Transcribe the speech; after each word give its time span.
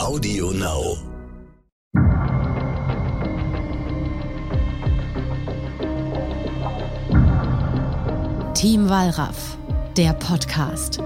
Audio 0.00 0.50
Now. 0.52 0.96
Team 8.54 8.88
Wallraff, 8.88 9.58
der 9.96 10.14
Podcast. 10.14 11.02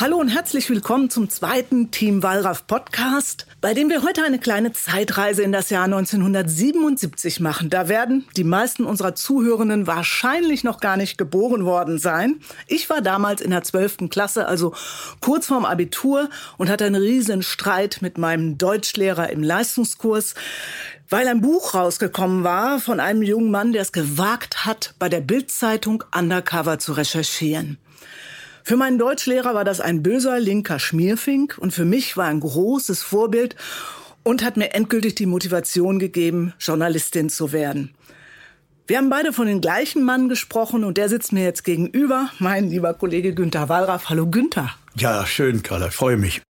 Hallo 0.00 0.16
und 0.18 0.28
herzlich 0.28 0.70
willkommen 0.70 1.10
zum 1.10 1.28
zweiten 1.28 1.90
Team 1.90 2.22
Wallraff 2.22 2.68
Podcast, 2.68 3.48
bei 3.60 3.74
dem 3.74 3.90
wir 3.90 4.04
heute 4.04 4.22
eine 4.22 4.38
kleine 4.38 4.72
Zeitreise 4.72 5.42
in 5.42 5.50
das 5.50 5.70
Jahr 5.70 5.86
1977 5.86 7.40
machen. 7.40 7.68
Da 7.68 7.88
werden 7.88 8.24
die 8.36 8.44
meisten 8.44 8.84
unserer 8.84 9.16
Zuhörenden 9.16 9.88
wahrscheinlich 9.88 10.62
noch 10.62 10.78
gar 10.78 10.96
nicht 10.96 11.18
geboren 11.18 11.64
worden 11.64 11.98
sein. 11.98 12.38
Ich 12.68 12.88
war 12.88 13.00
damals 13.00 13.40
in 13.40 13.50
der 13.50 13.64
12. 13.64 14.08
Klasse, 14.08 14.46
also 14.46 14.72
kurz 15.20 15.46
vorm 15.46 15.64
Abitur 15.64 16.30
und 16.58 16.70
hatte 16.70 16.84
einen 16.84 17.02
riesen 17.02 17.42
Streit 17.42 17.98
mit 18.00 18.18
meinem 18.18 18.56
Deutschlehrer 18.56 19.30
im 19.30 19.42
Leistungskurs 19.42 20.36
weil 21.10 21.26
ein 21.26 21.40
Buch 21.40 21.72
rausgekommen 21.72 22.44
war 22.44 22.80
von 22.80 23.00
einem 23.00 23.22
jungen 23.22 23.50
Mann, 23.50 23.72
der 23.72 23.80
es 23.80 23.92
gewagt 23.92 24.66
hat, 24.66 24.94
bei 24.98 25.08
der 25.08 25.22
Bildzeitung 25.22 26.04
undercover 26.14 26.78
zu 26.78 26.92
recherchieren. 26.92 27.78
Für 28.68 28.76
meinen 28.76 28.98
Deutschlehrer 28.98 29.54
war 29.54 29.64
das 29.64 29.80
ein 29.80 30.02
böser 30.02 30.38
linker 30.38 30.78
Schmierfink 30.78 31.56
und 31.56 31.72
für 31.72 31.86
mich 31.86 32.18
war 32.18 32.26
ein 32.26 32.40
großes 32.40 33.02
Vorbild 33.02 33.56
und 34.24 34.44
hat 34.44 34.58
mir 34.58 34.74
endgültig 34.74 35.14
die 35.14 35.24
Motivation 35.24 35.98
gegeben, 35.98 36.52
Journalistin 36.60 37.30
zu 37.30 37.52
werden. 37.52 37.94
Wir 38.86 38.98
haben 38.98 39.08
beide 39.08 39.32
von 39.32 39.46
dem 39.46 39.62
gleichen 39.62 40.04
Mann 40.04 40.28
gesprochen 40.28 40.84
und 40.84 40.98
der 40.98 41.08
sitzt 41.08 41.32
mir 41.32 41.44
jetzt 41.44 41.64
gegenüber, 41.64 42.28
mein 42.40 42.68
lieber 42.68 42.92
Kollege 42.92 43.34
Günther 43.34 43.70
Wallraff. 43.70 44.10
Hallo 44.10 44.26
Günther. 44.26 44.68
Ja, 44.96 45.24
schön, 45.24 45.62
Carla, 45.62 45.88
freue 45.88 46.18
mich. 46.18 46.42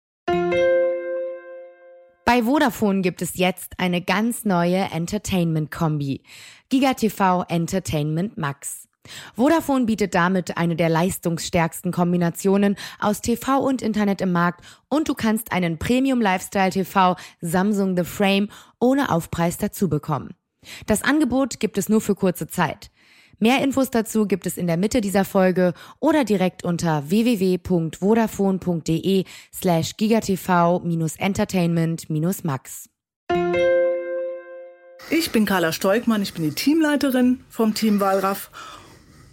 Bei 2.25 2.43
Vodafone 2.43 3.03
gibt 3.03 3.23
es 3.23 3.37
jetzt 3.37 3.75
eine 3.79 4.03
ganz 4.03 4.45
neue 4.45 4.89
Entertainment-Kombi. 4.91 6.23
GigaTV 6.69 7.45
Entertainment 7.49 8.37
Max. 8.37 8.88
Vodafone 9.37 9.87
bietet 9.87 10.15
damit 10.15 10.57
eine 10.57 10.77
der 10.77 10.89
leistungsstärksten 10.89 11.93
Kombinationen 11.93 12.77
aus 13.01 13.21
TV 13.21 13.59
und 13.59 13.83
Internet 13.83 14.21
im 14.21 14.33
Markt 14.33 14.65
und 14.89 15.09
du 15.09 15.15
kannst 15.15 15.53
einen 15.53 15.79
Premium 15.79 16.21
Lifestyle 16.21 16.71
TV 16.71 17.17
Samsung 17.41 17.97
The 17.97 18.05
Frame 18.05 18.49
ohne 18.81 19.11
Aufpreis 19.11 19.59
dazu 19.59 19.89
bekommen. 19.89 20.35
Das 20.87 21.03
Angebot 21.03 21.61
gibt 21.61 21.79
es 21.79 21.89
nur 21.89 22.01
für 22.01 22.15
kurze 22.15 22.47
Zeit. 22.47 22.91
Mehr 23.41 23.63
Infos 23.63 23.91
dazu 23.91 24.27
gibt 24.27 24.47
es 24.47 24.59
in 24.59 24.67
der 24.67 24.77
Mitte 24.77 25.01
dieser 25.01 25.25
Folge 25.25 25.73
oder 26.01 26.25
direkt 26.25 26.65
unter 26.65 27.09
www.vodafone.de 27.09 29.25
slash 29.55 29.97
gigatv-entertainment-max. 29.97 32.89
Ich 35.11 35.31
bin 35.31 35.47
Carla 35.47 35.73
Steugmann, 35.73 36.23
ich 36.23 36.35
bin 36.35 36.43
die 36.43 36.51
Teamleiterin 36.51 37.45
vom 37.49 37.75
Team 37.75 38.01
Walraff 38.01 38.51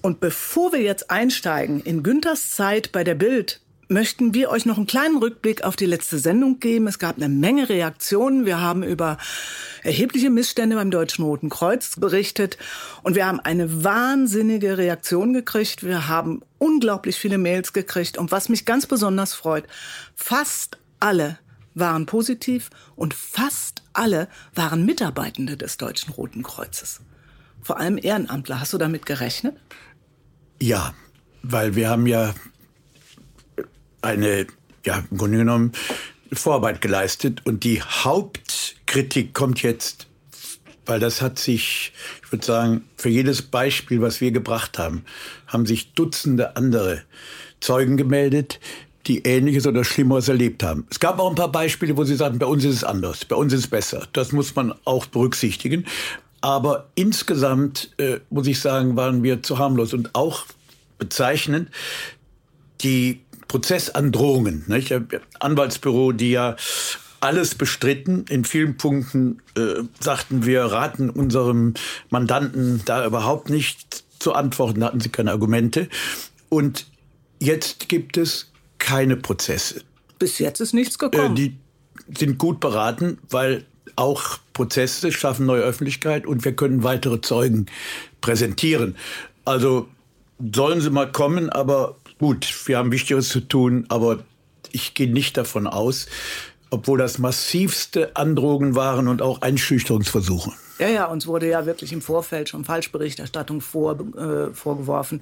und 0.05 0.19
bevor 0.19 0.71
wir 0.71 0.81
jetzt 0.81 1.09
einsteigen 1.09 1.81
in 1.81 2.03
Günthers 2.03 2.51
Zeit 2.51 2.91
bei 2.91 3.03
der 3.03 3.15
Bild, 3.15 3.59
möchten 3.87 4.35
wir 4.35 4.51
euch 4.51 4.67
noch 4.67 4.77
einen 4.77 4.85
kleinen 4.85 5.17
Rückblick 5.17 5.63
auf 5.63 5.75
die 5.75 5.87
letzte 5.87 6.19
Sendung 6.19 6.59
geben. 6.59 6.85
Es 6.85 6.99
gab 6.99 7.17
eine 7.17 7.27
Menge 7.27 7.69
Reaktionen. 7.69 8.45
Wir 8.45 8.61
haben 8.61 8.83
über 8.83 9.17
erhebliche 9.81 10.29
Missstände 10.29 10.75
beim 10.75 10.91
Deutschen 10.91 11.25
Roten 11.25 11.49
Kreuz 11.49 11.99
berichtet 11.99 12.59
und 13.01 13.15
wir 13.15 13.25
haben 13.25 13.39
eine 13.39 13.83
wahnsinnige 13.83 14.77
Reaktion 14.77 15.33
gekriegt. 15.33 15.83
Wir 15.83 16.07
haben 16.07 16.43
unglaublich 16.59 17.15
viele 17.15 17.39
Mails 17.39 17.73
gekriegt 17.73 18.19
und 18.19 18.31
was 18.31 18.47
mich 18.47 18.63
ganz 18.65 18.85
besonders 18.85 19.33
freut, 19.33 19.65
fast 20.15 20.77
alle 20.99 21.39
waren 21.73 22.05
positiv 22.05 22.69
und 22.95 23.15
fast 23.15 23.81
alle 23.93 24.27
waren 24.53 24.85
Mitarbeitende 24.85 25.57
des 25.57 25.77
Deutschen 25.77 26.13
Roten 26.13 26.43
Kreuzes. 26.43 27.01
Vor 27.65 27.79
allem 27.79 27.97
Ehrenamtler. 27.97 28.59
Hast 28.59 28.73
du 28.73 28.77
damit 28.77 29.07
gerechnet? 29.07 29.55
Ja, 30.61 30.93
weil 31.43 31.75
wir 31.75 31.89
haben 31.89 32.07
ja 32.07 32.33
eine, 34.01 34.47
ja, 34.85 35.03
im 35.09 35.17
Grunde 35.17 35.37
genommen 35.39 35.71
Vorarbeit 36.33 36.81
geleistet 36.81 37.41
und 37.45 37.63
die 37.63 37.81
Hauptkritik 37.81 39.33
kommt 39.33 39.61
jetzt, 39.61 40.07
weil 40.85 40.99
das 40.99 41.21
hat 41.21 41.39
sich, 41.39 41.93
ich 42.23 42.31
würde 42.31 42.45
sagen, 42.45 42.83
für 42.97 43.09
jedes 43.09 43.41
Beispiel, 43.41 44.01
was 44.01 44.21
wir 44.21 44.31
gebracht 44.31 44.77
haben, 44.77 45.03
haben 45.47 45.65
sich 45.65 45.93
Dutzende 45.93 46.55
andere 46.55 47.03
Zeugen 47.59 47.97
gemeldet, 47.97 48.59
die 49.07 49.19
Ähnliches 49.23 49.67
oder 49.67 49.83
Schlimmeres 49.83 50.27
erlebt 50.27 50.63
haben. 50.63 50.87
Es 50.89 50.99
gab 50.99 51.19
auch 51.19 51.29
ein 51.29 51.35
paar 51.35 51.51
Beispiele, 51.51 51.95
wo 51.95 52.03
sie 52.03 52.15
sagten, 52.15 52.39
bei 52.39 52.45
uns 52.45 52.63
ist 52.63 52.75
es 52.75 52.83
anders, 52.83 53.25
bei 53.25 53.35
uns 53.35 53.53
ist 53.53 53.59
es 53.61 53.67
besser. 53.67 54.07
Das 54.13 54.31
muss 54.31 54.55
man 54.55 54.73
auch 54.83 55.05
berücksichtigen. 55.05 55.85
Aber 56.45 56.91
insgesamt, 56.93 57.89
äh, 57.97 58.19
muss 58.29 58.45
ich 58.45 58.59
sagen, 58.59 58.95
waren 58.95 59.23
wir 59.23 59.41
zu 59.41 59.57
harmlos 59.57 59.95
und 59.95 60.13
auch 60.13 60.45
bezeichnend 60.99 61.71
die 62.81 63.21
Prozessandrohungen. 63.47 64.63
Nicht? 64.67 64.93
Anwaltsbüro, 65.39 66.11
die 66.11 66.29
ja 66.29 66.55
alles 67.19 67.55
bestritten. 67.55 68.25
In 68.29 68.45
vielen 68.45 68.77
Punkten 68.77 69.41
äh, 69.57 69.81
sagten 69.99 70.45
wir, 70.45 70.65
raten 70.65 71.09
unserem 71.09 71.73
Mandanten 72.11 72.83
da 72.85 73.07
überhaupt 73.07 73.49
nicht 73.49 74.03
zu 74.19 74.33
antworten, 74.33 74.83
hatten 74.83 74.99
sie 74.99 75.09
keine 75.09 75.31
Argumente. 75.31 75.89
Und 76.49 76.85
jetzt 77.39 77.89
gibt 77.89 78.17
es 78.17 78.51
keine 78.77 79.17
Prozesse. 79.17 79.81
Bis 80.19 80.37
jetzt 80.37 80.59
ist 80.59 80.75
nichts 80.75 80.99
gekommen. 80.99 81.31
Äh, 81.31 81.35
die 81.35 81.57
sind 82.15 82.37
gut 82.37 82.59
beraten, 82.59 83.17
weil 83.31 83.65
auch 83.95 84.39
Prozesse 84.53 85.11
schaffen 85.11 85.45
neue 85.45 85.61
Öffentlichkeit 85.61 86.25
und 86.25 86.45
wir 86.45 86.55
können 86.55 86.83
weitere 86.83 87.21
Zeugen 87.21 87.67
präsentieren. 88.21 88.95
Also 89.43 89.87
sollen 90.53 90.81
sie 90.81 90.89
mal 90.89 91.11
kommen, 91.11 91.49
aber 91.49 91.95
gut, 92.19 92.67
wir 92.67 92.77
haben 92.77 92.91
Wichtigeres 92.91 93.29
zu 93.29 93.41
tun, 93.41 93.85
aber 93.89 94.19
ich 94.71 94.93
gehe 94.93 95.11
nicht 95.11 95.37
davon 95.37 95.67
aus, 95.67 96.07
obwohl 96.69 96.97
das 96.97 97.19
massivste 97.19 98.15
Androhungen 98.15 98.75
waren 98.75 99.07
und 99.07 99.21
auch 99.21 99.41
Einschüchterungsversuche. 99.41 100.51
Ja, 100.77 100.89
ja, 100.89 101.05
uns 101.05 101.25
wurde 101.25 101.49
ja 101.49 101.65
wirklich 101.65 101.93
im 101.93 102.01
Vorfeld 102.01 102.49
schon 102.49 102.65
Falschberichterstattung 102.65 103.61
vor, 103.61 103.97
äh, 104.17 104.53
vorgeworfen. 104.53 105.21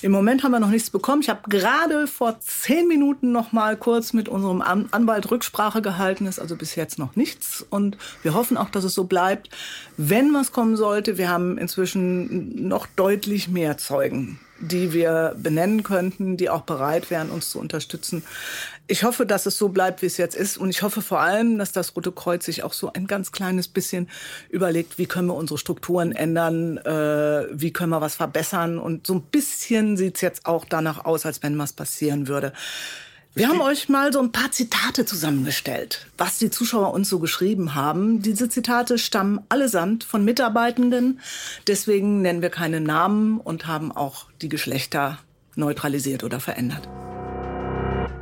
Im 0.00 0.12
Moment 0.12 0.44
haben 0.44 0.52
wir 0.52 0.60
noch 0.60 0.70
nichts 0.70 0.90
bekommen. 0.90 1.22
Ich 1.22 1.28
habe 1.28 1.48
gerade 1.48 2.06
vor 2.06 2.38
zehn 2.38 2.86
Minuten 2.86 3.32
noch 3.32 3.50
mal 3.50 3.76
kurz 3.76 4.12
mit 4.12 4.28
unserem 4.28 4.62
An 4.62 4.88
Anwalt 4.92 5.28
Rücksprache 5.30 5.82
gehalten. 5.82 6.26
Ist 6.26 6.38
also 6.38 6.54
bis 6.54 6.76
jetzt 6.76 7.00
noch 7.00 7.16
nichts. 7.16 7.66
Und 7.68 7.96
wir 8.22 8.34
hoffen 8.34 8.56
auch, 8.56 8.70
dass 8.70 8.84
es 8.84 8.94
so 8.94 9.04
bleibt. 9.04 9.50
Wenn 9.96 10.32
was 10.34 10.52
kommen 10.52 10.76
sollte, 10.76 11.18
wir 11.18 11.28
haben 11.28 11.58
inzwischen 11.58 12.68
noch 12.68 12.86
deutlich 12.86 13.48
mehr 13.48 13.78
Zeugen 13.78 14.38
die 14.62 14.92
wir 14.92 15.34
benennen 15.36 15.82
könnten, 15.82 16.36
die 16.36 16.48
auch 16.48 16.62
bereit 16.62 17.10
wären, 17.10 17.30
uns 17.30 17.50
zu 17.50 17.58
unterstützen. 17.58 18.22
Ich 18.86 19.04
hoffe, 19.04 19.26
dass 19.26 19.46
es 19.46 19.58
so 19.58 19.68
bleibt, 19.68 20.02
wie 20.02 20.06
es 20.06 20.16
jetzt 20.16 20.36
ist. 20.36 20.56
Und 20.56 20.70
ich 20.70 20.82
hoffe 20.82 21.02
vor 21.02 21.20
allem, 21.20 21.58
dass 21.58 21.72
das 21.72 21.94
Rote 21.96 22.12
Kreuz 22.12 22.44
sich 22.44 22.62
auch 22.62 22.72
so 22.72 22.92
ein 22.92 23.06
ganz 23.06 23.32
kleines 23.32 23.68
bisschen 23.68 24.08
überlegt, 24.48 24.98
wie 24.98 25.06
können 25.06 25.28
wir 25.28 25.34
unsere 25.34 25.58
Strukturen 25.58 26.12
ändern, 26.12 26.78
äh, 26.78 27.46
wie 27.52 27.72
können 27.72 27.90
wir 27.90 28.00
was 28.00 28.14
verbessern. 28.14 28.78
Und 28.78 29.06
so 29.06 29.14
ein 29.14 29.22
bisschen 29.22 29.96
sieht 29.96 30.16
es 30.16 30.20
jetzt 30.20 30.46
auch 30.46 30.64
danach 30.64 31.04
aus, 31.04 31.26
als 31.26 31.42
wenn 31.42 31.58
was 31.58 31.72
passieren 31.72 32.28
würde. 32.28 32.52
Wir 33.34 33.48
haben 33.48 33.62
euch 33.62 33.88
mal 33.88 34.12
so 34.12 34.20
ein 34.20 34.30
paar 34.30 34.50
Zitate 34.50 35.06
zusammengestellt, 35.06 36.06
was 36.18 36.36
die 36.36 36.50
Zuschauer 36.50 36.92
uns 36.92 37.08
so 37.08 37.18
geschrieben 37.18 37.74
haben. 37.74 38.20
Diese 38.20 38.50
Zitate 38.50 38.98
stammen 38.98 39.40
allesamt 39.48 40.04
von 40.04 40.22
Mitarbeitenden. 40.22 41.18
Deswegen 41.66 42.20
nennen 42.20 42.42
wir 42.42 42.50
keine 42.50 42.82
Namen 42.82 43.40
und 43.40 43.66
haben 43.66 43.90
auch 43.90 44.26
die 44.42 44.50
Geschlechter 44.50 45.18
neutralisiert 45.56 46.24
oder 46.24 46.40
verändert. 46.40 46.86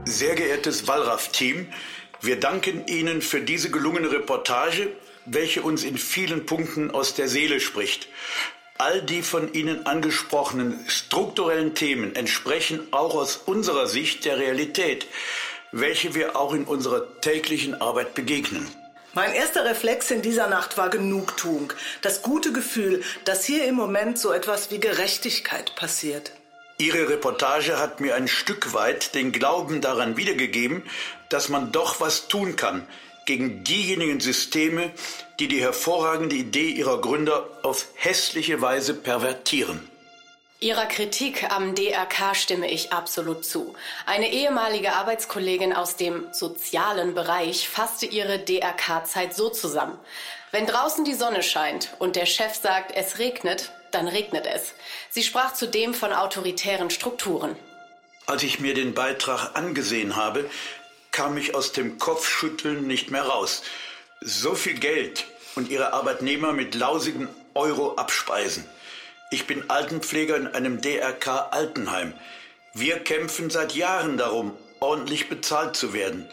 Sehr 0.04 0.36
geehrtes 0.36 0.86
Wallraff-Team, 0.86 1.66
wir 2.20 2.38
danken 2.38 2.86
Ihnen 2.86 3.20
für 3.20 3.40
diese 3.40 3.70
gelungene 3.70 4.12
Reportage, 4.12 4.92
welche 5.26 5.62
uns 5.62 5.82
in 5.82 5.98
vielen 5.98 6.46
Punkten 6.46 6.92
aus 6.92 7.14
der 7.14 7.26
Seele 7.26 7.58
spricht. 7.58 8.06
All 8.80 9.02
die 9.02 9.20
von 9.20 9.52
Ihnen 9.52 9.84
angesprochenen 9.84 10.82
strukturellen 10.88 11.74
Themen 11.74 12.16
entsprechen 12.16 12.80
auch 12.92 13.14
aus 13.14 13.36
unserer 13.36 13.86
Sicht 13.86 14.24
der 14.24 14.38
Realität, 14.38 15.06
welche 15.70 16.14
wir 16.14 16.34
auch 16.34 16.54
in 16.54 16.64
unserer 16.64 17.20
täglichen 17.20 17.78
Arbeit 17.78 18.14
begegnen. 18.14 18.66
Mein 19.12 19.34
erster 19.34 19.66
Reflex 19.66 20.10
in 20.10 20.22
dieser 20.22 20.48
Nacht 20.48 20.78
war 20.78 20.88
Genugtuung, 20.88 21.74
das 22.00 22.22
gute 22.22 22.54
Gefühl, 22.54 23.02
dass 23.26 23.44
hier 23.44 23.66
im 23.66 23.74
Moment 23.74 24.18
so 24.18 24.32
etwas 24.32 24.70
wie 24.70 24.80
Gerechtigkeit 24.80 25.76
passiert. 25.76 26.32
Ihre 26.78 27.06
Reportage 27.10 27.78
hat 27.78 28.00
mir 28.00 28.14
ein 28.14 28.28
Stück 28.28 28.72
weit 28.72 29.14
den 29.14 29.30
Glauben 29.30 29.82
daran 29.82 30.16
wiedergegeben, 30.16 30.84
dass 31.28 31.50
man 31.50 31.70
doch 31.70 32.00
was 32.00 32.28
tun 32.28 32.56
kann, 32.56 32.86
gegen 33.30 33.62
diejenigen 33.62 34.18
Systeme, 34.18 34.90
die 35.38 35.46
die 35.46 35.60
hervorragende 35.60 36.34
Idee 36.34 36.70
ihrer 36.70 37.00
Gründer 37.00 37.46
auf 37.62 37.86
hässliche 37.94 38.60
Weise 38.60 38.92
pervertieren. 38.92 39.88
Ihrer 40.58 40.86
Kritik 40.86 41.48
am 41.48 41.76
DRK 41.76 42.34
stimme 42.34 42.68
ich 42.68 42.92
absolut 42.92 43.44
zu. 43.44 43.76
Eine 44.04 44.32
ehemalige 44.32 44.94
Arbeitskollegin 44.94 45.72
aus 45.72 45.94
dem 45.94 46.26
sozialen 46.32 47.14
Bereich 47.14 47.68
fasste 47.68 48.06
ihre 48.06 48.40
DRK-Zeit 48.40 49.32
so 49.32 49.48
zusammen. 49.48 49.96
Wenn 50.50 50.66
draußen 50.66 51.04
die 51.04 51.14
Sonne 51.14 51.44
scheint 51.44 51.94
und 52.00 52.16
der 52.16 52.26
Chef 52.26 52.56
sagt, 52.56 52.90
es 52.96 53.20
regnet, 53.20 53.70
dann 53.92 54.08
regnet 54.08 54.44
es. 54.52 54.74
Sie 55.08 55.22
sprach 55.22 55.54
zudem 55.54 55.94
von 55.94 56.12
autoritären 56.12 56.90
Strukturen. 56.90 57.54
Als 58.26 58.42
ich 58.42 58.58
mir 58.58 58.74
den 58.74 58.92
Beitrag 58.92 59.54
angesehen 59.54 60.16
habe, 60.16 60.50
kam 61.20 61.36
ich 61.36 61.54
aus 61.54 61.72
dem 61.72 61.98
Kopfschütteln 61.98 62.86
nicht 62.86 63.10
mehr 63.10 63.24
raus. 63.24 63.60
So 64.22 64.54
viel 64.54 64.78
Geld 64.78 65.26
und 65.54 65.68
ihre 65.68 65.92
Arbeitnehmer 65.92 66.54
mit 66.54 66.74
lausigen 66.74 67.28
Euro 67.52 67.96
abspeisen. 67.96 68.64
Ich 69.30 69.46
bin 69.46 69.68
Altenpfleger 69.68 70.34
in 70.36 70.46
einem 70.46 70.80
DRK 70.80 71.48
Altenheim. 71.50 72.14
Wir 72.72 73.00
kämpfen 73.00 73.50
seit 73.50 73.74
Jahren 73.74 74.16
darum, 74.16 74.56
ordentlich 74.80 75.28
bezahlt 75.28 75.76
zu 75.76 75.92
werden. 75.92 76.26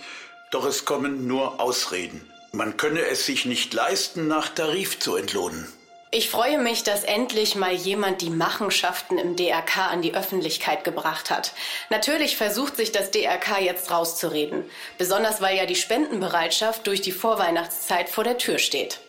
Doch 0.51 0.65
es 0.65 0.85
kommen 0.85 1.27
nur 1.27 1.59
Ausreden. 1.59 2.21
Man 2.53 2.77
könne 2.77 3.01
es 3.07 3.25
sich 3.25 3.43
nicht 3.43 3.73
leisten, 3.73 4.29
nach 4.29 4.47
Tarif 4.47 4.99
zu 4.99 5.17
entlohnen. 5.17 5.67
Ich 6.09 6.29
freue 6.29 6.57
mich, 6.57 6.83
dass 6.83 7.03
endlich 7.03 7.55
mal 7.55 7.73
jemand 7.73 8.21
die 8.21 8.29
Machenschaften 8.29 9.17
im 9.17 9.35
DRK 9.35 9.91
an 9.91 10.01
die 10.01 10.15
Öffentlichkeit 10.15 10.85
gebracht 10.85 11.29
hat. 11.29 11.51
Natürlich 11.89 12.37
versucht 12.37 12.77
sich 12.77 12.93
das 12.93 13.11
DRK 13.11 13.59
jetzt 13.59 13.91
rauszureden, 13.91 14.63
besonders 14.97 15.41
weil 15.41 15.57
ja 15.57 15.65
die 15.65 15.75
Spendenbereitschaft 15.75 16.87
durch 16.87 17.01
die 17.01 17.11
Vorweihnachtszeit 17.11 18.07
vor 18.07 18.23
der 18.23 18.37
Tür 18.37 18.57
steht. 18.57 19.01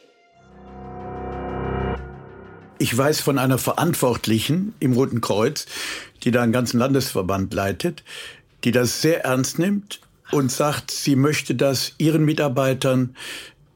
Ich 2.80 2.96
weiß 2.96 3.20
von 3.20 3.38
einer 3.38 3.58
Verantwortlichen 3.58 4.74
im 4.80 4.92
Roten 4.92 5.20
Kreuz, 5.20 5.66
die 6.24 6.32
da 6.32 6.42
einen 6.42 6.52
ganzen 6.52 6.80
Landesverband 6.80 7.54
leitet, 7.54 8.02
die 8.64 8.72
das 8.72 9.00
sehr 9.00 9.24
ernst 9.24 9.60
nimmt 9.60 10.00
und 10.32 10.50
sagt, 10.50 10.90
sie 10.90 11.14
möchte 11.14 11.54
das 11.54 11.92
ihren 11.98 12.24
Mitarbeitern 12.24 13.14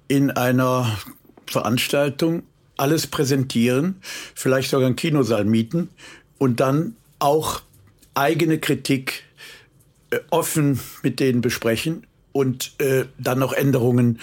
in 0.08 0.32
einer 0.32 0.98
Veranstaltung 1.46 2.42
alles 2.76 3.06
präsentieren, 3.06 3.96
vielleicht 4.34 4.70
sogar 4.70 4.86
einen 4.86 4.96
Kinosaal 4.96 5.44
mieten 5.44 5.88
und 6.38 6.60
dann 6.60 6.96
auch 7.18 7.62
eigene 8.14 8.58
Kritik 8.58 9.24
äh, 10.10 10.18
offen 10.30 10.80
mit 11.02 11.20
denen 11.20 11.40
besprechen 11.40 12.06
und 12.32 12.72
äh, 12.78 13.04
dann 13.18 13.38
noch 13.38 13.52
Änderungen 13.52 14.18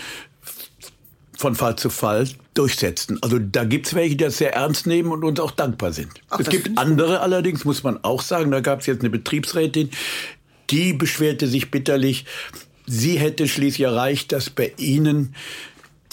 von 1.38 1.56
Fall 1.56 1.78
zu 1.78 1.90
Fall 1.90 2.28
durchsetzen. 2.54 3.18
Also 3.22 3.40
da 3.40 3.63
gibt's 3.63 3.94
welche, 3.94 4.18
die 4.18 4.25
das 4.25 4.38
sehr 4.38 4.54
ernst 4.54 4.86
nehmen 4.86 5.12
und 5.12 5.24
uns 5.24 5.40
auch 5.40 5.52
dankbar 5.52 5.94
sind. 5.94 6.12
Ach, 6.30 6.40
es 6.40 6.50
gibt 6.50 6.78
andere 6.78 7.22
allerdings, 7.22 7.63
muss 7.63 7.84
man 7.84 8.04
auch 8.04 8.22
sagen, 8.22 8.52
da 8.52 8.60
gab's 8.60 8.86
jetzt 8.88 9.00
eine 9.00 9.10
Betriebsrätin, 9.10 9.90
die 10.69 10.92
beschwerte 10.92 11.48
sich 11.48 11.72
bitterlich, 11.72 12.25
sie 12.86 13.18
hätte 13.18 13.48
schließlich 13.48 13.86
erreicht, 13.86 14.34
dass 14.34 14.50
bei 14.50 14.74
ihnen 14.78 15.34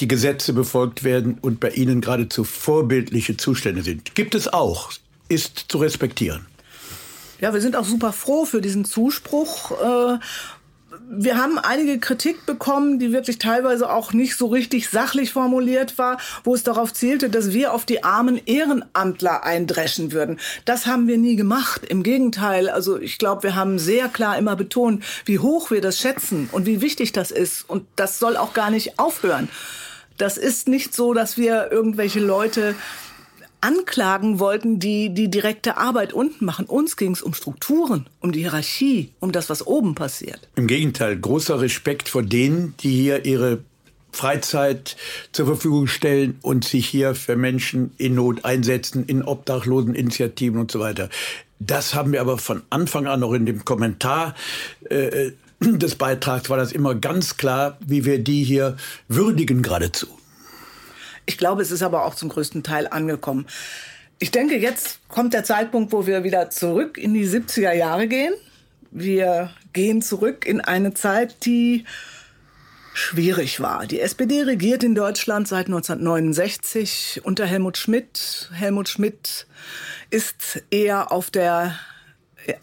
die 0.01 0.09
Gesetze 0.09 0.53
befolgt 0.53 1.05
werden 1.05 1.39
und 1.41 1.61
bei 1.61 1.71
ihnen 1.71 2.01
geradezu 2.01 2.45
vorbildliche 2.45 3.37
Zustände 3.37 3.83
sind. 3.83 4.15
Gibt 4.15 4.35
es 4.35 4.53
auch, 4.53 4.93
ist 5.29 5.67
zu 5.69 5.79
respektieren. 5.79 6.47
Ja, 7.41 7.53
wir 7.53 7.61
sind 7.61 7.77
auch 7.77 7.85
super 7.85 8.13
froh 8.13 8.45
für 8.45 8.61
diesen 8.61 8.85
Zuspruch. 8.85 9.73
Äh, 9.73 10.19
wir 11.09 11.37
haben 11.37 11.59
einige 11.59 11.99
Kritik 11.99 12.47
bekommen, 12.47 12.99
die 12.99 13.13
wirklich 13.13 13.39
teilweise 13.39 13.91
auch 13.91 14.13
nicht 14.13 14.37
so 14.37 14.47
richtig 14.47 14.89
sachlich 14.89 15.33
formuliert 15.33 15.99
war, 15.99 16.19
wo 16.45 16.55
es 16.55 16.63
darauf 16.63 16.93
zielte, 16.93 17.29
dass 17.29 17.53
wir 17.53 17.73
auf 17.75 17.85
die 17.85 18.03
armen 18.03 18.41
Ehrenamtler 18.47 19.45
eindreschen 19.45 20.13
würden. 20.13 20.39
Das 20.65 20.87
haben 20.87 21.07
wir 21.07 21.19
nie 21.19 21.37
gemacht. 21.37 21.85
Im 21.87 22.03
Gegenteil, 22.03 22.69
also 22.69 22.99
ich 22.99 23.19
glaube, 23.19 23.45
wir 23.45 23.55
haben 23.55 23.79
sehr 23.79 24.09
klar 24.09 24.39
immer 24.39 24.57
betont, 24.57 25.05
wie 25.25 25.39
hoch 25.39 25.71
wir 25.71 25.81
das 25.81 25.99
schätzen 25.99 26.49
und 26.53 26.67
wie 26.67 26.81
wichtig 26.81 27.13
das 27.13 27.31
ist. 27.31 27.69
Und 27.69 27.87
das 27.97 28.19
soll 28.19 28.37
auch 28.37 28.53
gar 28.53 28.71
nicht 28.71 28.99
aufhören. 28.99 29.49
Das 30.17 30.37
ist 30.37 30.69
nicht 30.69 30.95
so, 30.95 31.15
dass 31.15 31.37
wir 31.37 31.71
irgendwelche 31.71 32.21
Leute 32.21 32.75
anklagen 33.61 34.39
wollten, 34.39 34.79
die 34.79 35.13
die 35.13 35.29
direkte 35.29 35.77
Arbeit 35.77 36.13
unten 36.13 36.45
machen. 36.45 36.67
Uns 36.67 36.97
ging 36.97 37.13
es 37.13 37.23
um 37.23 37.35
Strukturen, 37.35 38.07
um 38.21 38.33
die 38.33 38.41
Hierarchie, 38.41 39.13
um 39.19 39.33
das, 39.33 39.51
was 39.51 39.67
oben 39.67 39.95
passiert. 39.95 40.49
Im 40.57 40.67
Gegenteil, 40.67 41.19
großer 41.19 41.61
Respekt 41.61 42.09
vor 42.09 42.23
denen, 42.23 42.75
die 42.81 42.93
hier 42.93 43.25
ihre 43.25 43.61
Freizeit 44.13 44.97
zur 45.33 45.47
Verfügung 45.47 45.89
stellen 45.89 46.39
und 46.43 46.65
sich 46.65 46.87
hier 46.87 47.15
für 47.15 47.37
Menschen 47.37 47.93
in 47.99 48.15
Not 48.15 48.45
einsetzen, 48.45 49.05
in 49.07 49.23
Obdachloseninitiativen 49.23 50.59
und 50.59 50.71
so 50.71 50.81
weiter. 50.81 51.11
Das 51.59 51.95
haben 51.95 52.13
wir 52.13 52.21
aber 52.21 52.39
von 52.39 52.63
Anfang 52.71 53.07
an 53.07 53.21
noch 53.21 53.33
in 53.33 53.47
dem 53.47 53.65
Kommentar 53.65 54.35
äh, 54.89 55.33
des 55.61 55.95
Beitrags 55.95 56.51
war 56.51 56.57
das 56.57 56.73
immer 56.73 56.95
ganz 56.95 57.37
klar, 57.37 57.79
wie 57.81 58.05
wir 58.05 58.19
die 58.19 58.45
hier 58.45 58.77
würdigen 59.09 59.63
geradezu. 59.63 60.07
Ich 61.27 61.39
glaube, 61.39 61.63
es 61.63 61.71
ist 61.71 61.83
aber 61.83 62.05
auch 62.05 62.15
zum 62.15 62.29
größten 62.29 62.63
Teil 62.63 62.87
angekommen. 62.87 63.47
Ich 64.19 64.31
denke, 64.31 64.57
jetzt 64.57 65.01
kommt 65.09 65.35
der 65.35 65.45
Zeitpunkt, 65.45 65.93
wo 65.93 66.07
wir 66.07 66.25
wieder 66.25 66.51
zurück 66.51 66.97
in 66.97 67.13
die 67.15 67.27
70er 67.27 67.73
Jahre 67.73 68.07
gehen. 68.07 68.33
Wir 68.91 69.51
gehen 69.73 70.01
zurück 70.01 70.47
in 70.47 70.61
eine 70.61 70.95
Zeit, 70.95 71.45
die 71.45 71.85
schwierig 72.95 73.61
war. 73.61 73.87
Die 73.87 74.01
SPD 74.01 74.43
regiert 74.43 74.83
in 74.83 74.95
Deutschland 74.95 75.49
seit 75.49 75.67
1969 75.67 77.21
unter 77.25 77.45
Helmut 77.45 77.77
Schmidt. 77.77 78.49
Helmut 78.55 78.89
Schmidt 78.89 79.47
ist 80.09 80.63
eher 80.71 81.13
auf 81.13 81.31
der 81.31 81.79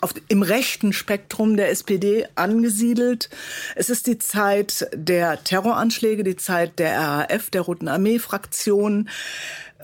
auf, 0.02 0.14
im 0.28 0.42
rechten 0.42 0.94
Spektrum 0.94 1.58
der 1.58 1.70
SPD 1.70 2.26
angesiedelt. 2.36 3.30
Es 3.76 3.90
ist 3.90 4.08
die 4.08 4.18
Zeit 4.18 4.88
der 4.94 5.44
Terroranschläge, 5.44 6.24
die 6.24 6.36
Zeit 6.36 6.80
der 6.80 6.98
RAF, 6.98 7.50
der 7.50 7.62
Roten 7.62 7.88
Armee-Fraktion. 7.88 9.10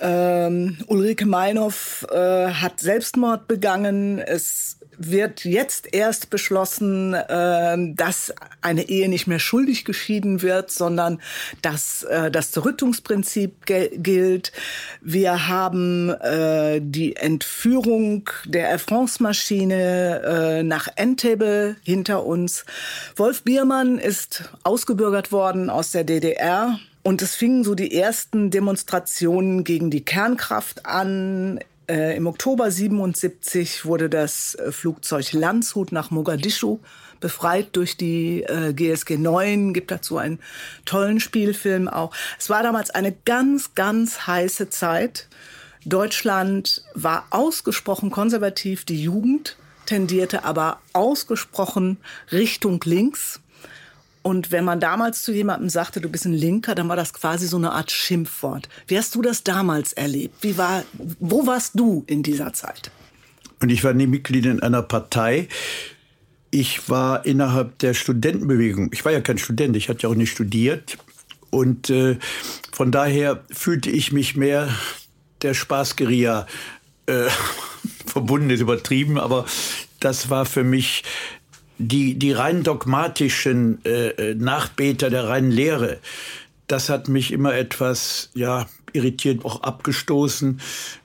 Ähm, 0.02 0.78
Ulrike 0.88 1.26
Meinhoff 1.26 2.08
äh, 2.10 2.48
hat 2.48 2.80
Selbstmord 2.80 3.48
begangen. 3.48 4.20
Es 4.20 4.79
wird 5.00 5.46
jetzt 5.46 5.94
erst 5.94 6.30
beschlossen, 6.30 7.14
äh, 7.14 7.78
dass 7.96 8.34
eine 8.62 8.90
Ehe 8.90 9.10
nicht 9.10 9.28
mehr 9.28 9.40
schuldig 9.40 9.86
geschieden 9.86 10.42
wird, 10.42 10.70
sondern 10.72 11.22
dass 11.62 12.04
äh, 12.04 12.30
das 12.30 12.52
Zerrüttungsprinzip 12.52 13.66
gilt. 13.66 14.52
Wir 15.02 15.48
haben 15.48 16.10
äh, 16.10 16.82
die 16.84 17.16
Entführung 17.16 18.30
der 18.46 18.70
Air 18.70 18.80
France-Maschine 18.80 20.22
äh, 20.60 20.64
nach 20.64 20.88
Entebbe 20.96 21.78
hinter 21.84 22.26
uns. 22.26 22.66
Wolf 23.16 23.44
Biermann 23.44 23.98
ist 23.98 24.44
ausgebürgert 24.64 25.32
worden 25.32 25.70
aus 25.70 25.92
der 25.92 26.04
DDR. 26.04 26.80
Und 27.02 27.22
es 27.22 27.34
fingen 27.36 27.64
so 27.64 27.76
die 27.76 27.96
ersten 27.96 28.52
Demonstrationen 28.52 29.64
gegen 29.64 29.90
die 29.90 30.04
Kernkraft 30.04 30.86
an. 30.86 31.60
Äh, 31.90 32.16
Im 32.16 32.28
Oktober 32.28 32.70
77 32.70 33.84
wurde 33.84 34.10
das 34.10 34.54
äh, 34.54 34.72
Flugzeug 34.72 35.34
Landshut 35.34 35.92
nach 35.92 36.12
Mogadischu 36.12 36.78
befreit 37.20 37.70
durch 37.72 37.98
die 37.98 38.44
äh, 38.44 38.74
GSG 38.74 39.18
9. 39.18 39.74
Gibt 39.74 39.90
dazu 39.90 40.20
einen 40.20 40.40
tollen 40.86 41.20
Spielfilm 41.20 41.88
auch. 41.88 42.16
Es 42.38 42.48
war 42.48 42.62
damals 42.62 42.92
eine 42.92 43.12
ganz, 43.12 43.74
ganz 43.74 44.28
heiße 44.28 44.70
Zeit. 44.70 45.28
Deutschland 45.84 46.84
war 46.94 47.26
ausgesprochen 47.32 48.12
konservativ. 48.12 48.86
Die 48.86 49.02
Jugend 49.02 49.58
tendierte 49.88 50.44
aber 50.44 50.82
ausgesprochen 50.94 51.98
Richtung 52.32 52.80
links. 52.86 53.42
Und 54.22 54.52
wenn 54.52 54.66
man 54.66 54.80
damals 54.80 55.22
zu 55.22 55.32
jemandem 55.32 55.70
sagte, 55.70 56.02
du 56.02 56.10
bist 56.10 56.26
ein 56.26 56.34
Linker, 56.34 56.76
dann 56.76 56.90
war 56.90 56.96
das 56.96 57.14
quasi 57.14 57.48
so 57.48 57.58
eine 57.58 57.72
Art 57.72 57.92
Schimpfwort. 57.92 58.68
Wie 58.88 58.98
hast 58.98 59.16
du 59.16 59.22
das 59.22 59.44
damals 59.44 59.94
erlebt? 59.94 60.36
Wie 60.42 60.58
war, 60.58 60.84
wo 61.20 61.48
warst 61.48 61.80
du 61.80 62.04
in 62.08 62.22
dieser 62.22 62.54
Zeit? 62.54 62.92
Und 63.62 63.70
ich 63.70 63.84
war 63.84 63.94
nie 63.94 64.08
Mitglied 64.08 64.46
in 64.46 64.62
einer 64.62 64.82
Partei. 64.82 65.48
Ich 66.52 66.90
war 66.90 67.26
innerhalb 67.26 67.78
der 67.80 67.94
Studentenbewegung. 67.94 68.90
Ich 68.94 69.06
war 69.06 69.12
ja 69.12 69.22
kein 69.22 69.38
Student, 69.38 69.76
ich 69.76 69.88
hatte 69.88 70.04
ja 70.04 70.10
auch 70.10 70.16
nicht 70.16 70.32
studiert. 70.32 70.98
Und 71.50 71.90
äh, 71.90 72.18
von 72.72 72.92
daher 72.92 73.44
fühlte 73.52 73.90
ich 73.90 74.12
mich 74.12 74.36
mehr 74.36 74.70
der 75.42 75.54
Spaßgeria 75.54 76.46
äh, 77.06 77.28
verbunden, 78.06 78.50
ist 78.50 78.62
übertrieben, 78.62 79.18
aber 79.18 79.46
das 80.00 80.30
war 80.30 80.46
für 80.46 80.64
mich 80.64 81.04
die, 81.80 82.20
die 82.20 82.34
rein 82.34 82.64
dogmatischen 82.64 83.84
äh, 83.86 84.10
äh, 84.10 84.36
Nachbeter 84.36 85.10
der 85.10 85.28
reinen 85.28 85.52
Lehre, 85.52 85.98
das 86.68 86.90
hat 86.90 87.08
mich 87.08 87.32
immer 87.32 87.56
etwas, 87.56 88.30
ja, 88.36 88.68
irritiert, 88.94 89.44
auch 89.44 89.64
abgestoßen. 89.64 90.62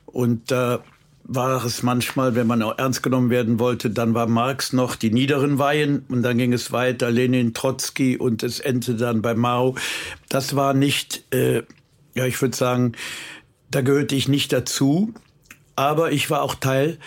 Und 0.07 0.51
da 0.51 0.77
äh, 0.77 0.79
war 1.25 1.65
es 1.65 1.83
manchmal, 1.83 2.35
wenn 2.35 2.47
man 2.47 2.63
auch 2.63 2.77
ernst 2.77 3.03
genommen 3.03 3.31
werden 3.31 3.59
wollte, 3.59 3.89
dann 3.91 4.15
war 4.15 4.27
Marx 4.27 4.73
noch 4.73 4.95
die 4.95 5.11
niederen 5.11 5.59
Weihen 5.59 6.05
und 6.09 6.23
dann 6.23 6.37
ging 6.37 6.53
es 6.53 6.71
weiter, 6.71 7.11
Lenin, 7.11 7.55
Trotzki 7.55 8.19
und 8.19 8.43
es 8.43 8.61
endete 8.61 8.95
dann 8.97 9.23
bei 9.23 9.35
Mao. 9.35 9.75
Das 10.29 10.55
war 10.55 10.75
nicht, 10.75 11.25
äh, 11.33 11.63
ja, 12.15 12.27
ich 12.27 12.41
würde 12.43 12.57
sagen, 12.57 12.93
da 13.71 13.81
gehörte 13.81 14.15
ich 14.15 14.29
nicht 14.29 14.53
dazu, 14.53 15.15
aber 15.77 16.13
ich 16.13 16.29
war 16.31 16.43
auch 16.43 16.55
Teil 16.55 16.99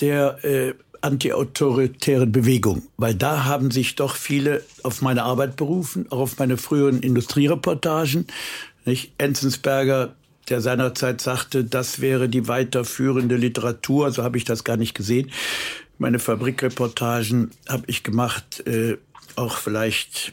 der 0.00 0.44
äh, 0.44 0.74
antiautoritären 1.02 2.32
Bewegung, 2.32 2.82
weil 2.96 3.14
da 3.14 3.44
haben 3.44 3.70
sich 3.70 3.96
doch 3.96 4.16
viele 4.16 4.62
auf 4.82 5.02
meine 5.02 5.22
Arbeit 5.22 5.56
berufen, 5.56 6.06
auch 6.10 6.20
auf 6.20 6.38
meine 6.38 6.56
früheren 6.56 7.00
Industriereportagen. 7.00 8.26
Nicht? 8.84 9.12
Enzensberger, 9.18 10.14
der 10.48 10.60
seinerzeit 10.60 11.20
sagte, 11.20 11.64
das 11.64 12.00
wäre 12.00 12.28
die 12.28 12.48
weiterführende 12.48 13.36
Literatur, 13.36 14.10
so 14.10 14.22
habe 14.22 14.38
ich 14.38 14.44
das 14.44 14.64
gar 14.64 14.76
nicht 14.76 14.94
gesehen. 14.94 15.30
Meine 15.98 16.18
Fabrikreportagen 16.18 17.50
habe 17.68 17.84
ich 17.86 18.02
gemacht, 18.02 18.66
äh, 18.66 18.96
auch 19.36 19.56
vielleicht 19.58 20.32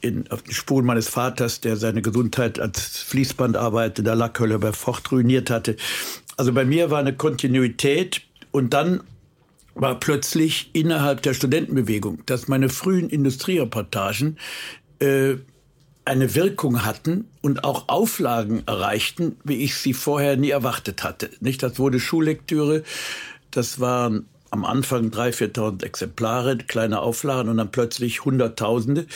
in, 0.00 0.30
auf 0.30 0.42
den 0.42 0.52
Spuren 0.52 0.84
meines 0.84 1.08
Vaters, 1.08 1.60
der 1.60 1.76
seine 1.76 2.02
Gesundheit 2.02 2.58
als 2.58 2.98
Fließbandarbeiter 2.98 4.02
der 4.02 4.16
Lackhölle 4.16 4.58
bei 4.58 4.72
Fort 4.72 5.10
ruiniert 5.12 5.50
hatte. 5.50 5.76
Also 6.36 6.52
bei 6.52 6.64
mir 6.64 6.90
war 6.90 6.98
eine 6.98 7.14
Kontinuität 7.14 8.22
und 8.50 8.74
dann 8.74 9.00
war 9.78 9.98
plötzlich 9.98 10.70
innerhalb 10.72 11.22
der 11.22 11.34
Studentenbewegung, 11.34 12.24
dass 12.26 12.48
meine 12.48 12.68
frühen 12.68 13.08
Industriereportagen 13.08 14.38
äh, 14.98 15.36
eine 16.04 16.34
Wirkung 16.34 16.84
hatten 16.84 17.26
und 17.42 17.64
auch 17.64 17.88
Auflagen 17.88 18.62
erreichten, 18.66 19.36
wie 19.44 19.58
ich 19.58 19.76
sie 19.76 19.92
vorher 19.92 20.36
nie 20.36 20.50
erwartet 20.50 21.04
hatte. 21.04 21.30
Nicht, 21.40 21.62
das 21.62 21.78
wurde 21.78 22.00
Schullektüre, 22.00 22.82
das 23.50 23.78
waren 23.78 24.26
am 24.50 24.64
Anfang 24.64 25.10
3.000, 25.10 25.52
4.000 25.52 25.84
Exemplare, 25.84 26.56
kleine 26.58 27.00
Auflagen 27.00 27.50
und 27.50 27.58
dann 27.58 27.70
plötzlich 27.70 28.24
Hunderttausende. 28.24 29.06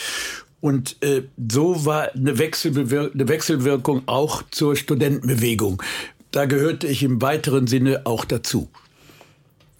Und 0.60 1.02
äh, 1.02 1.22
so 1.50 1.86
war 1.86 2.12
eine, 2.12 2.38
Wechselbewir 2.38 3.10
eine 3.12 3.26
Wechselwirkung 3.26 4.02
auch 4.06 4.42
zur 4.50 4.76
Studentenbewegung. 4.76 5.82
Da 6.30 6.44
gehörte 6.44 6.86
ich 6.86 7.02
im 7.02 7.20
weiteren 7.20 7.66
Sinne 7.66 8.02
auch 8.04 8.24
dazu. 8.24 8.68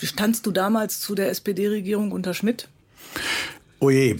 Standst 0.06 0.47
du 0.47 0.50
damals 0.50 1.00
zu 1.00 1.14
der 1.14 1.30
SPD-Regierung 1.30 2.12
unter 2.12 2.35
Schmidt? 2.35 2.68
Oje, 3.78 4.16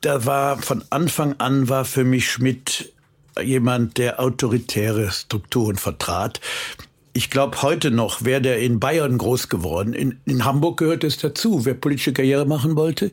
da 0.00 0.24
war 0.24 0.60
von 0.60 0.84
Anfang 0.90 1.34
an 1.38 1.68
war 1.68 1.84
für 1.84 2.04
mich 2.04 2.30
Schmidt 2.30 2.92
jemand, 3.42 3.98
der 3.98 4.20
autoritäre 4.20 5.10
Strukturen 5.10 5.76
vertrat. 5.76 6.40
Ich 7.12 7.30
glaube 7.30 7.62
heute 7.62 7.90
noch, 7.90 8.24
wäre 8.24 8.42
der 8.42 8.60
in 8.60 8.78
Bayern 8.78 9.18
groß 9.18 9.48
geworden. 9.48 9.94
In, 9.94 10.20
in 10.26 10.44
Hamburg 10.44 10.78
gehört 10.78 11.04
es 11.04 11.16
dazu. 11.18 11.64
Wer 11.64 11.74
politische 11.74 12.12
Karriere 12.12 12.46
machen 12.46 12.76
wollte, 12.76 13.10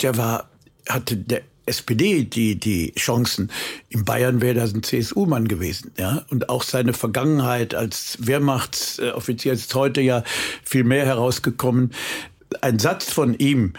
der 0.00 0.16
war, 0.16 0.48
hatte 0.88 1.16
der 1.16 1.42
SPD 1.70 2.24
die, 2.24 2.56
die 2.56 2.92
Chancen. 2.98 3.50
In 3.88 4.04
Bayern 4.04 4.42
wäre 4.42 4.54
das 4.54 4.74
ein 4.74 4.82
CSU-Mann 4.82 5.48
gewesen. 5.48 5.92
Ja? 5.98 6.24
Und 6.30 6.48
auch 6.48 6.62
seine 6.62 6.92
Vergangenheit 6.92 7.74
als 7.74 8.18
Wehrmachtsoffizier 8.20 9.52
ist 9.52 9.74
heute 9.74 10.00
ja 10.00 10.22
viel 10.64 10.84
mehr 10.84 11.06
herausgekommen. 11.06 11.92
Ein 12.60 12.78
Satz 12.78 13.10
von 13.10 13.34
ihm, 13.38 13.72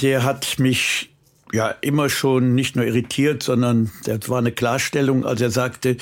der 0.00 0.24
hat 0.24 0.58
mich 0.58 1.10
ja 1.52 1.68
immer 1.68 2.08
schon 2.08 2.54
nicht 2.54 2.74
nur 2.74 2.84
irritiert, 2.84 3.42
sondern 3.42 3.92
das 4.04 4.28
war 4.28 4.38
eine 4.38 4.52
Klarstellung, 4.52 5.24
als 5.24 5.40
er 5.40 5.50
sagte, 5.50 5.96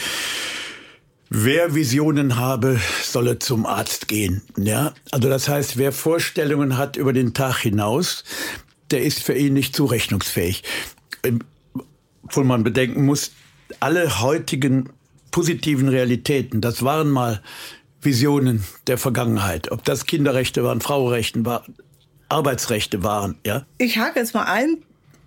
Wer 1.30 1.74
Visionen 1.74 2.36
habe, 2.36 2.78
solle 3.02 3.40
zum 3.40 3.66
Arzt 3.66 4.06
gehen. 4.06 4.42
Ja, 4.56 4.94
also 5.10 5.28
das 5.28 5.48
heißt, 5.48 5.78
wer 5.78 5.90
Vorstellungen 5.90 6.76
hat 6.76 6.96
über 6.96 7.12
den 7.12 7.34
Tag 7.34 7.58
hinaus, 7.58 8.22
der 8.92 9.02
ist 9.02 9.22
für 9.22 9.32
ihn 9.34 9.54
nicht 9.54 9.74
zurechnungsfähig 9.74 10.62
obwohl 12.24 12.44
man 12.44 12.64
bedenken 12.64 13.04
muss, 13.04 13.32
alle 13.80 14.20
heutigen 14.20 14.90
positiven 15.30 15.88
Realitäten, 15.88 16.60
das 16.60 16.82
waren 16.82 17.10
mal 17.10 17.42
Visionen 18.00 18.64
der 18.86 18.98
Vergangenheit. 18.98 19.72
Ob 19.72 19.84
das 19.84 20.06
Kinderrechte 20.06 20.62
waren, 20.62 20.80
Frauenrechte 20.80 21.44
waren, 21.44 21.74
Arbeitsrechte 22.28 23.02
waren, 23.02 23.36
ja. 23.44 23.66
Ich 23.78 23.98
hake 23.98 24.18
jetzt 24.18 24.34
mal 24.34 24.44
ein. 24.44 24.82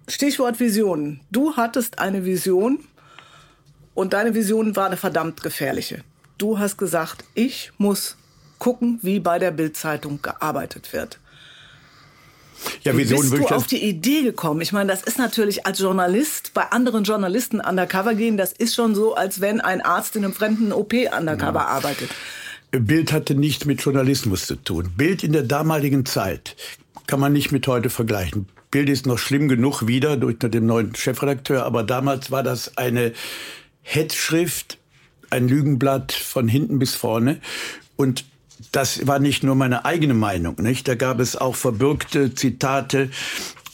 Stichwort 0.07 0.59
Visionen. 0.59 1.19
Du 1.31 1.57
hattest 1.57 1.99
eine 1.99 2.23
Vision 2.23 2.79
und 3.93 4.13
deine 4.13 4.33
Vision 4.35 4.75
war 4.75 4.85
eine 4.85 4.95
verdammt 4.95 5.43
gefährliche. 5.43 6.03
Du 6.37 6.59
hast 6.59 6.77
gesagt, 6.77 7.25
ich 7.33 7.71
muss 7.77 8.15
gucken, 8.59 8.99
wie 9.01 9.19
bei 9.19 9.39
der 9.39 9.51
Bildzeitung 9.51 10.21
gearbeitet 10.21 10.93
wird. 10.93 11.19
Ja, 12.83 12.93
Wie 12.97 13.05
bist 13.05 13.33
du 13.33 13.45
auf 13.47 13.67
die 13.67 13.83
Idee 13.83 14.23
gekommen? 14.23 14.61
Ich 14.61 14.71
meine, 14.71 14.91
das 14.91 15.03
ist 15.03 15.17
natürlich 15.17 15.65
als 15.65 15.79
Journalist 15.79 16.53
bei 16.53 16.63
anderen 16.63 17.03
Journalisten 17.03 17.59
undercover 17.59 18.15
gehen, 18.15 18.37
das 18.37 18.53
ist 18.53 18.75
schon 18.75 18.95
so, 18.95 19.15
als 19.15 19.41
wenn 19.41 19.61
ein 19.61 19.81
Arzt 19.81 20.15
in 20.15 20.23
einem 20.23 20.33
fremden 20.33 20.71
OP 20.71 20.93
undercover 20.93 21.59
ja. 21.59 21.67
arbeitet. 21.67 22.09
Bild 22.71 23.11
hatte 23.11 23.35
nichts 23.35 23.65
mit 23.65 23.81
Journalismus 23.81 24.45
zu 24.45 24.55
tun. 24.55 24.91
Bild 24.97 25.23
in 25.23 25.31
der 25.31 25.43
damaligen 25.43 26.05
Zeit 26.05 26.55
kann 27.07 27.19
man 27.19 27.33
nicht 27.33 27.51
mit 27.51 27.67
heute 27.67 27.89
vergleichen. 27.89 28.47
Bild 28.71 28.89
ist 28.89 29.05
noch 29.05 29.17
schlimm 29.17 29.47
genug 29.47 29.87
wieder 29.87 30.17
durch 30.17 30.37
den 30.39 30.65
neuen 30.65 30.93
Chefredakteur, 30.93 31.65
aber 31.65 31.83
damals 31.83 32.31
war 32.31 32.43
das 32.43 32.77
eine 32.77 33.13
Hetzschrift, 33.81 34.77
ein 35.29 35.47
Lügenblatt 35.47 36.11
von 36.11 36.49
hinten 36.49 36.77
bis 36.77 36.95
vorne. 36.95 37.39
Und 37.95 38.25
das 38.71 39.05
war 39.07 39.19
nicht 39.19 39.43
nur 39.43 39.55
meine 39.55 39.85
eigene 39.85 40.13
Meinung, 40.13 40.55
nicht? 40.59 40.87
Da 40.87 40.95
gab 40.95 41.19
es 41.19 41.35
auch 41.35 41.55
verbürgte 41.55 42.33
Zitate. 42.33 43.09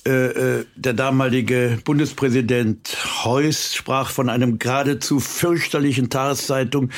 Äh, 0.06 0.10
äh, 0.10 0.66
der 0.76 0.94
damalige 0.94 1.80
Bundespräsident 1.86 2.98
Heuss 3.24 3.74
sprach 3.74 4.10
von 4.10 4.30
einem 4.30 4.60
geradezu 4.60 5.22
fürchterlichen 5.22 6.10
Tageszeitung. 6.10 6.90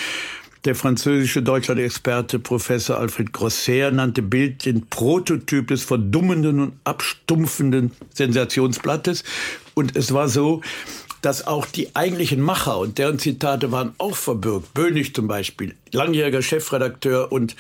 Der 0.65 0.73
französische 0.73 1.43
Deutschland-Experte 1.43 2.39
Professor 2.39 2.97
Alfred 2.97 3.31
Grosser 3.31 3.91
nannte 3.91 4.23
Bild 4.23 4.65
den 4.65 4.87
Prototyp 4.87 5.67
des 5.67 5.83
verdummenden 5.83 6.59
und 6.59 6.73
abstumpfenden 6.83 7.91
Sensationsblattes. 8.15 9.23
Und 9.75 9.95
es 9.95 10.11
war 10.11 10.27
so, 10.27 10.61
dass 11.25 11.47
auch 11.47 11.65
die 11.65 11.95
eigentlichen 11.95 12.39
Macher 12.39 12.77
und 12.77 12.99
deren 12.99 13.17
Zitate 13.17 13.71
waren 13.71 13.95
auch 13.97 14.15
verbürgt. 14.15 14.75
Bönig 14.75 15.15
zum 15.15 15.27
Beispiel, 15.27 15.73
langjähriger 15.91 16.43
Chefredakteur 16.43 17.31
und 17.31 17.55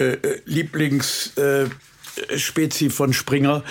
äh, 0.00 0.14
äh 0.14 0.40
Lieblingsspezie 0.46 2.86
äh, 2.86 2.90
von 2.90 3.12
Springer, 3.12 3.62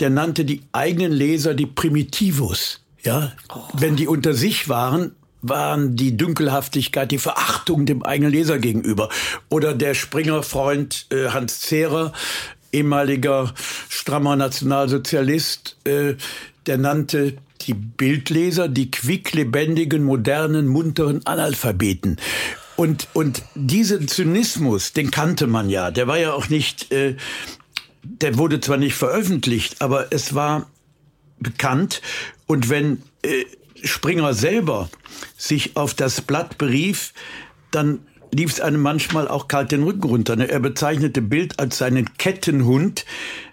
der 0.00 0.10
nannte 0.10 0.44
die 0.44 0.62
eigenen 0.72 1.12
Leser 1.12 1.54
die 1.54 1.66
Primitivus. 1.66 2.80
Ja, 3.04 3.30
oh. 3.54 3.60
wenn 3.74 3.94
die 3.94 4.08
unter 4.08 4.34
sich 4.34 4.68
waren, 4.68 5.14
waren 5.42 5.94
die 5.94 6.16
Dünkelhaftigkeit, 6.16 7.12
die 7.12 7.18
Verachtung 7.18 7.86
dem 7.86 8.02
eigenen 8.02 8.32
Leser 8.32 8.58
gegenüber. 8.58 9.10
Oder 9.48 9.74
der 9.74 9.94
Springer-Freund 9.94 11.06
äh, 11.10 11.28
Hans 11.28 11.60
Zehrer, 11.60 12.12
ehemaliger 12.72 13.54
strammer 13.88 14.34
Nationalsozialist, 14.34 15.76
äh, 15.84 16.16
der 16.66 16.78
nannte 16.78 17.36
die 17.66 17.74
Bildleser, 17.74 18.68
die 18.68 18.90
quicklebendigen, 18.90 20.02
modernen, 20.02 20.68
munteren 20.68 21.24
Analphabeten. 21.26 22.16
Und, 22.76 23.08
und 23.12 23.42
diesen 23.54 24.08
Zynismus, 24.08 24.92
den 24.92 25.10
kannte 25.10 25.46
man 25.46 25.70
ja. 25.70 25.90
Der 25.90 26.06
war 26.06 26.18
ja 26.18 26.32
auch 26.32 26.48
nicht, 26.48 26.90
äh, 26.92 27.16
der 28.02 28.38
wurde 28.38 28.60
zwar 28.60 28.76
nicht 28.76 28.94
veröffentlicht, 28.94 29.80
aber 29.80 30.06
es 30.10 30.34
war 30.34 30.70
bekannt. 31.38 32.02
Und 32.46 32.70
wenn 32.70 33.02
äh, 33.22 33.44
Springer 33.84 34.34
selber 34.34 34.88
sich 35.36 35.76
auf 35.76 35.94
das 35.94 36.20
Blatt 36.20 36.58
berief, 36.58 37.12
dann 37.70 38.00
lief 38.32 38.52
es 38.52 38.60
einem 38.60 38.80
manchmal 38.80 39.28
auch 39.28 39.48
kalt 39.48 39.72
den 39.72 39.82
Rücken 39.82 40.04
runter. 40.04 40.38
Er 40.38 40.60
bezeichnete 40.60 41.20
Bild 41.20 41.58
als 41.58 41.78
seinen 41.78 42.16
Kettenhund, 42.16 43.04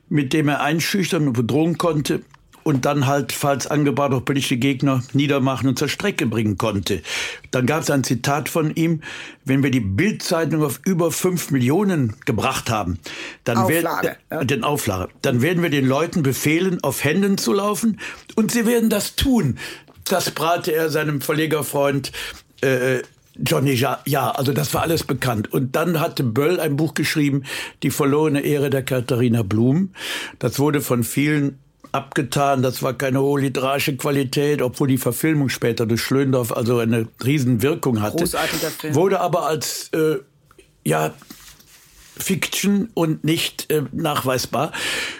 mit 0.07 0.33
dem 0.33 0.47
er 0.47 0.61
einschüchtern 0.61 1.27
und 1.27 1.33
bedrohen 1.33 1.77
konnte 1.77 2.21
und 2.69 2.85
dann 2.85 3.07
halt, 3.07 3.31
falls 3.31 3.65
angebracht, 3.65 4.13
auch 4.13 4.23
politische 4.23 4.57
Gegner 4.57 5.03
niedermachen 5.13 5.67
und 5.67 5.79
zur 5.79 5.89
Strecke 5.89 6.27
bringen 6.27 6.59
konnte. 6.59 7.01
Dann 7.49 7.65
gab 7.65 7.81
es 7.81 7.89
ein 7.89 8.03
Zitat 8.03 8.47
von 8.47 8.75
ihm, 8.75 9.01
wenn 9.43 9.63
wir 9.63 9.71
die 9.71 9.79
Bildzeitung 9.79 10.63
auf 10.63 10.79
über 10.85 11.11
fünf 11.11 11.49
Millionen 11.49 12.13
gebracht 12.25 12.69
haben, 12.69 12.99
dann 13.43 13.57
Auflage, 13.57 14.07
werden, 14.07 14.17
ja. 14.31 14.43
den 14.43 14.63
Auflage, 14.63 15.11
dann 15.23 15.41
werden 15.41 15.63
wir 15.63 15.71
den 15.71 15.87
Leuten 15.87 16.21
befehlen, 16.21 16.77
auf 16.83 17.03
Händen 17.03 17.39
zu 17.39 17.53
laufen 17.53 17.99
und 18.35 18.51
sie 18.51 18.67
werden 18.67 18.91
das 18.91 19.15
tun. 19.15 19.57
Das 20.03 20.29
brate 20.29 20.71
er 20.71 20.91
seinem 20.91 21.21
Verlegerfreund 21.21 22.11
äh, 22.61 22.99
Johnny 23.41 23.71
ja, 23.71 23.99
ja, 24.05 24.31
also 24.31 24.51
das 24.51 24.73
war 24.73 24.81
alles 24.81 25.03
bekannt. 25.05 25.51
Und 25.53 25.75
dann 25.75 25.99
hatte 26.01 26.23
Böll 26.23 26.59
ein 26.59 26.75
Buch 26.75 26.93
geschrieben, 26.93 27.43
Die 27.83 27.89
verlorene 27.89 28.41
Ehre 28.41 28.69
der 28.69 28.83
Katharina 28.83 29.43
Blum. 29.43 29.93
Das 30.39 30.59
wurde 30.59 30.81
von 30.81 31.03
vielen 31.05 31.57
abgetan. 31.91 32.61
Das 32.61 32.81
war 32.81 32.93
keine 32.93 33.21
hohe 33.21 33.41
literarische 33.41 33.95
Qualität, 33.97 34.61
obwohl 34.61 34.87
die 34.87 34.97
Verfilmung 34.97 35.49
später 35.49 35.85
durch 35.85 36.01
Schlöndorff 36.01 36.51
also 36.51 36.79
eine 36.79 37.07
Riesenwirkung 37.23 38.01
hatte. 38.01 38.17
Großartiger 38.17 38.69
Film. 38.69 38.95
Wurde 38.95 39.19
aber 39.19 39.45
als 39.45 39.89
äh, 39.93 40.17
ja 40.85 41.13
Fiction 42.17 42.89
und 42.93 43.23
nicht 43.23 43.71
äh, 43.71 43.83
nachweisbar. 43.91 44.71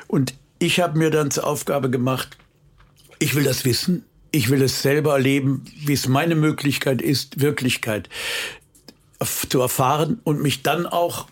Und 0.07 0.33
ich 0.59 0.79
habe 0.79 0.97
mir 0.97 1.09
dann 1.09 1.31
zur 1.31 1.47
Aufgabe 1.47 1.89
gemacht, 1.89 2.38
ich 3.19 3.35
will 3.35 3.43
das 3.43 3.65
wissen, 3.65 4.05
ich 4.31 4.49
will 4.49 4.61
es 4.61 4.81
selber 4.81 5.13
erleben, 5.13 5.65
wie 5.85 5.93
es 5.93 6.07
meine 6.07 6.35
Möglichkeit 6.35 7.01
ist, 7.01 7.41
Wirklichkeit 7.41 8.09
zu 9.49 9.59
erfahren 9.59 10.19
und 10.23 10.41
mich 10.41 10.63
dann 10.63 10.85
auch 10.85 11.27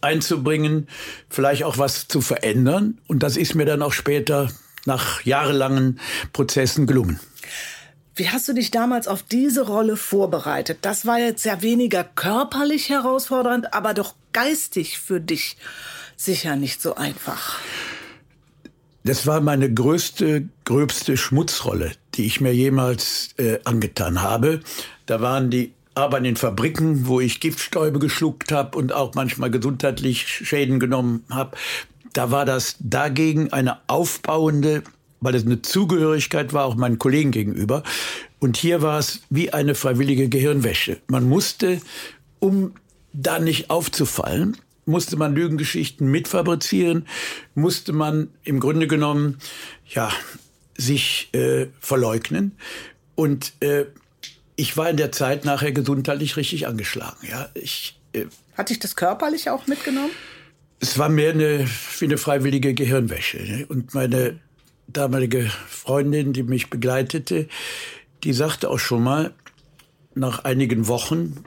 einzubringen, 0.00 0.88
vielleicht 1.28 1.62
auch 1.64 1.78
was 1.78 2.08
zu 2.08 2.20
verändern. 2.20 2.98
Und 3.06 3.22
das 3.22 3.36
ist 3.36 3.54
mir 3.54 3.64
dann 3.64 3.82
auch 3.82 3.92
später 3.92 4.48
nach 4.84 5.22
jahrelangen 5.22 6.00
Prozessen 6.32 6.86
gelungen. 6.86 7.20
Wie 8.14 8.28
hast 8.28 8.46
du 8.46 8.52
dich 8.52 8.70
damals 8.70 9.08
auf 9.08 9.22
diese 9.22 9.66
Rolle 9.66 9.96
vorbereitet? 9.96 10.78
Das 10.82 11.06
war 11.06 11.18
jetzt 11.18 11.44
ja 11.44 11.62
weniger 11.62 12.04
körperlich 12.04 12.90
herausfordernd, 12.90 13.72
aber 13.72 13.94
doch 13.94 14.14
geistig 14.32 14.98
für 14.98 15.20
dich 15.20 15.56
sicher 16.16 16.56
nicht 16.56 16.82
so 16.82 16.94
einfach. 16.94 17.58
Das 19.04 19.26
war 19.26 19.40
meine 19.40 19.72
größte, 19.72 20.48
gröbste 20.64 21.16
Schmutzrolle, 21.16 21.92
die 22.14 22.26
ich 22.26 22.40
mir 22.40 22.54
jemals 22.54 23.30
äh, 23.38 23.58
angetan 23.64 24.22
habe. 24.22 24.60
Da 25.06 25.20
waren 25.20 25.50
die 25.50 25.72
Arbeiten 25.94 26.24
in 26.24 26.36
Fabriken, 26.36 27.06
wo 27.06 27.20
ich 27.20 27.40
Giftstäube 27.40 27.98
geschluckt 27.98 28.52
habe 28.52 28.78
und 28.78 28.92
auch 28.92 29.14
manchmal 29.14 29.50
gesundheitlich 29.50 30.26
Schäden 30.26 30.78
genommen 30.78 31.24
habe. 31.30 31.56
Da 32.12 32.30
war 32.30 32.44
das 32.44 32.76
dagegen 32.80 33.52
eine 33.52 33.78
aufbauende 33.88 34.82
weil 35.22 35.34
es 35.36 35.46
eine 35.46 35.62
Zugehörigkeit 35.62 36.52
war, 36.52 36.66
auch 36.66 36.74
meinen 36.74 36.98
Kollegen 36.98 37.30
gegenüber. 37.30 37.82
Und 38.40 38.56
hier 38.56 38.82
war 38.82 38.98
es 38.98 39.22
wie 39.30 39.52
eine 39.52 39.74
freiwillige 39.74 40.28
Gehirnwäsche. 40.28 40.98
Man 41.06 41.28
musste, 41.28 41.80
um 42.40 42.74
da 43.12 43.38
nicht 43.38 43.70
aufzufallen, 43.70 44.56
musste 44.84 45.16
man 45.16 45.34
Lügengeschichten 45.34 46.10
mitfabrizieren, 46.10 47.06
musste 47.54 47.92
man 47.92 48.30
im 48.42 48.58
Grunde 48.58 48.88
genommen, 48.88 49.38
ja, 49.86 50.10
sich 50.76 51.32
äh, 51.34 51.68
verleugnen. 51.80 52.56
Und 53.14 53.52
äh, 53.60 53.84
ich 54.56 54.76
war 54.76 54.90
in 54.90 54.96
der 54.96 55.12
Zeit 55.12 55.44
nachher 55.44 55.70
gesundheitlich 55.70 56.36
richtig 56.36 56.66
angeschlagen. 56.66 57.18
Ja, 57.30 57.48
ich, 57.54 57.96
äh, 58.12 58.24
Hat 58.56 58.70
dich 58.70 58.80
das 58.80 58.96
körperlich 58.96 59.50
auch 59.50 59.68
mitgenommen? 59.68 60.10
Es 60.82 60.98
war 60.98 61.08
mehr 61.08 61.30
eine, 61.30 61.68
wie 62.00 62.06
eine 62.06 62.18
freiwillige 62.18 62.74
Gehirnwäsche. 62.74 63.36
Ne? 63.36 63.66
Und 63.68 63.94
meine 63.94 64.40
damalige 64.88 65.48
Freundin, 65.68 66.32
die 66.32 66.42
mich 66.42 66.70
begleitete, 66.70 67.46
die 68.24 68.32
sagte 68.32 68.68
auch 68.68 68.80
schon 68.80 69.04
mal, 69.04 69.32
nach 70.16 70.42
einigen 70.42 70.88
Wochen, 70.88 71.44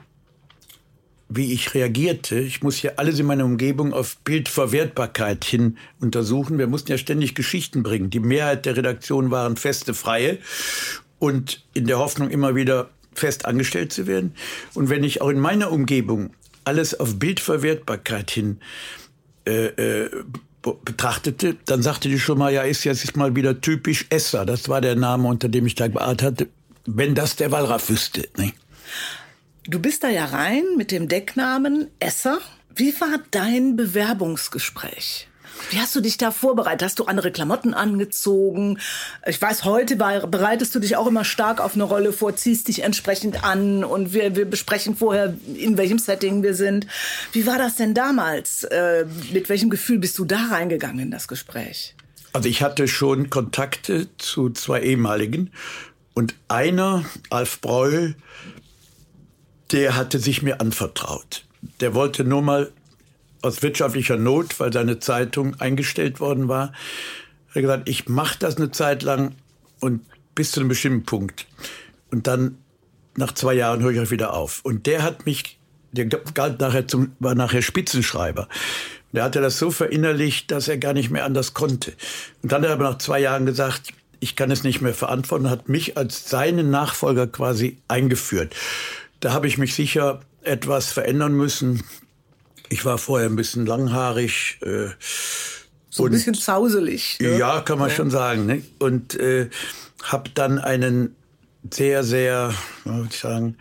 wie 1.28 1.52
ich 1.52 1.74
reagierte. 1.74 2.38
Ich 2.38 2.62
muss 2.62 2.80
ja 2.80 2.92
alles 2.96 3.18
in 3.18 3.26
meiner 3.26 3.44
Umgebung 3.44 3.92
auf 3.92 4.16
Bildverwertbarkeit 4.24 5.44
hin 5.44 5.76
untersuchen. 6.00 6.56
Wir 6.56 6.66
mussten 6.66 6.92
ja 6.92 6.96
ständig 6.96 7.34
Geschichten 7.34 7.82
bringen. 7.82 8.08
Die 8.08 8.20
Mehrheit 8.20 8.64
der 8.64 8.78
Redaktion 8.78 9.30
waren 9.30 9.58
feste 9.58 9.92
Freie 9.92 10.38
und 11.18 11.62
in 11.74 11.86
der 11.86 11.98
Hoffnung 11.98 12.30
immer 12.30 12.54
wieder 12.54 12.88
fest 13.12 13.44
angestellt 13.44 13.92
zu 13.92 14.06
werden. 14.06 14.34
Und 14.72 14.88
wenn 14.88 15.04
ich 15.04 15.20
auch 15.20 15.28
in 15.28 15.40
meiner 15.40 15.72
Umgebung 15.72 16.30
alles 16.64 16.98
auf 16.98 17.18
Bildverwertbarkeit 17.18 18.30
hin 18.30 18.60
äh, 19.46 19.66
äh, 19.66 20.10
betrachtete, 20.84 21.56
dann 21.64 21.82
sagte 21.82 22.08
die 22.08 22.18
schon 22.18 22.38
mal, 22.38 22.52
ja, 22.52 22.62
ist 22.62 22.84
jetzt 22.84 23.16
mal 23.16 23.36
wieder 23.36 23.60
typisch 23.60 24.06
Esser. 24.10 24.44
Das 24.44 24.68
war 24.68 24.80
der 24.80 24.96
Name, 24.96 25.28
unter 25.28 25.48
dem 25.48 25.66
ich 25.66 25.76
da 25.76 25.88
gearbeitet 25.88 26.22
hatte. 26.22 26.48
Wenn 26.86 27.14
das 27.14 27.36
der 27.36 27.52
Wallraff 27.52 27.88
wüsste. 27.88 28.28
Ne? 28.36 28.52
Du 29.64 29.80
bist 29.80 30.04
da 30.04 30.08
ja 30.08 30.24
rein 30.26 30.64
mit 30.76 30.90
dem 30.90 31.08
Decknamen 31.08 31.88
Esser. 31.98 32.38
Wie 32.74 32.92
war 33.00 33.20
dein 33.30 33.76
Bewerbungsgespräch? 33.76 35.28
Wie 35.70 35.78
hast 35.78 35.94
du 35.94 36.00
dich 36.00 36.16
da 36.16 36.30
vorbereitet? 36.30 36.82
Hast 36.82 36.98
du 36.98 37.04
andere 37.04 37.30
Klamotten 37.30 37.74
angezogen? 37.74 38.78
Ich 39.26 39.40
weiß, 39.40 39.64
heute 39.64 39.96
bereitest 39.96 40.74
du 40.74 40.78
dich 40.78 40.96
auch 40.96 41.06
immer 41.06 41.24
stark 41.24 41.60
auf 41.60 41.74
eine 41.74 41.84
Rolle 41.84 42.12
vor, 42.12 42.36
ziehst 42.36 42.68
dich 42.68 42.82
entsprechend 42.82 43.44
an 43.44 43.84
und 43.84 44.12
wir, 44.12 44.36
wir 44.36 44.44
besprechen 44.44 44.96
vorher, 44.96 45.34
in 45.56 45.76
welchem 45.76 45.98
Setting 45.98 46.42
wir 46.42 46.54
sind. 46.54 46.86
Wie 47.32 47.46
war 47.46 47.58
das 47.58 47.76
denn 47.76 47.94
damals? 47.94 48.64
Äh, 48.64 49.06
mit 49.32 49.48
welchem 49.48 49.70
Gefühl 49.70 49.98
bist 49.98 50.18
du 50.18 50.24
da 50.24 50.46
reingegangen 50.50 51.00
in 51.00 51.10
das 51.10 51.28
Gespräch? 51.28 51.94
Also 52.32 52.48
ich 52.48 52.62
hatte 52.62 52.86
schon 52.86 53.30
Kontakte 53.30 54.08
zu 54.18 54.50
zwei 54.50 54.82
ehemaligen 54.82 55.50
und 56.14 56.34
einer, 56.48 57.04
Alf 57.30 57.60
Breul, 57.60 58.14
der 59.72 59.96
hatte 59.96 60.18
sich 60.18 60.42
mir 60.42 60.60
anvertraut. 60.60 61.44
Der 61.80 61.94
wollte 61.94 62.24
nur 62.24 62.42
mal 62.42 62.72
aus 63.42 63.62
wirtschaftlicher 63.62 64.16
Not, 64.16 64.58
weil 64.60 64.72
seine 64.72 64.98
Zeitung 64.98 65.54
eingestellt 65.60 66.20
worden 66.20 66.48
war, 66.48 66.68
hat 66.68 67.56
er 67.56 67.62
gesagt, 67.62 67.88
ich 67.88 68.08
mache 68.08 68.38
das 68.38 68.56
eine 68.56 68.70
Zeit 68.70 69.02
lang 69.02 69.34
und 69.80 70.00
bis 70.34 70.52
zu 70.52 70.60
einem 70.60 70.68
bestimmten 70.68 71.04
Punkt. 71.04 71.46
Und 72.10 72.26
dann 72.26 72.58
nach 73.16 73.32
zwei 73.32 73.54
Jahren 73.54 73.82
höre 73.82 73.92
ich 73.92 74.00
auch 74.00 74.10
wieder 74.10 74.34
auf. 74.34 74.60
Und 74.62 74.86
der 74.86 75.02
hat 75.02 75.26
mich, 75.26 75.58
der 75.92 76.06
galt 76.06 76.60
nachher 76.60 76.86
zum, 76.86 77.12
war 77.18 77.34
nachher 77.34 77.62
Spitzenschreiber. 77.62 78.48
Der 79.12 79.24
hatte 79.24 79.40
das 79.40 79.58
so 79.58 79.70
verinnerlicht, 79.70 80.50
dass 80.50 80.68
er 80.68 80.78
gar 80.78 80.92
nicht 80.92 81.10
mehr 81.10 81.24
anders 81.24 81.54
konnte. 81.54 81.94
Und 82.42 82.52
dann 82.52 82.62
hat 82.62 82.68
er 82.68 82.74
aber 82.74 82.90
nach 82.90 82.98
zwei 82.98 83.20
Jahren 83.20 83.46
gesagt, 83.46 83.92
ich 84.20 84.36
kann 84.36 84.50
es 84.50 84.64
nicht 84.64 84.80
mehr 84.80 84.94
verantworten, 84.94 85.50
hat 85.50 85.68
mich 85.68 85.96
als 85.96 86.28
seinen 86.28 86.70
Nachfolger 86.70 87.26
quasi 87.26 87.78
eingeführt. 87.88 88.54
Da 89.20 89.32
habe 89.32 89.46
ich 89.46 89.58
mich 89.58 89.74
sicher 89.74 90.20
etwas 90.42 90.92
verändern 90.92 91.32
müssen. 91.32 91.82
Ich 92.68 92.84
war 92.84 92.98
vorher 92.98 93.28
ein 93.28 93.36
bisschen 93.36 93.66
langhaarig. 93.66 94.58
Äh, 94.62 94.88
so 95.90 96.04
ein 96.04 96.10
bisschen 96.10 96.34
zauselig. 96.34 97.18
Ne? 97.20 97.38
Ja, 97.38 97.60
kann 97.60 97.78
man 97.78 97.88
ja. 97.88 97.94
schon 97.94 98.10
sagen. 98.10 98.46
Ne? 98.46 98.62
Und 98.78 99.18
äh, 99.18 99.48
habe 100.02 100.30
dann 100.34 100.58
einen 100.58 101.16
sehr, 101.72 102.04
sehr, 102.04 102.52
würde 102.84 103.08
ich 103.10 103.18
sagen, 103.18 103.56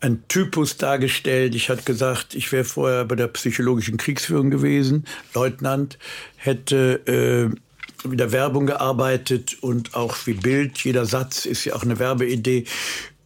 ein 0.00 0.24
Typus 0.28 0.76
dargestellt. 0.76 1.54
Ich 1.54 1.70
hatte 1.70 1.82
gesagt, 1.84 2.34
ich 2.34 2.50
wäre 2.52 2.64
vorher 2.64 3.04
bei 3.04 3.14
der 3.14 3.28
psychologischen 3.28 3.96
Kriegsführung 3.96 4.50
gewesen, 4.50 5.04
Leutnant, 5.32 5.98
hätte 6.36 7.00
äh, 7.06 8.10
wieder 8.10 8.32
Werbung 8.32 8.66
gearbeitet 8.66 9.62
und 9.62 9.94
auch 9.94 10.16
wie 10.26 10.34
Bild. 10.34 10.78
Jeder 10.78 11.06
Satz 11.06 11.46
ist 11.46 11.64
ja 11.64 11.74
auch 11.74 11.82
eine 11.82 11.98
Werbeidee. 11.98 12.64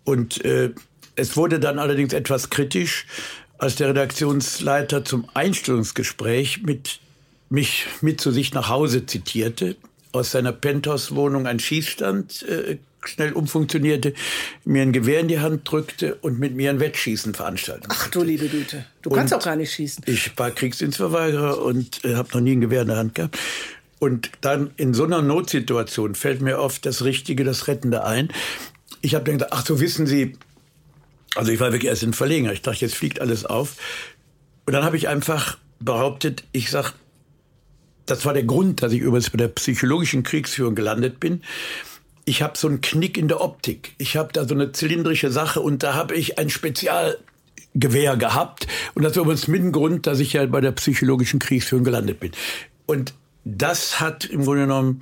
Und 0.05 0.45
äh, 0.45 0.71
es 1.15 1.37
wurde 1.37 1.59
dann 1.59 1.79
allerdings 1.79 2.13
etwas 2.13 2.51
kritisch, 2.51 3.07
als 3.59 3.77
der 3.77 3.89
Redaktionsleiter 3.89 5.05
zum 5.05 5.29
Einstellungsgespräch 5.35 6.63
mit 6.63 7.01
mich 7.49 7.87
mit 8.01 8.21
zu 8.21 8.31
sich 8.31 8.53
nach 8.55 8.69
Hause 8.69 9.07
zitierte, 9.07 9.77
aus 10.13 10.33
seiner 10.33 10.53
Penthouse-Wohnung 10.53 11.47
ein 11.47 11.61
Schießstand 11.61 12.43
äh, 12.43 12.79
schnell 13.05 13.33
umfunktionierte, 13.33 14.15
mir 14.65 14.83
ein 14.83 14.93
Gewehr 14.93 15.21
in 15.21 15.29
die 15.29 15.39
Hand 15.39 15.71
drückte 15.71 16.17
und 16.17 16.39
mit 16.39 16.55
mir 16.55 16.71
ein 16.71 16.81
Wettschießen 16.81 17.35
veranstaltete. 17.35 17.89
Ach 17.91 18.09
du 18.09 18.23
liebe 18.23 18.49
Güte, 18.49 18.85
du 19.03 19.11
kannst 19.11 19.33
auch 19.33 19.45
gar 19.45 19.57
nicht 19.57 19.73
schießen. 19.73 20.05
Ich 20.07 20.37
war 20.37 20.51
Kriegsdienstverweigerer 20.51 21.63
und 21.63 22.05
äh, 22.05 22.15
habe 22.17 22.29
noch 22.33 22.41
nie 22.41 22.57
ein 22.57 22.61
Gewehr 22.61 22.83
in 22.83 22.89
der 22.89 22.97
Hand 22.97 23.15
gehabt. 23.15 23.39
Und 23.99 24.31
dann 24.43 24.73
in 24.77 24.93
so 24.93 25.05
einer 25.05 25.23
Notsituation 25.23 26.15
fällt 26.15 26.43
mir 26.43 26.59
oft 26.59 26.85
das 26.85 27.05
Richtige, 27.05 27.45
das 27.45 27.67
Rettende 27.67 28.05
ein. 28.05 28.29
Ich 29.01 29.15
habe 29.15 29.31
gedacht, 29.31 29.51
ach 29.53 29.65
so 29.65 29.81
wissen 29.81 30.07
Sie, 30.07 30.37
also 31.37 31.53
ich 31.53 31.61
war 31.61 31.73
wirklich 31.73 31.91
erst 31.91 32.03
in 32.03 32.13
Verlegenheit. 32.13 32.55
Ich 32.55 32.63
dachte, 32.63 32.81
jetzt 32.81 32.95
fliegt 32.95 33.21
alles 33.21 33.45
auf. 33.45 33.77
Und 34.65 34.73
dann 34.73 34.85
habe 34.85 34.97
ich 34.97 35.09
einfach 35.09 35.59
behauptet, 35.79 36.45
ich 36.53 36.71
sag, 36.71 36.95
das 38.07 38.25
war 38.25 38.33
der 38.33 38.45
Grund, 38.45 38.83
dass 38.83 38.93
ich 38.93 39.01
übrigens 39.01 39.31
bei 39.31 39.39
der 39.39 39.49
psychologischen 39.49 40.23
Kriegsführung 40.23 40.75
gelandet 40.75 41.21
bin. 41.21 41.43
Ich 42.25 42.43
habe 42.43 42.57
so 42.57 42.69
einen 42.69 42.81
Knick 42.81 43.19
in 43.19 43.29
der 43.29 43.41
Optik. 43.41 43.95
Ich 43.99 44.17
habe 44.17 44.33
da 44.33 44.47
so 44.49 44.55
eine 44.55 44.73
zylindrische 44.73 45.31
Sache 45.31 45.61
und 45.61 45.83
da 45.83 45.95
habe 45.95 46.15
ich 46.15 46.39
ein 46.39 46.51
Spezialgewehr 46.51 48.17
gehabt. 48.17 48.67
Und 48.95 49.03
das 49.03 49.15
war 49.17 49.25
übrigens 49.25 49.47
mit 49.47 49.63
dem 49.63 49.73
Grund, 49.73 50.07
dass 50.07 50.19
ich 50.21 50.33
ja 50.33 50.45
bei 50.47 50.61
der 50.61 50.73
psychologischen 50.73 51.39
Kriegsführung 51.39 51.85
gelandet 51.85 52.19
bin. 52.19 52.33
Und 52.87 53.15
das 53.45 54.01
hat 54.01 54.25
im 54.25 54.45
Grunde 54.45 54.63
genommen, 54.63 55.01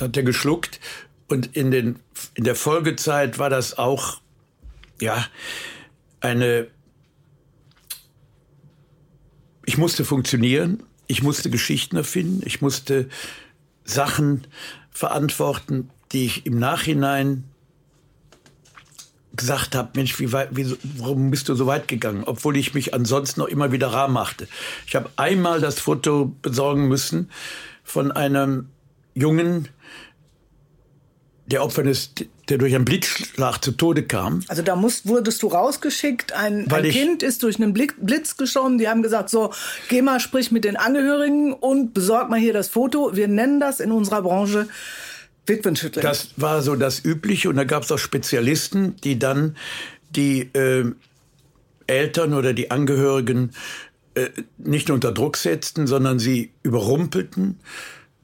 hat 0.00 0.16
er 0.16 0.22
geschluckt. 0.22 0.80
Und 1.28 1.56
in, 1.56 1.70
den, 1.70 2.00
in 2.34 2.44
der 2.44 2.56
Folgezeit 2.56 3.38
war 3.38 3.48
das 3.48 3.78
auch 3.78 4.21
ja, 5.02 5.26
eine, 6.20 6.68
ich 9.66 9.76
musste 9.76 10.04
funktionieren, 10.04 10.84
ich 11.08 11.22
musste 11.22 11.50
Geschichten 11.50 11.96
erfinden, 11.96 12.42
ich 12.46 12.62
musste 12.62 13.08
Sachen 13.84 14.46
verantworten, 14.92 15.90
die 16.12 16.24
ich 16.26 16.46
im 16.46 16.58
Nachhinein 16.58 17.44
gesagt 19.34 19.74
habe, 19.74 19.90
Mensch, 19.96 20.20
wie 20.20 20.30
weit, 20.30 20.50
wie, 20.52 20.76
warum 20.98 21.32
bist 21.32 21.48
du 21.48 21.54
so 21.56 21.66
weit 21.66 21.88
gegangen? 21.88 22.22
Obwohl 22.24 22.56
ich 22.56 22.74
mich 22.74 22.94
ansonsten 22.94 23.40
noch 23.40 23.48
immer 23.48 23.72
wieder 23.72 23.88
rar 23.88 24.08
machte. 24.08 24.46
Ich 24.86 24.94
habe 24.94 25.10
einmal 25.16 25.60
das 25.60 25.80
Foto 25.80 26.36
besorgen 26.42 26.86
müssen 26.86 27.28
von 27.82 28.12
einem 28.12 28.68
Jungen, 29.14 29.68
der 31.46 31.64
Opfer 31.64 31.82
des, 31.82 32.12
der 32.48 32.58
durch 32.58 32.74
einen 32.74 32.84
Blitzschlag 32.84 33.62
zu 33.62 33.72
Tode 33.72 34.02
kam. 34.02 34.42
Also 34.48 34.62
da 34.62 34.74
musst, 34.74 35.06
wurdest 35.06 35.42
du 35.42 35.48
rausgeschickt, 35.48 36.32
ein, 36.32 36.70
ein 36.70 36.84
Kind 36.84 37.22
ist 37.22 37.42
durch 37.42 37.60
einen 37.60 37.72
Blitz 37.72 38.36
geschossen, 38.36 38.78
die 38.78 38.88
haben 38.88 39.02
gesagt, 39.02 39.30
so, 39.30 39.52
geh 39.88 40.02
mal, 40.02 40.18
sprich 40.20 40.50
mit 40.50 40.64
den 40.64 40.76
Angehörigen 40.76 41.52
und 41.52 41.94
besorg 41.94 42.28
mal 42.30 42.38
hier 42.38 42.52
das 42.52 42.68
Foto. 42.68 43.14
Wir 43.14 43.28
nennen 43.28 43.60
das 43.60 43.80
in 43.80 43.92
unserer 43.92 44.22
Branche 44.22 44.66
Witwenschütteln. 45.46 46.04
Das 46.04 46.30
war 46.36 46.62
so 46.62 46.76
das 46.76 47.04
Übliche 47.04 47.48
und 47.48 47.56
da 47.56 47.64
gab 47.64 47.84
es 47.84 47.92
auch 47.92 47.98
Spezialisten, 47.98 48.96
die 49.02 49.18
dann 49.18 49.56
die 50.10 50.42
äh, 50.52 50.92
Eltern 51.86 52.34
oder 52.34 52.52
die 52.52 52.70
Angehörigen 52.70 53.52
äh, 54.14 54.28
nicht 54.58 54.88
nur 54.88 54.96
unter 54.96 55.12
Druck 55.12 55.36
setzten, 55.36 55.86
sondern 55.86 56.18
sie 56.18 56.52
überrumpelten. 56.62 57.60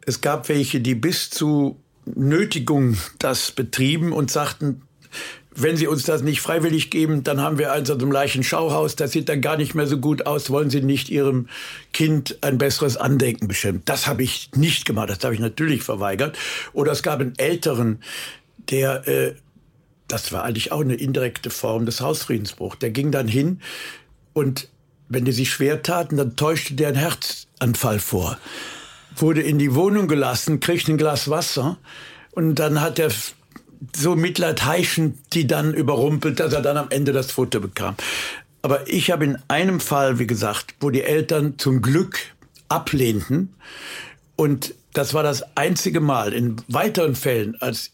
Es 0.04 0.20
gab 0.20 0.48
welche, 0.48 0.80
die 0.80 0.94
bis 0.94 1.30
zu 1.30 1.80
Nötigung 2.14 2.96
das 3.18 3.52
betrieben 3.52 4.12
und 4.12 4.30
sagten, 4.30 4.82
wenn 5.60 5.76
Sie 5.76 5.88
uns 5.88 6.04
das 6.04 6.22
nicht 6.22 6.40
freiwillig 6.40 6.90
geben, 6.90 7.24
dann 7.24 7.40
haben 7.40 7.58
wir 7.58 7.72
eins 7.72 7.90
aus 7.90 7.98
dem 7.98 8.12
Leichenschauhaus, 8.12 8.94
das 8.94 9.10
sieht 9.10 9.28
dann 9.28 9.40
gar 9.40 9.56
nicht 9.56 9.74
mehr 9.74 9.86
so 9.86 9.98
gut 9.98 10.26
aus, 10.26 10.50
wollen 10.50 10.70
Sie 10.70 10.82
nicht 10.82 11.08
Ihrem 11.08 11.48
Kind 11.92 12.38
ein 12.42 12.58
besseres 12.58 12.96
Andenken 12.96 13.48
bestimmen. 13.48 13.82
Das 13.84 14.06
habe 14.06 14.22
ich 14.22 14.50
nicht 14.54 14.84
gemacht, 14.84 15.10
das 15.10 15.24
habe 15.24 15.34
ich 15.34 15.40
natürlich 15.40 15.82
verweigert. 15.82 16.38
Oder 16.72 16.92
es 16.92 17.02
gab 17.02 17.20
einen 17.20 17.36
Älteren, 17.38 18.00
der, 18.70 19.08
äh, 19.08 19.34
das 20.06 20.32
war 20.32 20.44
eigentlich 20.44 20.70
auch 20.70 20.80
eine 20.80 20.94
indirekte 20.94 21.50
Form 21.50 21.86
des 21.86 22.00
Hausfriedensbruchs, 22.00 22.78
der 22.78 22.90
ging 22.90 23.10
dann 23.10 23.26
hin 23.26 23.60
und 24.32 24.68
wenn 25.08 25.24
die 25.24 25.32
sich 25.32 25.50
schwer 25.50 25.82
taten, 25.82 26.18
dann 26.18 26.36
täuschte 26.36 26.74
der 26.74 26.88
einen 26.88 26.98
Herzanfall 26.98 27.98
vor. 27.98 28.38
Wurde 29.20 29.42
in 29.42 29.58
die 29.58 29.74
Wohnung 29.74 30.08
gelassen, 30.08 30.60
kriegte 30.60 30.92
ein 30.92 30.98
Glas 30.98 31.28
Wasser 31.28 31.78
und 32.32 32.56
dann 32.56 32.80
hat 32.80 32.98
er 32.98 33.10
so 33.96 34.16
Mitleid 34.16 34.64
heischend 34.64 35.18
die 35.32 35.46
dann 35.46 35.74
überrumpelt, 35.74 36.40
dass 36.40 36.52
er 36.52 36.62
dann 36.62 36.76
am 36.76 36.90
Ende 36.90 37.12
das 37.12 37.30
Foto 37.30 37.60
bekam. 37.60 37.96
Aber 38.62 38.88
ich 38.88 39.10
habe 39.10 39.24
in 39.24 39.38
einem 39.48 39.80
Fall, 39.80 40.18
wie 40.18 40.26
gesagt, 40.26 40.74
wo 40.80 40.90
die 40.90 41.02
Eltern 41.02 41.58
zum 41.58 41.80
Glück 41.80 42.18
ablehnten 42.68 43.54
und 44.36 44.74
das 44.92 45.14
war 45.14 45.22
das 45.22 45.56
einzige 45.56 46.00
Mal 46.00 46.32
in 46.32 46.56
weiteren 46.68 47.14
Fällen, 47.14 47.60
als 47.60 47.92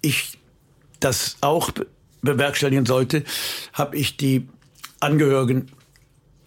ich 0.00 0.38
das 1.00 1.36
auch 1.40 1.70
bewerkstelligen 2.22 2.86
sollte, 2.86 3.24
habe 3.72 3.96
ich 3.96 4.16
die 4.16 4.48
Angehörigen 5.00 5.70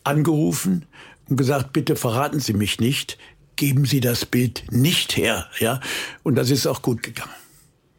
angerufen 0.04 0.86
und 1.30 1.38
gesagt, 1.38 1.74
bitte 1.74 1.96
verraten 1.96 2.40
Sie 2.40 2.54
mich 2.54 2.80
nicht, 2.80 3.18
geben 3.58 3.86
Sie 3.86 4.00
das 4.00 4.26
Bild 4.26 4.64
nicht 4.72 5.18
her, 5.18 5.48
ja? 5.60 5.82
Und 6.24 6.36
das 6.36 6.50
ist 6.50 6.66
auch 6.66 6.82
gut 6.82 7.04
gegangen. 7.04 7.34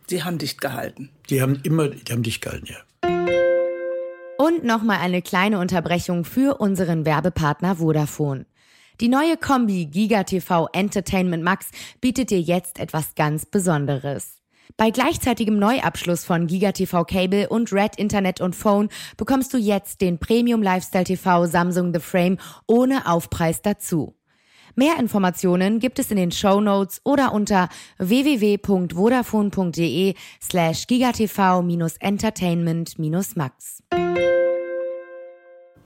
Sie 0.07 0.25
haben 0.25 0.39
dicht 0.39 0.61
gehalten. 0.61 1.11
Die 1.29 1.43
haben 1.43 1.61
immer, 1.65 1.89
die 1.89 2.13
haben 2.13 2.23
dicht 2.23 2.41
gehalten, 2.41 2.67
ja. 2.67 2.77
Und 4.39 4.65
nochmal 4.65 4.99
eine 4.99 5.21
kleine 5.21 5.59
Unterbrechung 5.59 6.25
für 6.25 6.61
unseren 6.61 7.05
Werbepartner 7.05 7.77
Vodafone. 7.77 8.47
Die 9.01 9.09
neue 9.09 9.37
Kombi 9.37 9.87
Giga 9.87 10.25
TV 10.25 10.69
Entertainment 10.73 11.45
Max 11.45 11.67
bietet 12.01 12.31
dir 12.31 12.41
jetzt 12.41 12.81
etwas 12.81 13.15
ganz 13.15 13.47
Besonderes. 13.47 14.39
Bei 14.77 14.91
gleichzeitigem 14.91 15.59
Neuabschluss 15.59 16.25
von 16.25 16.47
Giga 16.47 16.73
TV 16.73 17.05
Cable 17.05 17.49
und 17.49 17.73
Red 17.73 17.97
Internet 17.97 18.41
und 18.41 18.55
Phone 18.55 18.89
bekommst 19.17 19.53
du 19.55 19.59
jetzt 19.59 20.01
den 20.01 20.19
Premium 20.19 20.63
Lifestyle 20.63 21.05
TV 21.05 21.47
Samsung 21.47 21.93
The 21.93 22.01
Frame 22.01 22.39
ohne 22.67 23.07
Aufpreis 23.07 23.63
dazu. 23.63 24.18
Mehr 24.79 24.99
Informationen 25.01 25.81
gibt 25.81 25.99
es 25.99 26.13
in 26.13 26.19
den 26.19 26.31
Show 26.31 26.61
Notes 26.61 27.01
oder 27.03 27.33
unter 27.33 27.69
www.vodafone.de 27.99 30.15
slash 30.41 30.87
gigatv-entertainment-max. 30.87 33.83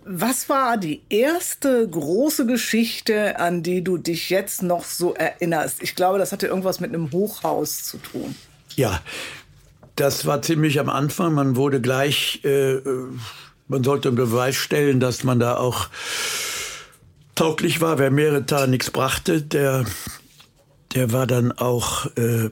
Was 0.05 0.49
war 0.51 0.77
die 0.77 1.01
erste 1.09 1.89
große 1.89 2.45
Geschichte, 2.45 3.41
an 3.41 3.63
die 3.63 3.83
du 3.83 3.97
dich 3.97 4.29
jetzt 4.29 4.63
noch 4.63 4.85
so 4.85 5.15
erinnerst? 5.15 5.83
Ich 5.83 5.95
glaube, 5.95 6.19
das 6.19 6.31
hatte 6.31 6.49
irgendwas 6.49 6.79
mit 6.79 6.93
einem 6.93 7.11
Hochhaus 7.13 7.85
zu 7.85 7.97
tun. 7.97 8.35
Ja, 8.77 9.01
das 9.97 10.27
war 10.27 10.43
ziemlich 10.43 10.79
am 10.79 10.91
Anfang. 10.91 11.33
Man 11.33 11.57
wurde 11.57 11.81
gleich, 11.81 12.45
äh, 12.45 12.83
man 13.69 13.85
sollte 13.85 14.09
einen 14.09 14.19
Beweis 14.19 14.57
stellen, 14.57 15.01
dass 15.01 15.25
man 15.25 15.41
da 15.41 15.57
auch 15.57 15.89
tauglich 17.35 17.81
war. 17.81 17.99
Wer 17.99 18.11
mehrere 18.11 18.47
Tage 18.47 18.71
nichts 18.71 18.91
brachte, 18.91 19.43
der, 19.43 19.85
der 20.95 21.13
war 21.13 21.27
dann 21.27 21.53
auch 21.53 22.07
äh, 22.17 22.51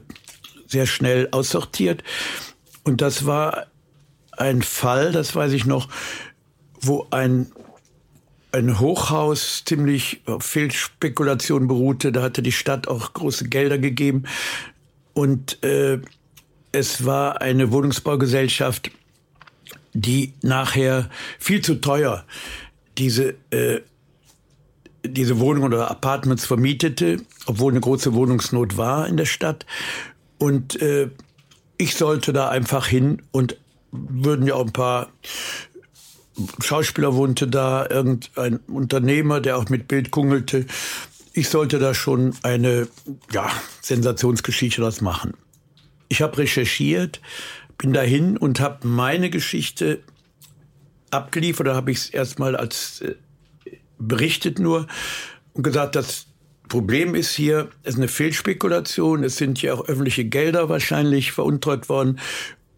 sehr 0.67 0.85
schnell 0.85 1.29
aussortiert. 1.31 2.03
Und 2.83 3.01
das 3.01 3.25
war 3.25 3.67
ein 4.31 4.61
Fall, 4.61 5.11
das 5.11 5.35
weiß 5.35 5.51
ich 5.53 5.65
noch, 5.65 5.89
wo 6.79 7.07
ein, 7.11 7.51
ein 8.51 8.79
Hochhaus 8.79 9.63
ziemlich 9.65 10.21
auf 10.25 10.43
Fehlspekulation 10.43 11.67
beruhte. 11.67 12.11
Da 12.11 12.23
hatte 12.23 12.41
die 12.41 12.51
Stadt 12.51 12.87
auch 12.87 13.13
große 13.13 13.49
Gelder 13.49 13.77
gegeben. 13.77 14.23
Und 15.13 15.63
äh, 15.63 15.99
es 16.71 17.05
war 17.05 17.41
eine 17.41 17.71
Wohnungsbaugesellschaft, 17.71 18.91
die 19.93 20.33
nachher 20.41 21.09
viel 21.37 21.61
zu 21.61 21.75
teuer 21.75 22.25
diese 22.97 23.35
äh, 23.51 23.81
diese 25.05 25.39
Wohnung 25.39 25.63
oder 25.63 25.89
Apartments 25.89 26.45
vermietete, 26.45 27.17
obwohl 27.45 27.73
eine 27.73 27.81
große 27.81 28.13
Wohnungsnot 28.13 28.77
war 28.77 29.07
in 29.07 29.17
der 29.17 29.25
Stadt. 29.25 29.65
Und 30.37 30.81
äh, 30.81 31.09
ich 31.77 31.95
sollte 31.95 32.33
da 32.33 32.49
einfach 32.49 32.87
hin 32.87 33.21
und 33.31 33.57
würden 33.91 34.47
ja 34.47 34.55
auch 34.55 34.65
ein 34.65 34.73
paar 34.73 35.09
Schauspieler 36.63 37.15
wohnte 37.15 37.47
da, 37.47 37.87
irgendein 37.89 38.57
Unternehmer, 38.67 39.41
der 39.41 39.57
auch 39.57 39.69
mit 39.69 39.87
Bild 39.87 40.11
kungelte. 40.11 40.65
Ich 41.33 41.49
sollte 41.49 41.79
da 41.79 41.93
schon 41.93 42.33
eine 42.43 42.87
ja, 43.31 43.49
Sensationsgeschichte 43.81 44.81
das 44.81 45.01
machen. 45.01 45.33
Ich 46.07 46.21
habe 46.21 46.37
recherchiert, 46.39 47.21
bin 47.77 47.93
dahin 47.93 48.37
und 48.37 48.59
habe 48.59 48.87
meine 48.87 49.29
Geschichte 49.29 50.01
abgeliefert. 51.09 51.67
Da 51.67 51.75
habe 51.75 51.91
ich 51.91 51.97
es 51.99 52.09
erstmal 52.09 52.55
als 52.55 53.01
äh, 53.01 53.15
berichtet 54.07 54.59
nur 54.59 54.87
und 55.53 55.63
gesagt, 55.63 55.95
das 55.95 56.27
Problem 56.67 57.15
ist 57.15 57.33
hier, 57.33 57.69
es 57.83 57.95
ist 57.95 57.99
eine 57.99 58.07
Fehlspekulation, 58.07 59.23
es 59.23 59.37
sind 59.37 59.61
ja 59.61 59.73
auch 59.73 59.87
öffentliche 59.87 60.25
Gelder 60.25 60.69
wahrscheinlich 60.69 61.31
veruntreut 61.33 61.89
worden 61.89 62.19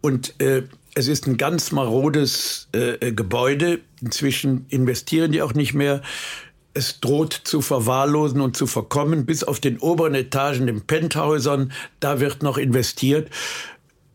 und 0.00 0.40
äh, 0.40 0.64
es 0.94 1.08
ist 1.08 1.26
ein 1.26 1.36
ganz 1.36 1.72
marodes 1.72 2.68
äh, 2.72 3.12
Gebäude. 3.12 3.80
Inzwischen 4.00 4.66
investieren 4.68 5.32
die 5.32 5.42
auch 5.42 5.54
nicht 5.54 5.74
mehr. 5.74 6.02
Es 6.72 7.00
droht 7.00 7.32
zu 7.44 7.60
verwahrlosen 7.60 8.40
und 8.40 8.56
zu 8.56 8.66
verkommen. 8.66 9.26
Bis 9.26 9.44
auf 9.44 9.60
den 9.60 9.78
oberen 9.78 10.14
Etagen, 10.14 10.66
den 10.66 10.82
Penthäusern, 10.82 11.72
da 12.00 12.20
wird 12.20 12.42
noch 12.42 12.58
investiert. 12.58 13.30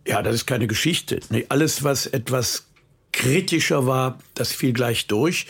Ja, 0.07 0.21
das 0.21 0.35
ist 0.35 0.45
keine 0.45 0.67
Geschichte. 0.67 1.19
Nee, 1.29 1.45
alles, 1.49 1.83
was 1.83 2.05
etwas 2.05 2.67
kritischer 3.11 3.85
war, 3.85 4.19
das 4.33 4.53
fiel 4.53 4.73
gleich 4.73 5.07
durch. 5.07 5.47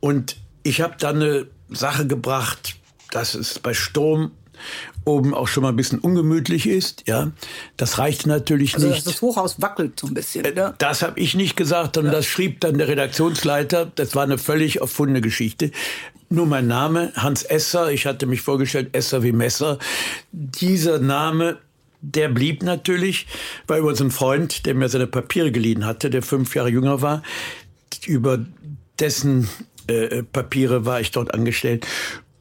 Und 0.00 0.36
ich 0.68 0.80
habe 0.80 0.94
dann 0.98 1.16
eine 1.16 1.46
Sache 1.70 2.06
gebracht, 2.06 2.76
dass 3.10 3.34
es 3.34 3.58
bei 3.58 3.74
Sturm 3.74 4.32
oben 5.04 5.34
auch 5.34 5.48
schon 5.48 5.62
mal 5.62 5.70
ein 5.70 5.76
bisschen 5.76 5.98
ungemütlich 6.00 6.66
ist. 6.66 7.04
Ja, 7.06 7.32
das 7.76 7.98
reicht 7.98 8.26
natürlich 8.26 8.74
also, 8.74 8.88
nicht. 8.88 9.06
Das 9.06 9.22
Hochhaus 9.22 9.62
wackelt 9.62 9.98
so 9.98 10.08
ein 10.08 10.14
bisschen. 10.14 10.42
Ne? 10.42 10.74
Das 10.78 11.02
habe 11.02 11.18
ich 11.18 11.34
nicht 11.34 11.56
gesagt, 11.56 11.94
sondern 11.94 12.12
ja. 12.12 12.18
das 12.18 12.26
schrieb 12.26 12.60
dann 12.60 12.76
der 12.76 12.88
Redaktionsleiter. 12.88 13.90
Das 13.94 14.14
war 14.14 14.24
eine 14.24 14.36
völlig 14.36 14.80
erfundene 14.80 15.20
Geschichte. 15.20 15.70
Nur 16.28 16.46
mein 16.46 16.66
Name, 16.66 17.12
Hans 17.16 17.42
Esser. 17.42 17.90
Ich 17.90 18.04
hatte 18.04 18.26
mich 18.26 18.42
vorgestellt, 18.42 18.90
Esser 18.92 19.22
wie 19.22 19.32
Messer. 19.32 19.78
Dieser 20.32 20.98
Name 20.98 21.58
der 22.00 22.28
blieb 22.28 22.62
natürlich, 22.62 23.26
weil 23.66 23.80
über 23.80 23.88
unseren 23.88 24.12
Freund, 24.12 24.66
der 24.66 24.74
mir 24.74 24.88
seine 24.88 25.08
Papiere 25.08 25.50
geliehen 25.50 25.84
hatte, 25.84 26.10
der 26.10 26.22
fünf 26.22 26.54
Jahre 26.54 26.68
jünger 26.68 27.02
war, 27.02 27.22
über 28.06 28.38
dessen 29.00 29.48
äh, 29.88 30.22
Papiere 30.22 30.84
war 30.86 31.00
ich 31.00 31.10
dort 31.10 31.34
angestellt. 31.34 31.86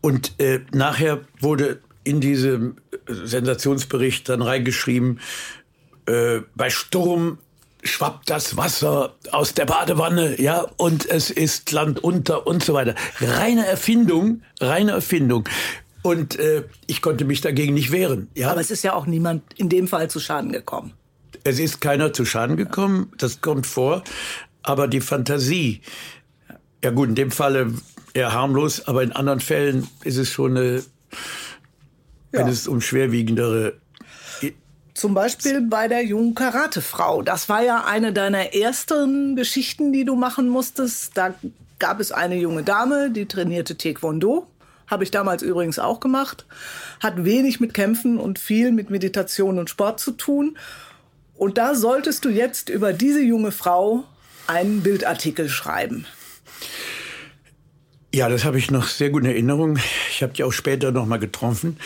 Und 0.02 0.40
äh, 0.40 0.60
nachher 0.72 1.22
wurde 1.40 1.80
in 2.04 2.22
diesem 2.22 2.76
Sensationsbericht 3.08 4.30
dann 4.30 4.42
reingeschrieben, 4.42 5.20
äh, 6.06 6.42
bei 6.56 6.70
Sturm 6.70 7.40
schwappt 7.84 8.30
das 8.30 8.58
Wasser 8.58 9.16
aus 9.32 9.54
der 9.54 9.66
Badewanne, 9.66 10.40
ja, 10.42 10.66
und 10.78 11.10
es 11.10 11.30
ist 11.30 11.72
Land 11.72 12.04
unter 12.04 12.48
und 12.48 12.64
so 12.64 12.74
weiter. 12.74 12.96
Reine 13.20 13.66
Erfindung, 13.66 14.42
reine 14.60 14.92
Erfindung. 14.92 15.48
Und 16.02 16.40
äh, 16.40 16.64
ich 16.86 17.02
konnte 17.02 17.26
mich 17.26 17.42
dagegen 17.42 17.74
nicht 17.74 17.92
wehren. 17.92 18.30
Ja. 18.36 18.52
Aber 18.52 18.62
es 18.62 18.72
ist 18.72 18.84
ja 18.84 18.94
auch 18.94 19.06
niemand 19.06 19.44
in 19.58 19.70
dem 19.70 19.88
Fall 19.88 20.10
zu 20.10 20.20
Schaden 20.20 20.52
gekommen. 20.52 20.94
Es 21.44 21.60
ist 21.60 21.82
keiner 21.82 22.14
zu 22.14 22.26
Schaden 22.26 22.58
gekommen, 22.58 23.12
das 23.18 23.42
kommt 23.42 23.68
vor. 23.68 24.04
Aber 24.64 24.88
die 24.88 25.02
Fantasie, 25.02 25.82
ja 26.88 26.94
gut, 26.94 27.10
in 27.10 27.16
dem 27.16 27.32
Falle 27.32 27.74
eher 28.14 28.32
harmlos, 28.32 28.88
aber 28.88 29.04
in 29.04 29.12
anderen 29.12 29.42
Fällen 29.42 29.90
ist 30.06 30.16
es 30.16 30.30
schon 30.30 30.56
eine, 30.56 30.76
ja. 30.78 30.84
wenn 32.32 32.48
es 32.48 32.66
um 32.66 32.80
schwerwiegendere 32.80 33.74
zum 34.94 35.14
Beispiel 35.14 35.62
bei 35.62 35.88
der 35.88 36.04
jungen 36.04 36.34
Karatefrau. 36.34 37.22
Das 37.22 37.50
war 37.50 37.62
ja 37.62 37.84
eine 37.86 38.14
deiner 38.14 38.56
ersten 38.56 39.36
Geschichten, 39.36 39.94
die 39.94 40.06
du 40.06 40.16
machen 40.16 40.50
musstest. 40.50 41.16
Da 41.16 41.36
gab 41.78 42.00
es 42.00 42.12
eine 42.12 42.36
junge 42.36 42.64
Dame, 42.64 43.12
die 43.12 43.28
trainierte 43.28 43.78
Taekwondo. 43.78 44.48
Habe 44.88 45.04
ich 45.04 45.12
damals 45.12 45.44
übrigens 45.44 45.78
auch 45.78 46.00
gemacht. 46.00 46.48
Hat 47.00 47.26
wenig 47.26 47.60
mit 47.60 47.76
Kämpfen 47.76 48.18
und 48.18 48.40
viel 48.40 48.72
mit 48.72 48.90
Meditation 48.90 49.60
und 49.60 49.70
Sport 49.70 50.00
zu 50.00 50.14
tun. 50.14 50.58
Und 51.36 51.60
da 51.60 51.76
solltest 51.76 52.26
du 52.26 52.30
jetzt 52.30 52.70
über 52.70 52.92
diese 52.92 53.22
junge 53.22 53.52
Frau 53.52 54.06
einen 54.48 54.82
Bildartikel 54.82 55.48
schreiben. 55.48 56.08
Ja, 58.18 58.30
das 58.30 58.46
habe 58.46 58.58
ich 58.58 58.72
noch 58.72 58.88
sehr 58.88 59.12
gut 59.12 59.26
in 59.26 59.30
Erinnerung. 59.30 59.78
Ich 60.10 60.24
habe 60.24 60.34
die 60.34 60.44
auch 60.44 60.52
später 60.52 60.92
noch 60.92 61.06
mal 61.06 61.20
getroffen. 61.20 61.78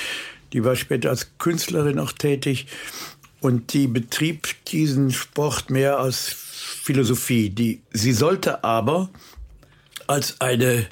Die 0.54 0.63
war 0.63 0.78
später 0.78 1.10
als 1.10 1.38
Künstlerin 1.39 2.00
auch 2.00 2.13
tätig 2.13 2.67
und 3.41 3.74
die 3.74 3.88
betrieb 3.88 4.48
diesen 4.67 5.12
Sport 5.12 5.70
mehr 5.70 6.00
aus 6.00 6.30
Philosophie. 6.30 7.50
Die, 7.50 7.82
sie 7.91 8.13
sollte 8.13 8.63
aber 8.63 9.10
als 10.08 10.39
eine 10.39 10.88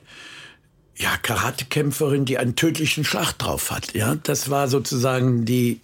ja, 0.97 1.15
Karatekämpferin, 1.15 2.25
die 2.25 2.37
einen 2.37 2.57
tödlichen 2.57 3.05
Schlag 3.05 3.31
drauf 3.31 3.71
hat. 3.71 3.93
Ja, 3.93 4.15
das 4.15 4.49
war 4.49 4.67
sozusagen 4.67 5.45
die, 5.45 5.79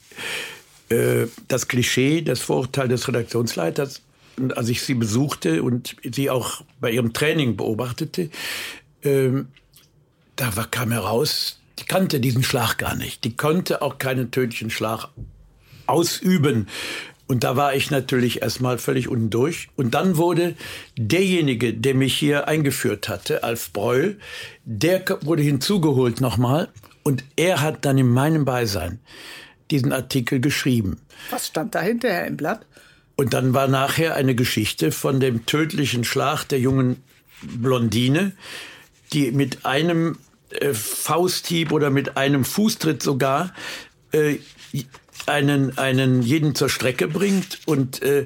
äh, 0.89 1.27
das 1.47 1.69
Klischee, 1.69 2.21
das 2.23 2.41
Vorurteil 2.41 2.89
des 2.89 3.07
Redaktionsleiters. 3.07 4.01
Und 4.35 4.57
als 4.57 4.67
ich 4.67 4.81
sie 4.81 4.95
besuchte 4.95 5.63
und 5.63 5.95
sie 6.03 6.29
auch 6.29 6.61
bei 6.81 6.91
ihrem 6.91 7.13
Training 7.13 7.55
beobachtete, 7.55 8.29
äh, 9.05 9.45
da 10.35 10.55
war, 10.55 10.67
kam 10.67 10.91
heraus, 10.91 11.59
die 11.79 11.85
kannte 11.85 12.19
diesen 12.19 12.43
Schlag 12.43 12.77
gar 12.77 12.95
nicht. 12.95 13.23
Die 13.23 13.35
konnte 13.35 13.81
auch 13.81 13.97
keinen 13.97 14.31
tödlichen 14.31 14.69
Schlag 14.69 15.09
ausüben. 15.87 16.67
Und 17.27 17.43
da 17.43 17.55
war 17.55 17.73
ich 17.73 17.89
natürlich 17.89 18.41
erstmal 18.41 18.77
völlig 18.77 19.07
unten 19.07 19.29
durch. 19.29 19.69
Und 19.75 19.95
dann 19.95 20.17
wurde 20.17 20.55
derjenige, 20.95 21.73
der 21.73 21.95
mich 21.95 22.15
hier 22.15 22.47
eingeführt 22.47 23.09
hatte, 23.09 23.43
Alf 23.43 23.73
Breul, 23.73 24.19
der 24.63 25.03
wurde 25.21 25.41
hinzugeholt 25.41 26.21
nochmal. 26.21 26.69
Und 27.03 27.23
er 27.35 27.61
hat 27.61 27.85
dann 27.85 27.97
in 27.97 28.09
meinem 28.09 28.45
Beisein 28.45 28.99
diesen 29.71 29.91
Artikel 29.91 30.39
geschrieben. 30.39 31.01
Was 31.31 31.47
stand 31.47 31.73
da 31.73 31.81
hinterher 31.81 32.27
im 32.27 32.37
Blatt? 32.37 32.65
Und 33.15 33.33
dann 33.33 33.53
war 33.53 33.67
nachher 33.67 34.15
eine 34.15 34.35
Geschichte 34.35 34.91
von 34.91 35.19
dem 35.19 35.45
tödlichen 35.45 36.03
Schlag 36.03 36.43
der 36.45 36.59
jungen 36.59 37.01
Blondine, 37.41 38.33
die 39.13 39.31
mit 39.31 39.65
einem 39.65 40.17
äh, 40.49 40.73
Fausthieb 40.73 41.71
oder 41.71 41.89
mit 41.89 42.17
einem 42.17 42.45
Fußtritt 42.45 43.01
sogar 43.01 43.53
äh, 44.11 44.37
einen, 45.25 45.77
einen 45.77 46.21
jeden 46.21 46.55
zur 46.55 46.69
Strecke 46.69 47.07
bringt 47.07 47.59
und 47.65 48.01
äh, 48.01 48.25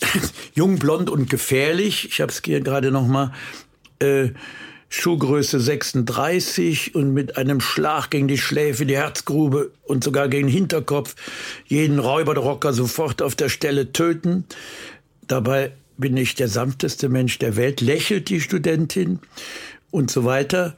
jung, 0.54 0.78
blond 0.78 1.10
und 1.10 1.30
gefährlich. 1.30 2.06
Ich 2.08 2.20
habe 2.20 2.30
es 2.30 2.42
hier 2.44 2.60
gerade 2.60 2.90
noch 2.90 3.06
mal. 3.06 3.32
Äh, 3.98 4.30
Schuhgröße 4.88 5.58
36 5.58 6.94
und 6.94 7.12
mit 7.12 7.36
einem 7.36 7.60
Schlag 7.60 8.10
gegen 8.10 8.28
die 8.28 8.38
Schläfe, 8.38 8.86
die 8.86 8.96
Herzgrube 8.96 9.72
und 9.82 10.04
sogar 10.04 10.28
gegen 10.28 10.46
den 10.46 10.54
Hinterkopf 10.54 11.16
jeden 11.66 11.98
Räuber 11.98 12.34
der 12.34 12.44
Rocker 12.44 12.72
sofort 12.72 13.20
auf 13.20 13.34
der 13.34 13.48
Stelle 13.48 13.92
töten. 13.92 14.44
Dabei 15.26 15.72
bin 15.98 16.16
ich 16.16 16.34
der 16.34 16.48
sanfteste 16.48 17.08
Mensch 17.08 17.38
der 17.38 17.56
Welt, 17.56 17.80
lächelt 17.80 18.28
die 18.28 18.40
Studentin 18.40 19.18
und 19.96 20.10
so 20.10 20.24
weiter. 20.24 20.76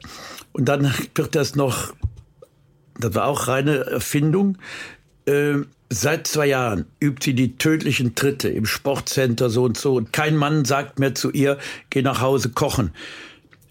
Und 0.53 0.65
dann 0.65 0.93
wird 1.13 1.35
das 1.35 1.55
noch, 1.55 1.93
das 2.97 3.13
war 3.15 3.25
auch 3.25 3.47
reine 3.47 3.85
Erfindung, 3.85 4.57
äh, 5.25 5.55
seit 5.89 6.25
zwei 6.27 6.47
Jahren 6.47 6.85
übt 7.01 7.25
sie 7.25 7.33
die 7.33 7.57
tödlichen 7.57 8.15
Tritte 8.15 8.47
im 8.47 8.65
Sportcenter 8.65 9.49
so 9.49 9.63
und 9.65 9.77
so. 9.77 9.95
Und 9.95 10.13
kein 10.13 10.37
Mann 10.37 10.63
sagt 10.63 10.99
mehr 10.99 11.15
zu 11.15 11.31
ihr, 11.31 11.57
geh 11.89 12.01
nach 12.01 12.21
Hause 12.21 12.49
kochen. 12.49 12.91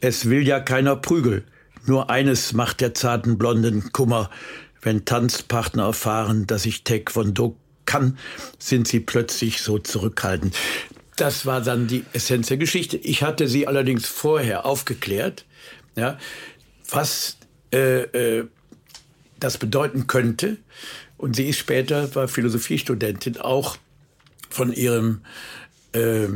Es 0.00 0.28
will 0.28 0.46
ja 0.46 0.60
keiner 0.60 0.96
Prügel. 0.96 1.44
Nur 1.86 2.10
eines 2.10 2.52
macht 2.52 2.82
der 2.82 2.92
zarten 2.92 3.38
Blonden 3.38 3.92
Kummer. 3.92 4.30
Wenn 4.82 5.06
Tanzpartner 5.06 5.84
erfahren, 5.84 6.46
dass 6.46 6.66
ich 6.66 6.84
Taekwondo 6.84 7.56
kann, 7.86 8.18
sind 8.58 8.86
sie 8.86 9.00
plötzlich 9.00 9.62
so 9.62 9.78
zurückhaltend. 9.78 10.54
Das 11.18 11.46
war 11.46 11.60
dann 11.60 11.88
die 11.88 12.04
Essenz 12.12 12.46
der 12.46 12.58
Geschichte. 12.58 12.96
Ich 12.96 13.22
hatte 13.24 13.48
sie 13.48 13.66
allerdings 13.66 14.06
vorher 14.06 14.64
aufgeklärt, 14.64 15.44
ja, 15.96 16.16
was 16.90 17.36
äh, 17.72 18.02
äh, 18.02 18.48
das 19.40 19.58
bedeuten 19.58 20.06
könnte. 20.06 20.58
Und 21.16 21.34
sie 21.34 21.48
ist 21.48 21.58
später, 21.58 22.14
war 22.14 22.28
Philosophiestudentin, 22.28 23.36
auch 23.38 23.76
von 24.48 24.72
ihrem 24.72 25.22
äh, 25.92 26.28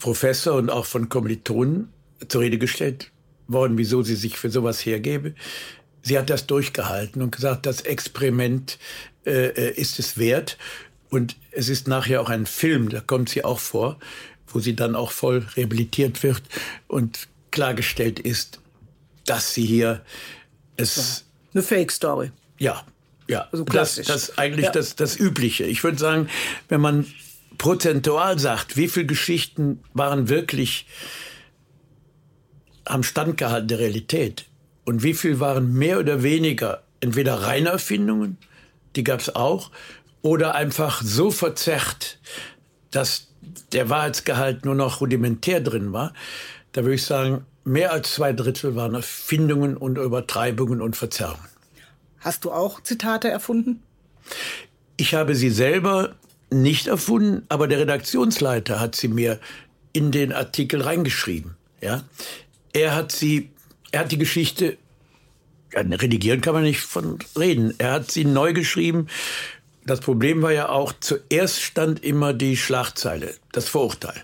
Professor 0.00 0.56
und 0.56 0.68
auch 0.68 0.84
von 0.84 1.08
Kommilitonen 1.08 1.88
zur 2.28 2.42
Rede 2.42 2.58
gestellt 2.58 3.10
worden, 3.48 3.78
wieso 3.78 4.02
sie 4.02 4.16
sich 4.16 4.36
für 4.36 4.50
sowas 4.50 4.84
hergebe. 4.84 5.34
Sie 6.02 6.18
hat 6.18 6.28
das 6.28 6.46
durchgehalten 6.46 7.22
und 7.22 7.34
gesagt, 7.34 7.64
das 7.64 7.80
Experiment 7.80 8.78
äh, 9.24 9.48
äh, 9.48 9.72
ist 9.72 9.98
es 9.98 10.18
wert. 10.18 10.58
Und 11.10 11.36
es 11.50 11.68
ist 11.68 11.88
nachher 11.88 12.20
auch 12.20 12.28
ein 12.28 12.46
Film, 12.46 12.88
da 12.88 13.00
kommt 13.00 13.28
sie 13.28 13.44
auch 13.44 13.58
vor, 13.58 13.98
wo 14.46 14.60
sie 14.60 14.74
dann 14.74 14.94
auch 14.94 15.10
voll 15.10 15.46
rehabilitiert 15.56 16.22
wird 16.22 16.42
und 16.86 17.28
klargestellt 17.50 18.20
ist, 18.20 18.60
dass 19.24 19.54
sie 19.54 19.66
hier 19.66 20.02
es. 20.76 21.24
Eine 21.52 21.62
Fake-Story. 21.62 22.30
Ja, 22.58 22.84
ja. 23.28 23.48
Also 23.50 23.64
klassisch. 23.64 24.06
Das, 24.06 24.28
das 24.28 24.38
eigentlich 24.38 24.66
ja. 24.66 24.72
das, 24.72 24.96
das 24.96 25.18
Übliche. 25.18 25.64
Ich 25.64 25.82
würde 25.82 25.98
sagen, 25.98 26.28
wenn 26.68 26.80
man 26.80 27.06
prozentual 27.58 28.38
sagt, 28.38 28.76
wie 28.76 28.88
viele 28.88 29.06
Geschichten 29.06 29.82
waren 29.92 30.28
wirklich 30.28 30.86
am 32.84 33.02
Stand 33.02 33.36
gehalten 33.36 33.68
der 33.68 33.78
Realität 33.78 34.46
und 34.84 35.02
wie 35.02 35.14
viel 35.14 35.40
waren 35.40 35.74
mehr 35.74 35.98
oder 35.98 36.22
weniger 36.22 36.82
entweder 37.00 37.34
reine 37.42 37.68
Erfindungen, 37.68 38.38
die 38.96 39.04
gab 39.04 39.20
es 39.20 39.34
auch, 39.34 39.70
oder 40.22 40.54
einfach 40.54 41.02
so 41.02 41.30
verzerrt, 41.30 42.18
dass 42.90 43.28
der 43.72 43.88
Wahrheitsgehalt 43.88 44.64
nur 44.64 44.74
noch 44.74 45.00
rudimentär 45.00 45.60
drin 45.60 45.92
war, 45.92 46.12
da 46.72 46.82
würde 46.82 46.94
ich 46.94 47.04
sagen, 47.04 47.44
mehr 47.64 47.92
als 47.92 48.14
zwei 48.14 48.32
Drittel 48.32 48.74
waren 48.74 48.94
Erfindungen 48.94 49.76
und 49.76 49.98
Übertreibungen 49.98 50.80
und 50.80 50.96
Verzerrungen. 50.96 51.48
Hast 52.20 52.44
du 52.44 52.52
auch 52.52 52.82
Zitate 52.82 53.28
erfunden? 53.28 53.82
Ich 54.96 55.14
habe 55.14 55.34
sie 55.34 55.50
selber 55.50 56.14
nicht 56.50 56.86
erfunden, 56.86 57.44
aber 57.48 57.68
der 57.68 57.80
Redaktionsleiter 57.80 58.80
hat 58.80 58.94
sie 58.94 59.08
mir 59.08 59.40
in 59.92 60.12
den 60.12 60.32
Artikel 60.32 60.82
reingeschrieben. 60.82 61.56
Ja, 61.80 62.04
er 62.72 62.94
hat 62.94 63.12
sie, 63.12 63.50
er 63.90 64.00
hat 64.00 64.12
die 64.12 64.18
Geschichte, 64.18 64.76
ja, 65.72 65.80
redigieren 65.80 66.40
kann 66.40 66.54
man 66.54 66.64
nicht 66.64 66.80
von 66.80 67.18
reden. 67.38 67.74
Er 67.78 67.92
hat 67.92 68.10
sie 68.10 68.24
neu 68.24 68.52
geschrieben 68.52 69.06
das 69.84 70.00
Problem 70.00 70.42
war 70.42 70.52
ja 70.52 70.68
auch, 70.68 70.92
zuerst 71.00 71.62
stand 71.62 72.04
immer 72.04 72.32
die 72.32 72.56
Schlagzeile, 72.56 73.34
das 73.52 73.68
Vorurteil. 73.68 74.22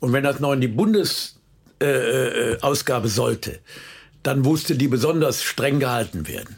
Und 0.00 0.12
wenn 0.12 0.24
das 0.24 0.40
noch 0.40 0.52
in 0.52 0.60
die 0.60 0.68
Bundesausgabe 0.68 1.38
äh, 1.80 3.10
äh 3.10 3.10
sollte, 3.10 3.60
dann 4.22 4.40
musste 4.40 4.76
die 4.76 4.88
besonders 4.88 5.42
streng 5.42 5.80
gehalten 5.80 6.28
werden. 6.28 6.56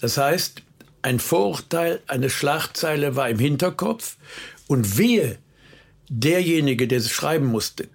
Das 0.00 0.18
heißt, 0.18 0.62
ein 1.02 1.20
Vorurteil, 1.20 2.00
eine 2.06 2.30
Schlagzeile 2.30 3.16
war 3.16 3.30
im 3.30 3.38
Hinterkopf 3.38 4.16
und 4.66 4.98
wehe, 4.98 5.38
derjenige, 6.08 6.88
der 6.88 6.98
es 6.98 7.10
schreiben 7.10 7.46
musste, 7.46 7.88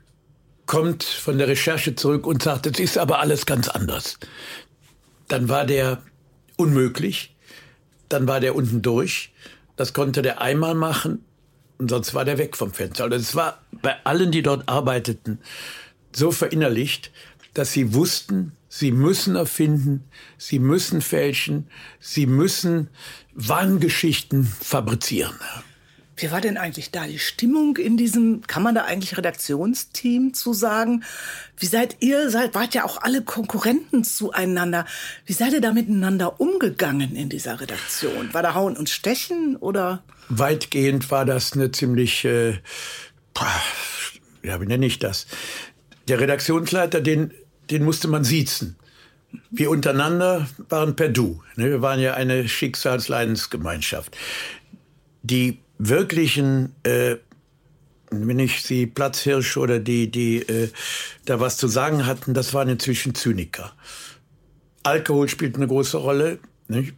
kommt 0.65 1.03
von 1.03 1.37
der 1.37 1.47
Recherche 1.47 1.95
zurück 1.95 2.25
und 2.25 2.43
sagt, 2.43 2.65
es 2.65 2.79
ist 2.79 2.97
aber 2.97 3.19
alles 3.19 3.45
ganz 3.45 3.67
anders. 3.67 4.17
Dann 5.27 5.49
war 5.49 5.65
der 5.65 6.01
unmöglich, 6.55 7.35
dann 8.07 8.27
war 8.27 8.39
der 8.39 8.55
unten 8.55 8.81
durch 8.81 9.31
das 9.81 9.93
konnte 9.93 10.21
der 10.21 10.41
einmal 10.41 10.75
machen 10.75 11.25
und 11.79 11.89
sonst 11.89 12.13
war 12.13 12.23
der 12.23 12.37
weg 12.37 12.55
vom 12.55 12.71
Fenster. 12.71 13.05
Und 13.05 13.13
es 13.13 13.33
war 13.35 13.63
bei 13.71 13.95
allen, 14.03 14.31
die 14.31 14.43
dort 14.43 14.69
arbeiteten, 14.69 15.39
so 16.11 16.31
verinnerlicht, 16.31 17.11
dass 17.55 17.73
sie 17.73 17.95
wussten, 17.95 18.51
sie 18.69 18.91
müssen 18.91 19.35
erfinden, 19.35 20.03
sie 20.37 20.59
müssen 20.59 21.01
fälschen, 21.01 21.67
sie 21.99 22.27
müssen 22.27 22.89
Wahngeschichten 23.33 24.43
fabrizieren. 24.45 25.33
Wie 26.21 26.29
war 26.29 26.39
denn 26.39 26.57
eigentlich 26.57 26.91
da 26.91 27.07
die 27.07 27.17
Stimmung 27.17 27.77
in 27.77 27.97
diesem, 27.97 28.41
kann 28.45 28.61
man 28.61 28.75
da 28.75 28.83
eigentlich 28.83 29.17
Redaktionsteam 29.17 30.35
zu 30.35 30.53
sagen? 30.53 31.03
Wie 31.57 31.65
seid 31.65 31.97
ihr, 31.99 32.29
seid, 32.29 32.53
wart 32.53 32.75
ja 32.75 32.85
auch 32.85 33.01
alle 33.01 33.23
Konkurrenten 33.23 34.03
zueinander. 34.03 34.85
Wie 35.25 35.33
seid 35.33 35.53
ihr 35.53 35.61
da 35.61 35.73
miteinander 35.73 36.39
umgegangen 36.39 37.15
in 37.15 37.29
dieser 37.29 37.59
Redaktion? 37.59 38.33
War 38.33 38.43
da 38.43 38.53
Hauen 38.53 38.77
und 38.77 38.87
Stechen 38.89 39.55
oder? 39.55 40.03
Weitgehend 40.29 41.09
war 41.09 41.25
das 41.25 41.53
eine 41.53 41.71
ziemlich, 41.71 42.23
äh, 42.23 42.59
ja, 44.43 44.61
wie 44.61 44.65
nenne 44.67 44.85
ich 44.85 44.99
das? 44.99 45.25
Der 46.07 46.19
Redaktionsleiter, 46.19 47.01
den, 47.01 47.33
den 47.71 47.83
musste 47.83 48.07
man 48.07 48.23
siezen. 48.23 48.75
Wir 49.49 49.71
untereinander 49.71 50.47
waren 50.69 50.95
per 50.95 51.09
Du. 51.09 51.41
Ne? 51.55 51.69
Wir 51.69 51.81
waren 51.81 51.99
ja 51.99 52.13
eine 52.13 52.47
Schicksalsleidensgemeinschaft. 52.47 54.15
Die 55.23 55.59
wirklichen, 55.89 56.75
äh, 56.83 57.17
wenn 58.11 58.39
ich 58.39 58.63
sie 58.63 58.85
Platzhirsch 58.85 59.57
oder 59.57 59.79
die, 59.79 60.11
die 60.11 60.37
äh, 60.37 60.69
da 61.25 61.39
was 61.39 61.57
zu 61.57 61.67
sagen 61.67 62.05
hatten, 62.05 62.33
das 62.33 62.53
waren 62.53 62.69
inzwischen 62.69 63.15
Zyniker. 63.15 63.73
Alkohol 64.83 65.27
spielt 65.29 65.55
eine 65.55 65.67
große 65.67 65.97
Rolle. 65.97 66.39
Nicht? 66.67 66.93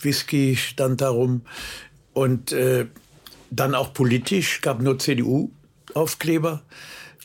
Whisky 0.00 0.56
stand 0.56 1.00
darum. 1.00 1.42
Und 2.12 2.52
äh, 2.52 2.86
dann 3.50 3.74
auch 3.74 3.92
politisch, 3.92 4.60
gab 4.60 4.80
nur 4.80 4.98
CDU-Aufkleber. 4.98 6.62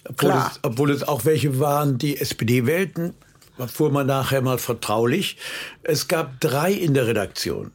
Obwohl 0.06 0.32
es, 0.32 0.60
obwohl 0.64 0.92
es 0.92 1.04
auch 1.04 1.26
welche 1.26 1.60
waren, 1.60 1.98
die 1.98 2.20
SPD 2.20 2.66
wählten. 2.66 3.14
erfuhr 3.58 3.92
man 3.92 4.08
nachher 4.08 4.42
mal 4.42 4.58
vertraulich. 4.58 5.38
Es 5.84 6.08
gab 6.08 6.40
drei 6.40 6.72
in 6.72 6.94
der 6.94 7.08
Redaktion, 7.08 7.72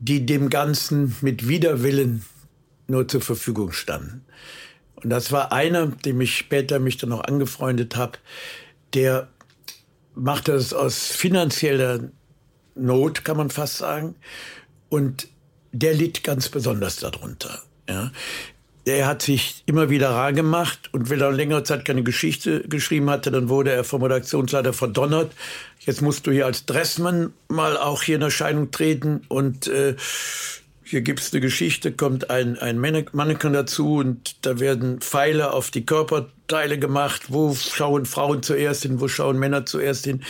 die 0.00 0.26
dem 0.26 0.50
Ganzen 0.50 1.14
mit 1.20 1.46
Widerwillen 1.46 2.24
nur 2.88 3.06
zur 3.06 3.20
Verfügung 3.20 3.72
standen. 3.72 4.24
Und 4.96 5.10
das 5.10 5.30
war 5.30 5.52
einer, 5.52 5.86
dem 5.86 6.20
ich 6.20 6.36
später 6.36 6.78
mich 6.78 6.96
dann 6.96 7.10
noch 7.10 7.24
angefreundet 7.24 7.96
habe, 7.96 8.18
der 8.94 9.28
machte 10.14 10.52
es 10.52 10.74
aus 10.74 11.08
finanzieller 11.08 12.10
Not, 12.74 13.24
kann 13.24 13.36
man 13.36 13.50
fast 13.50 13.78
sagen. 13.78 14.16
Und 14.88 15.28
der 15.72 15.94
litt 15.94 16.24
ganz 16.24 16.48
besonders 16.48 16.96
darunter. 16.96 17.62
Ja. 17.88 18.10
Er 18.84 19.06
hat 19.06 19.22
sich 19.22 19.62
immer 19.66 19.90
wieder 19.90 20.10
rar 20.10 20.32
gemacht 20.32 20.88
und 20.92 21.10
wenn 21.10 21.20
er 21.20 21.30
längere 21.30 21.64
Zeit 21.64 21.84
keine 21.84 22.02
Geschichte 22.02 22.62
geschrieben 22.62 23.10
hatte, 23.10 23.30
dann 23.30 23.48
wurde 23.48 23.72
er 23.72 23.84
vom 23.84 24.02
Redaktionsleiter 24.02 24.72
verdonnert. 24.72 25.32
Jetzt 25.80 26.00
musst 26.00 26.26
du 26.26 26.30
hier 26.30 26.46
als 26.46 26.64
Dressmann 26.64 27.32
mal 27.48 27.76
auch 27.76 28.02
hier 28.02 28.16
in 28.16 28.22
Erscheinung 28.22 28.70
treten 28.70 29.22
und 29.28 29.66
äh, 29.66 29.96
hier 30.82 31.02
gibt's 31.02 31.32
eine 31.32 31.40
Geschichte, 31.40 31.92
kommt 31.92 32.30
ein, 32.30 32.58
ein 32.58 32.78
Mannequin 32.78 33.52
dazu 33.52 33.96
und 33.96 34.44
da 34.44 34.58
werden 34.58 35.00
Pfeile 35.00 35.52
auf 35.52 35.70
die 35.70 35.86
Körperteile 35.86 36.78
gemacht. 36.78 37.26
Wo 37.28 37.54
schauen 37.54 38.06
Frauen 38.06 38.42
zuerst 38.42 38.82
hin, 38.82 39.00
wo 39.00 39.06
schauen 39.06 39.38
Männer 39.38 39.66
zuerst 39.66 40.06
hin? 40.06 40.24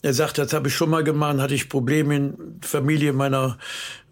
Er 0.00 0.14
sagt, 0.14 0.38
das 0.38 0.54
habe 0.54 0.68
ich 0.68 0.74
schon 0.74 0.88
mal 0.88 1.04
gemacht, 1.04 1.38
hatte 1.38 1.54
ich 1.54 1.68
Probleme 1.68 2.16
in 2.16 2.60
Familie 2.62 3.12
meiner, 3.12 3.58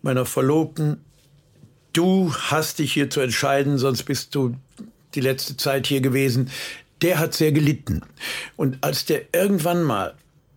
meiner 0.03 0.27
Verlobten. 0.27 1.03
Du 1.95 2.35
hast 2.35 2.81
dich 2.81 2.93
hier 2.93 3.09
zu 3.09 3.21
entscheiden, 3.21 3.79
sonst 3.79 4.03
bist 4.03 4.35
du 4.35 4.57
die 5.15 5.21
letzte 5.21 5.57
Zeit 5.57 5.87
hier 5.87 6.01
gewesen. 6.01 6.51
Der 7.03 7.21
hat 7.21 7.35
sehr 7.35 7.53
gelitten. 7.53 8.03
Und 8.57 8.79
als 8.81 9.05
der 9.05 9.23
irgendwann 9.33 9.85
mal 9.85 10.15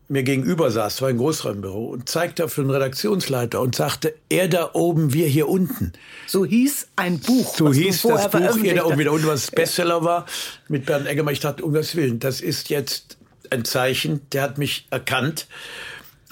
mir 0.10 0.24
gegenüber 0.24 0.72
saß, 0.72 1.02
war 1.02 1.10
ein 1.10 1.18
Großraumbüro, 1.18 1.86
und 1.86 2.10
zeigte 2.10 2.46
auf 2.46 2.56
den 2.56 2.70
Redaktionsleiter 2.70 3.62
und 3.62 3.76
sagte, 3.76 4.16
er 4.30 4.48
da 4.48 4.72
oben, 4.74 5.14
wir 5.14 5.28
hier 5.28 5.48
unten. 5.48 5.94
So 6.26 6.44
hieß 6.44 6.88
ein 6.96 7.20
Buch. 7.20 7.56
So 7.56 7.72
hieß 7.72 8.02
das 8.02 8.32
Buch, 8.32 8.64
er 8.64 8.76
da 8.76 8.86
oben 8.86 8.98
wieder 8.98 9.12
unten, 9.12 9.28
was 9.28 9.52
Bestseller 9.52 10.04
war, 10.04 10.26
mit 10.70 10.86
Bernd 10.88 11.08
Eggermann. 11.08 11.34
Ich 11.34 11.42
dachte, 11.42 11.64
um 11.64 11.74
das 11.74 11.96
Willen, 11.96 12.20
das 12.20 12.42
ist 12.42 12.70
jetzt 12.70 13.18
ein 13.52 13.64
Zeichen, 13.64 14.22
der 14.32 14.42
hat 14.42 14.58
mich 14.58 14.88
erkannt. 14.90 15.48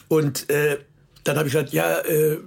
Und 0.07 0.49
äh, 0.49 0.79
dann 1.23 1.37
habe 1.37 1.47
ich 1.47 1.53
gesagt, 1.53 1.73
ja, 1.73 1.99
äh, 1.99 2.37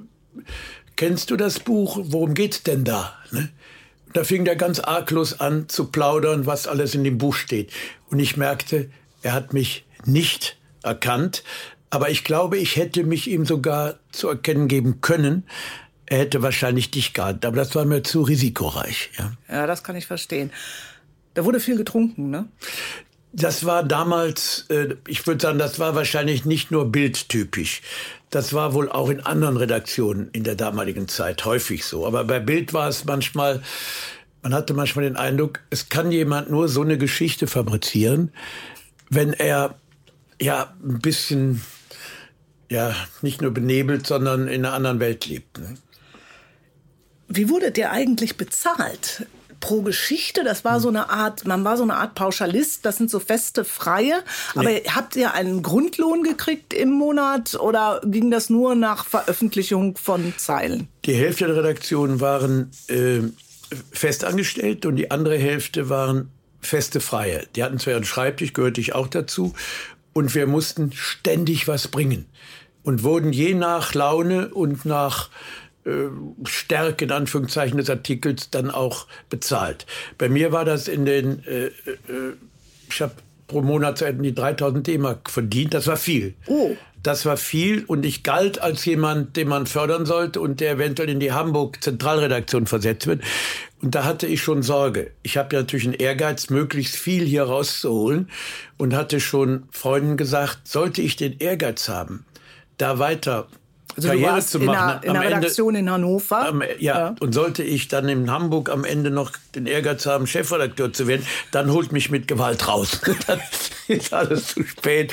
kennst 0.99 1.31
du 1.31 1.37
das 1.37 1.61
Buch? 1.61 1.99
Worum 2.03 2.35
geht's 2.35 2.63
denn 2.63 2.85
da? 2.85 3.17
Ne? 3.31 3.49
Da 4.13 4.25
fing 4.25 4.45
der 4.45 4.57
ganz 4.57 4.81
arglos 4.81 5.41
an 5.41 5.69
zu 5.69 5.87
plaudern, 5.87 6.45
was 6.45 6.67
alles 6.67 6.95
in 6.95 7.05
dem 7.05 7.17
Buch 7.17 7.35
steht. 7.35 7.71
Und 8.11 8.19
ich 8.19 8.37
merkte, 8.37 8.91
er 9.23 9.33
hat 9.33 9.55
mich 9.55 9.87
nicht 10.05 10.59
erkannt. 10.83 11.45
Aber 11.89 12.11
ich 12.11 12.25
glaube, 12.25 12.59
ich 12.59 12.77
hätte 12.77 13.05
mich 13.05 13.29
ihm 13.29 13.47
sogar 13.47 13.99
zu 14.13 14.29
erkennen 14.29 14.69
geben 14.69 15.01
können. 15.01 15.45
Er 16.07 16.19
hätte 16.19 16.43
wahrscheinlich 16.43 16.91
dich 16.91 17.15
gehabt, 17.15 17.45
aber 17.45 17.57
das 17.57 17.75
war 17.75 17.85
mir 17.85 18.03
zu 18.03 18.23
risikoreich. 18.23 19.11
Ja, 19.19 19.33
ja 19.49 19.67
das 19.67 19.85
kann 19.85 19.95
ich 19.97 20.07
verstehen. 20.07 20.51
Da 21.35 21.45
wurde 21.45 21.61
viel 21.61 21.77
getrunken, 21.77 22.31
ne? 22.31 22.49
Das 23.33 23.67
war 23.67 23.85
damals, 23.85 24.65
äh, 24.71 24.97
ich 25.07 25.27
würde 25.27 25.41
sagen, 25.41 25.59
das 25.59 25.79
war 25.79 25.95
wahrscheinlich 25.95 26.47
nicht 26.47 26.71
nur 26.71 26.91
bildtypisch. 26.91 27.83
Das 28.31 28.53
war 28.53 28.75
wohl 28.75 28.91
auch 28.91 29.09
in 29.09 29.21
anderen 29.21 29.57
Redaktionen 29.57 30.29
in 30.33 30.45
der 30.45 30.55
damaligen 30.55 31.09
Zeit 31.09 31.45
häufig 31.45 31.85
so. 31.85 32.07
Aber 32.07 32.25
bei 32.25 32.41
Bild 32.41 32.75
war 32.75 32.89
es 32.89 33.05
manchmal, 33.05 33.63
man 34.43 34.55
hatte 34.55 34.75
manchmal 34.75 35.05
den 35.05 35.17
Eindruck, 35.17 35.61
es 35.71 35.89
kann 35.89 36.13
jemand 36.13 36.51
nur 36.51 36.69
so 36.69 36.83
eine 36.83 36.99
Geschichte 36.99 37.47
fabrizieren, 37.47 38.33
wenn 39.09 39.33
er 39.33 39.77
ja, 40.41 40.75
ein 40.83 41.01
bisschen, 41.01 41.63
ja, 42.71 42.95
nicht 43.23 43.43
nur 43.43 43.53
benebelt, 43.53 44.07
sondern 44.07 44.49
in 44.49 44.65
einer 44.65 44.75
anderen 44.75 45.01
Welt 45.01 45.27
lebt. 45.27 45.59
Ne? 45.59 45.75
Wie 47.29 47.49
wurde 47.49 47.73
der 47.73 47.93
eigentlich 47.93 48.37
bezahlt? 48.37 49.27
Pro 49.61 49.83
Geschichte, 49.83 50.45
das 50.45 50.65
war 50.65 50.81
so 50.81 50.89
eine 50.89 51.11
Art, 51.11 51.47
man 51.47 51.65
war 51.65 51.77
so 51.77 51.83
eine 51.83 51.97
Art 51.97 52.15
Pauschalist, 52.15 52.85
das 52.85 52.97
sind 52.97 53.11
so 53.11 53.21
feste 53.21 53.65
Freie. 53.65 54.23
Aber 54.55 54.71
nee. 54.71 54.83
habt 54.89 55.17
ihr 55.17 55.35
einen 55.35 55.63
Grundlohn 55.63 56.23
gekriegt 56.23 56.73
im 56.73 56.91
Monat 56.91 57.55
oder 57.55 58.01
ging 58.05 58.31
das 58.31 58.51
nur 58.51 58.75
nach 58.75 59.05
Veröffentlichung 59.05 59.97
von 59.97 60.35
Zeilen? 60.37 60.89
Die 61.05 61.15
Hälfte 61.15 61.47
der 61.47 61.57
Redaktionen 61.57 62.21
waren 62.21 62.71
äh, 62.89 63.21
festangestellt 63.93 64.87
und 64.87 64.97
die 64.97 65.11
andere 65.11 65.39
Hälfte 65.39 65.89
waren 65.89 66.31
feste 66.61 67.01
Freie. 67.01 67.47
Die 67.55 67.63
hatten 67.63 67.79
zwar 67.79 67.95
ihren 67.95 68.05
Schreibtisch, 68.05 68.53
gehörte 68.53 68.81
ich 68.81 68.95
auch 68.95 69.09
dazu 69.09 69.55
und 70.13 70.35
wir 70.35 70.47
mussten 70.47 70.93
ständig 70.93 71.69
was 71.69 71.89
bringen 71.89 72.27
und 72.83 73.03
wurden 73.03 73.33
je 73.33 73.55
nach 73.55 73.95
Laune 73.95 74.49
und 74.49 74.85
nach 74.85 75.31
Stärke 76.45 77.05
in 77.05 77.13
Anführungszeichen 77.13 77.79
des 77.79 77.89
Artikels 77.89 78.51
dann 78.51 78.71
auch 78.71 79.07
bezahlt. 79.31 79.87
Bei 80.19 80.29
mir 80.29 80.53
war 80.53 80.65
das 80.65 80.89
in 80.89 81.05
den, 81.07 81.45
äh, 81.47 81.67
äh, 81.67 81.73
ich 82.91 83.01
habe 83.01 83.15
pro 83.47 83.63
Monat 83.63 84.05
die 84.21 84.35
3000 84.35 84.87
D-Mark 84.87 85.31
verdient. 85.31 85.75
Das 85.75 85.87
war 85.87 85.97
viel. 85.97 86.35
Oh. 86.47 86.77
Das 87.03 87.25
war 87.25 87.37
viel 87.37 87.85
und 87.85 88.05
ich 88.05 88.23
galt 88.23 88.61
als 88.61 88.85
jemand, 88.85 89.37
den 89.37 89.49
man 89.49 89.67
fördern 89.67 90.05
sollte 90.05 90.41
und 90.41 90.61
der 90.61 90.73
eventuell 90.73 91.09
in 91.09 91.21
die 91.21 91.33
Hamburg 91.33 91.83
Zentralredaktion 91.83 92.67
versetzt 92.67 93.07
wird. 93.07 93.23
Und 93.81 93.95
da 93.95 94.05
hatte 94.05 94.27
ich 94.27 94.43
schon 94.43 94.63
Sorge. 94.63 95.13
Ich 95.23 95.37
habe 95.37 95.55
ja 95.55 95.61
natürlich 95.61 95.87
einen 95.87 95.95
Ehrgeiz, 95.95 96.51
möglichst 96.51 96.97
viel 96.97 97.25
hier 97.25 97.45
rauszuholen 97.45 98.29
und 98.77 98.95
hatte 98.95 99.21
schon 99.21 99.69
Freunden 99.71 100.17
gesagt, 100.17 100.67
sollte 100.67 101.01
ich 101.01 101.17
den 101.17 101.39
Ehrgeiz 101.39 101.89
haben, 101.89 102.25
da 102.79 102.99
weiter 102.99 103.47
also 103.99 104.09
Karriere 104.09 104.41
zu 104.41 104.59
machen. 104.61 104.69
In 104.69 104.77
einer, 104.77 105.05
in 105.05 105.11
einer 105.11 105.37
Redaktion 105.37 105.75
Ende, 105.75 105.81
in 105.81 105.91
Hannover. 105.91 106.49
Am, 106.49 106.63
ja, 106.63 106.69
ja, 106.79 107.15
und 107.21 107.33
sollte 107.33 107.63
ich 107.63 107.89
dann 107.89 108.09
in 108.09 108.31
Hamburg 108.31 108.71
am 108.71 108.85
Ende 108.85 109.11
noch 109.11 109.33
den 109.55 109.67
Ehrgeiz 109.67 110.07
haben, 110.07 110.27
Chefredakteur 110.27 110.93
zu 110.93 111.07
werden, 111.07 111.27
dann 111.51 111.71
holt 111.71 111.93
mich 111.93 112.11
mit 112.11 112.29
Gewalt 112.29 112.69
raus. 112.69 113.01
dann 113.27 113.41
ist 113.89 114.13
alles 114.13 114.49
zu 114.49 114.65
spät. 114.65 115.13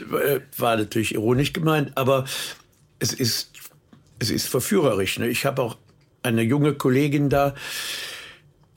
Äh, 0.00 0.40
war 0.56 0.76
natürlich 0.76 1.14
ironisch 1.14 1.52
gemeint, 1.52 1.92
aber 1.96 2.24
es 2.98 3.12
ist, 3.12 3.52
es 4.18 4.30
ist 4.30 4.48
verführerisch. 4.48 5.18
Ne? 5.18 5.28
Ich 5.28 5.46
habe 5.46 5.62
auch 5.62 5.76
eine 6.22 6.42
junge 6.42 6.74
Kollegin 6.74 7.28
da, 7.28 7.54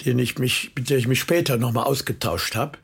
den 0.06 0.20
ich 0.20 0.38
mich, 0.38 0.72
mit 0.76 0.90
der 0.90 0.98
ich 0.98 1.08
mich 1.08 1.20
später 1.20 1.58
nochmal 1.58 1.86
ausgetauscht 1.86 2.56
habe 2.56 2.78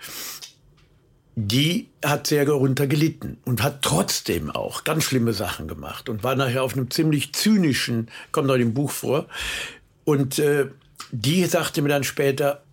die 1.35 1.89
hat 2.03 2.27
sehr 2.27 2.45
darunter 2.45 2.85
gelitten 2.85 3.37
und 3.45 3.63
hat 3.63 3.81
trotzdem 3.81 4.51
auch 4.51 4.83
ganz 4.83 5.05
schlimme 5.05 5.33
Sachen 5.33 5.67
gemacht 5.67 6.09
und 6.09 6.23
war 6.23 6.35
nachher 6.35 6.63
auf 6.63 6.73
einem 6.73 6.91
ziemlich 6.91 7.33
zynischen, 7.33 8.09
kommt 8.31 8.47
noch 8.47 8.55
im 8.55 8.73
Buch 8.73 8.91
vor. 8.91 9.27
Und 10.03 10.37
äh, 10.37 10.67
die 11.11 11.45
sagte 11.45 11.81
mir 11.81 11.89
dann 11.89 12.03
später, 12.03 12.63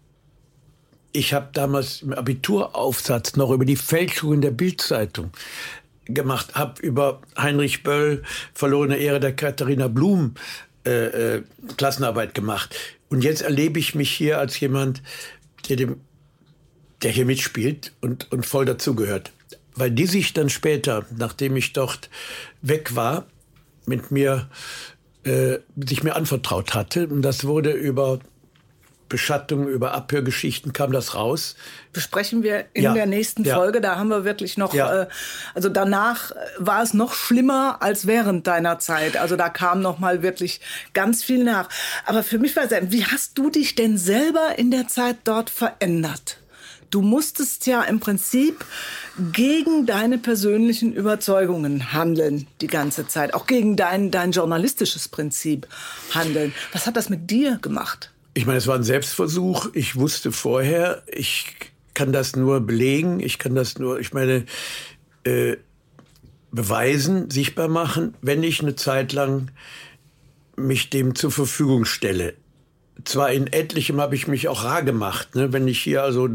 ich 1.13 1.33
habe 1.33 1.49
damals 1.53 2.03
im 2.03 2.13
Abituraufsatz 2.13 3.37
noch 3.37 3.51
über 3.51 3.65
die 3.65 3.77
Fälschungen 3.77 4.41
der 4.41 4.51
Bildzeitung 4.51 5.31
gemacht, 6.05 6.55
habe 6.55 6.81
über 6.83 7.21
Heinrich 7.37 7.83
Böll, 7.83 8.23
verlorene 8.53 8.97
Ehre 8.97 9.21
der 9.21 9.35
Katharina 9.35 9.89
Blum, 9.89 10.35
äh, 10.87 11.37
äh, 11.37 11.43
Klassenarbeit 11.77 12.35
gemacht. 12.35 12.77
Und 13.09 13.25
jetzt 13.25 13.43
erlebe 13.43 13.79
ich 13.79 13.95
mich 13.95 14.11
hier 14.11 14.39
als 14.39 14.61
jemand, 14.61 15.03
der 15.69 15.77
dem 15.77 16.01
der 17.03 17.11
hier 17.11 17.25
mitspielt 17.25 17.93
und, 18.01 18.31
und 18.33 18.47
voll 18.47 18.65
dazugehört. 18.65 19.33
Weil 19.75 19.91
die 19.91 20.07
sich 20.07 20.33
dann 20.33 20.51
später, 20.51 21.07
nachdem 21.17 21.57
ich 21.57 21.73
dort 21.73 22.11
weg 22.63 22.95
war, 22.95 23.27
mit 23.87 24.11
mir, 24.11 24.49
äh, 25.25 25.59
sich 25.77 26.03
mir 26.03 26.17
anvertraut 26.17 26.75
hatte. 26.75 27.07
Und 27.09 27.23
das 27.23 27.45
wurde 27.45 27.73
über 27.73 28.21
Beschattung, 29.11 29.69
über 29.69 29.93
Abhörgeschichten 29.93 30.73
kam 30.73 30.93
das 30.93 31.15
raus. 31.15 31.57
Besprechen 31.93 32.43
wir 32.43 32.67
in 32.73 32.85
ja, 32.85 32.95
der 32.95 33.07
nächsten 33.07 33.45
ja. 33.45 33.57
Folge. 33.57 33.83
Da 33.83 33.97
haben 33.97 34.09
wir 34.09 34.25
wirklich 34.25 34.57
noch, 34.57 34.73
ja. 34.73 35.03
äh, 35.03 35.09
also 35.55 35.69
danach 35.69 36.31
war 36.59 36.83
es 36.83 36.95
noch 36.95 37.13
schlimmer 37.13 37.83
als 37.83 38.07
während 38.07 38.47
deiner 38.47 38.79
Zeit. 38.79 39.19
Also 39.19 39.37
da 39.37 39.51
kam 39.51 39.83
noch 39.83 39.99
mal 39.99 40.23
wirklich 40.23 40.61
ganz 40.95 41.23
viel 41.23 41.45
nach. 41.45 41.69
Aber 42.07 42.23
für 42.23 42.39
mich 42.39 42.57
war 42.57 42.65
es, 42.65 42.71
wie 42.93 43.05
hast 43.05 43.37
du 43.37 43.51
dich 43.51 43.75
denn 43.75 43.99
selber 43.99 44.59
in 44.59 44.71
der 44.71 44.89
Zeit 44.89 45.17
dort 45.25 45.51
verändert? 45.51 46.40
Du 46.91 47.03
musstest 47.03 47.67
ja 47.67 47.83
im 47.83 48.01
Prinzip 48.01 48.65
gegen 49.33 49.87
deine 49.87 50.19
persönlichen 50.19 50.93
Überzeugungen 50.93 51.93
handeln 51.93 52.49
die 52.61 52.67
ganze 52.67 53.07
Zeit, 53.07 53.33
auch 53.33 53.47
gegen 53.47 53.77
dein, 53.77 54.11
dein 54.11 54.33
journalistisches 54.33 55.07
Prinzip 55.07 55.69
handeln. 56.13 56.53
Was 56.73 56.87
hat 56.87 56.97
das 56.97 57.09
mit 57.09 57.31
dir 57.31 57.59
gemacht? 57.63 58.13
Ich 58.35 58.45
meine, 58.45 58.59
es 58.59 58.67
war 58.67 58.75
ein 58.75 58.83
Selbstversuch. 58.83 59.69
Ich 59.73 59.97
wusste 59.97 60.33
vorher, 60.33 61.05
ich 61.07 61.55
kann 61.95 62.13
das 62.13 62.35
nur 62.35 62.61
belegen, 62.61 63.21
ich 63.21 63.39
kann 63.39 63.55
das 63.55 63.79
nur, 63.79 64.01
ich 64.01 64.13
meine, 64.13 64.47
äh, 65.25 65.57
beweisen, 66.51 67.31
sichtbar 67.31 67.69
machen, 67.69 68.15
wenn 68.21 68.43
ich 68.43 68.61
eine 68.63 68.75
Zeit 68.75 69.13
lang 69.13 69.53
mich 70.57 70.91
dem 70.91 71.15
zur 71.15 71.31
Verfügung 71.31 71.85
stelle 71.85 72.35
zwar 73.05 73.31
in 73.33 73.47
etlichem 73.47 74.01
habe 74.01 74.15
ich 74.15 74.29
mich 74.29 74.49
auch 74.49 74.65
rar 74.65 74.83
gemacht, 74.83 75.35
ne? 75.35 75.53
wenn 75.53 75.69
ich 75.69 75.81
hier 75.81 76.03
also 76.03 76.29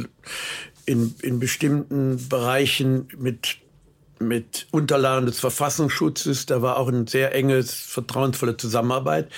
in, 0.85 1.15
in 1.21 1.39
bestimmten 1.39 2.27
Bereichen 2.29 3.07
mit 3.17 3.57
mit 4.19 4.67
Unterlagen 4.71 5.25
des 5.25 5.39
Verfassungsschutzes. 5.39 6.45
Da 6.45 6.61
war 6.61 6.77
auch 6.77 6.87
eine 6.87 7.07
sehr 7.07 7.33
enge, 7.35 7.63
vertrauensvolle 7.63 8.57
Zusammenarbeit. 8.57 9.29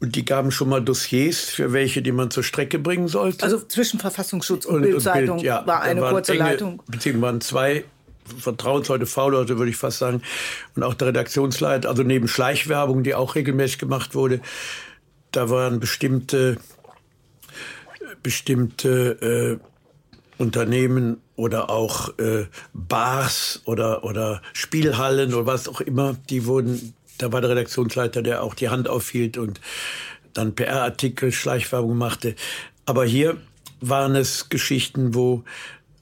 Und 0.00 0.14
die 0.14 0.24
gaben 0.24 0.50
schon 0.50 0.68
mal 0.68 0.82
Dossiers 0.82 1.44
für 1.44 1.72
welche, 1.72 2.02
die 2.02 2.12
man 2.12 2.30
zur 2.30 2.42
Strecke 2.42 2.78
bringen 2.78 3.08
sollte. 3.08 3.42
Also 3.42 3.60
zwischen 3.60 3.98
Verfassungsschutz 3.98 4.66
und, 4.66 4.76
und 4.76 4.82
Bildzeitung 4.82 5.36
Bild, 5.36 5.46
ja, 5.46 5.66
war 5.66 5.82
eine 5.82 6.02
kurze 6.02 6.32
enge, 6.32 6.44
Leitung. 6.44 6.82
Beziehungsweise 6.86 7.22
waren 7.22 7.40
zwei 7.40 7.84
Vertrauensleute, 8.38 9.06
V-Leute 9.06 9.56
würde 9.58 9.70
ich 9.70 9.76
fast 9.76 9.98
sagen, 9.98 10.20
und 10.74 10.82
auch 10.82 10.94
der 10.94 11.08
Redaktionsleiter. 11.08 11.88
Also 11.88 12.02
neben 12.02 12.28
Schleichwerbung, 12.28 13.04
die 13.04 13.14
auch 13.14 13.36
regelmäßig 13.36 13.78
gemacht 13.78 14.14
wurde, 14.14 14.40
da 15.36 15.50
waren 15.50 15.80
bestimmte 15.80 16.56
bestimmte 18.22 19.60
äh, 19.60 20.42
Unternehmen 20.42 21.20
oder 21.36 21.70
auch 21.70 22.18
äh, 22.18 22.46
Bars 22.72 23.62
oder 23.64 24.04
oder 24.04 24.42
Spielhallen 24.52 25.34
oder 25.34 25.46
was 25.46 25.68
auch 25.68 25.80
immer, 25.80 26.16
die 26.30 26.46
wurden 26.46 26.94
da 27.18 27.32
war 27.32 27.40
der 27.40 27.50
Redaktionsleiter, 27.50 28.22
der 28.22 28.42
auch 28.42 28.54
die 28.54 28.68
Hand 28.68 28.88
aufhielt 28.88 29.38
und 29.38 29.60
dann 30.34 30.54
PR-Artikel, 30.54 31.32
Schleichwerbung 31.32 31.96
machte. 31.96 32.34
Aber 32.84 33.04
hier 33.04 33.38
waren 33.80 34.14
es 34.14 34.48
Geschichten, 34.48 35.14
wo 35.14 35.44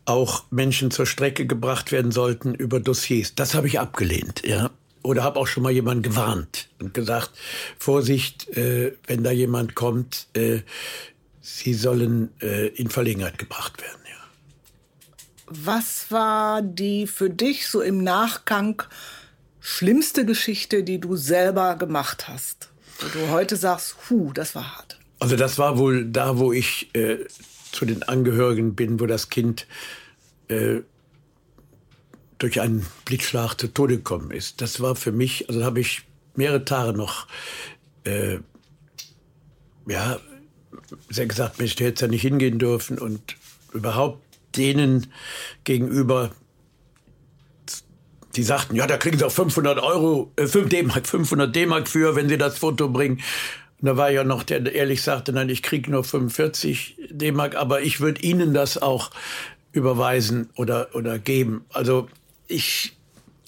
auch 0.07 0.45
Menschen 0.51 0.91
zur 0.91 1.07
Strecke 1.07 1.47
gebracht 1.47 1.93
werden 1.93 2.11
sollten 2.11 2.55
über 2.55 2.81
Dossiers. 2.81 3.35
Das 3.35 3.55
habe 3.55 3.69
ich 3.69 3.81
abgelehnt, 3.81 4.43
ja. 4.45 4.71
Oder 5.05 5.23
habe 5.23 5.39
auch 5.39 5.47
schon 5.47 5.63
mal 5.63 5.71
jemanden 5.71 6.03
gewarnt 6.03 6.71
und 6.81 6.95
gesagt, 6.95 7.31
Vorsicht, 7.79 8.49
äh, 8.57 8.97
wenn 9.07 9.23
da 9.23 9.31
jemand 9.31 9.75
kommt, 9.75 10.29
äh, 10.33 10.63
Sie 11.43 11.75
sollen 11.75 12.33
äh, 12.41 12.69
in 12.69 12.89
Verlegenheit 12.89 13.37
gebracht 13.37 13.83
werden, 13.83 14.01
ja. 14.09 15.45
Was 15.47 16.11
war 16.11 16.63
die 16.63 17.07
für 17.07 17.29
dich 17.29 17.69
so 17.69 17.83
im 17.83 18.03
Nachgang 18.03 18.83
schlimmste 19.61 20.25
Geschichte, 20.25 20.83
die 20.83 21.01
du 21.01 21.17
selber 21.17 21.77
gemacht 21.77 22.27
hast? 22.27 22.71
Wo 22.99 23.09
du 23.09 23.29
heute 23.29 23.57
sagst, 23.57 23.95
hu, 24.09 24.33
das 24.33 24.55
war 24.55 24.75
hart. 24.79 24.99
Also 25.19 25.37
das 25.37 25.59
war 25.59 25.77
wohl 25.77 26.07
da, 26.07 26.39
wo 26.39 26.51
ich 26.51 26.95
äh, 26.95 27.19
zu 27.73 27.85
den 27.85 28.03
Angehörigen 28.05 28.75
bin, 28.75 28.99
wo 29.01 29.05
das 29.05 29.29
Kind 29.29 29.67
äh, 30.49 30.81
durch 32.45 32.61
einen 32.61 32.85
Blitzschlag 33.07 33.55
zu 33.55 33.69
Tode 33.69 33.97
gekommen 33.97 34.31
ist. 34.31 34.61
Das 34.61 34.81
war 34.81 34.97
für 34.97 35.13
mich, 35.13 35.49
also 35.49 35.65
habe 35.65 35.81
ich 35.81 36.03
mehrere 36.37 36.63
Tage 36.67 36.93
noch, 36.93 37.27
äh, 38.05 38.37
ja, 39.89 40.19
sehr 41.09 41.25
gesagt, 41.25 41.59
Mensch, 41.59 41.75
du 41.77 41.85
hättest 41.85 42.03
ja 42.03 42.09
nicht 42.09 42.21
hingehen 42.21 42.59
dürfen 42.59 42.99
und 42.99 43.37
überhaupt 43.73 44.23
denen 44.57 45.07
gegenüber 45.65 46.33
die 48.37 48.43
sagten, 48.43 48.77
ja, 48.77 48.87
da 48.87 48.99
kriegen 48.99 49.17
sie 49.17 49.25
auch 49.25 49.33
500 49.33 49.79
Euro, 49.79 50.31
äh, 50.37 50.47
5 50.47 50.69
D-Mark, 50.69 51.07
500 51.07 51.55
D-Mark 51.55 51.89
für, 51.89 52.15
wenn 52.15 52.29
sie 52.29 52.37
das 52.37 52.59
Foto 52.59 52.91
bringen. 52.91 53.21
Und 53.81 53.87
da 53.87 53.97
war 53.97 54.11
ja 54.11 54.23
noch 54.23 54.43
der, 54.43 54.61
der 54.61 54.75
ehrlich 54.75 55.03
sagte, 55.03 55.33
nein, 55.33 55.49
ich 55.49 55.63
kriege 55.63 55.91
nur 55.91 56.05
45 56.05 56.97
D-Mark, 57.11 57.55
aber 57.55 57.81
ich 57.81 58.01
würde 58.01 58.21
Ihnen 58.21 58.53
das 58.53 58.77
auch 58.77 59.13
überweisen 59.73 60.51
oder, 60.57 60.89
oder 60.95 61.19
geben. 61.19 61.65
Also 61.73 62.09
ich 62.47 62.97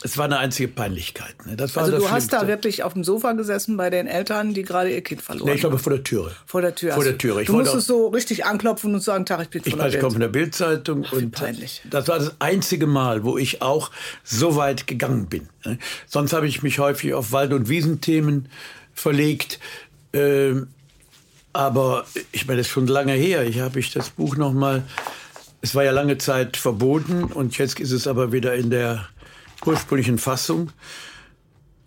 es 0.02 0.18
war 0.18 0.26
eine 0.26 0.38
einzige 0.38 0.68
Peinlichkeit. 0.68 1.34
Ne? 1.46 1.56
Das 1.56 1.74
war 1.74 1.84
also 1.84 1.96
du 1.96 2.10
hast 2.10 2.32
da 2.32 2.46
wirklich 2.46 2.82
auf 2.82 2.92
dem 2.92 3.02
Sofa 3.02 3.32
gesessen 3.32 3.78
bei 3.78 3.88
den 3.88 4.06
Eltern, 4.06 4.52
die 4.52 4.62
gerade 4.62 4.92
ihr 4.92 5.00
Kind 5.00 5.22
verloren 5.22 5.48
haben? 5.48 5.48
Nee, 5.48 5.54
ich 5.54 5.60
glaube 5.62 5.78
vor 5.78 5.92
der 5.92 6.04
Türe. 6.04 6.32
Vor 6.44 6.60
der 6.60 6.74
Tür. 6.74 6.92
Vor 6.92 7.02
der 7.02 7.16
Türe. 7.16 7.40
Ich 7.40 7.46
du 7.46 7.54
musstest 7.54 7.86
so 7.86 8.08
richtig 8.08 8.44
anklopfen 8.44 8.94
und 8.94 9.00
sagen, 9.00 9.24
Tag, 9.24 9.40
ich 9.42 9.48
bin 9.48 9.62
von 9.62 9.72
ich 9.72 9.78
der. 9.78 9.88
Ich 9.88 9.98
komme 9.98 10.12
von 10.12 10.20
der 10.20 10.28
Bildzeitung 10.28 11.06
und 11.10 11.30
peinlich. 11.30 11.82
das 11.88 12.08
war 12.08 12.18
das 12.18 12.32
einzige 12.40 12.86
Mal, 12.86 13.24
wo 13.24 13.38
ich 13.38 13.62
auch 13.62 13.90
so 14.22 14.54
weit 14.56 14.86
gegangen 14.86 15.26
bin. 15.26 15.48
Ne? 15.64 15.78
Sonst 16.06 16.34
habe 16.34 16.46
ich 16.46 16.62
mich 16.62 16.78
häufig 16.78 17.14
auf 17.14 17.32
Wald- 17.32 17.54
und 17.54 17.70
Wiesenthemen 17.70 18.48
verlegt. 18.92 19.58
Ähm, 20.12 20.68
aber 21.54 22.04
ich 22.32 22.46
meine, 22.46 22.58
das 22.58 22.66
ist 22.66 22.72
schon 22.72 22.86
lange 22.86 23.14
her. 23.14 23.44
Ich 23.44 23.60
habe 23.60 23.80
ich 23.80 23.92
das 23.92 24.10
Buch 24.10 24.36
noch 24.36 24.52
mal. 24.52 24.82
Es 25.66 25.74
war 25.74 25.82
ja 25.82 25.90
lange 25.90 26.16
Zeit 26.16 26.56
verboten 26.56 27.24
und 27.24 27.58
jetzt 27.58 27.80
ist 27.80 27.90
es 27.90 28.06
aber 28.06 28.30
wieder 28.30 28.54
in 28.54 28.70
der 28.70 29.08
ursprünglichen 29.64 30.16
Fassung. 30.16 30.70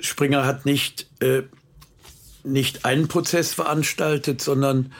Springer 0.01 0.45
hat 0.45 0.65
nicht, 0.65 1.07
äh, 1.21 1.43
nicht 2.43 2.83
einen 2.83 3.07
Prozess 3.07 3.53
veranstaltet, 3.53 4.41
sondern 4.41 4.91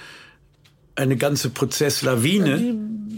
eine 0.96 1.18
ganze 1.18 1.50
Prozesslawine. 1.50 2.74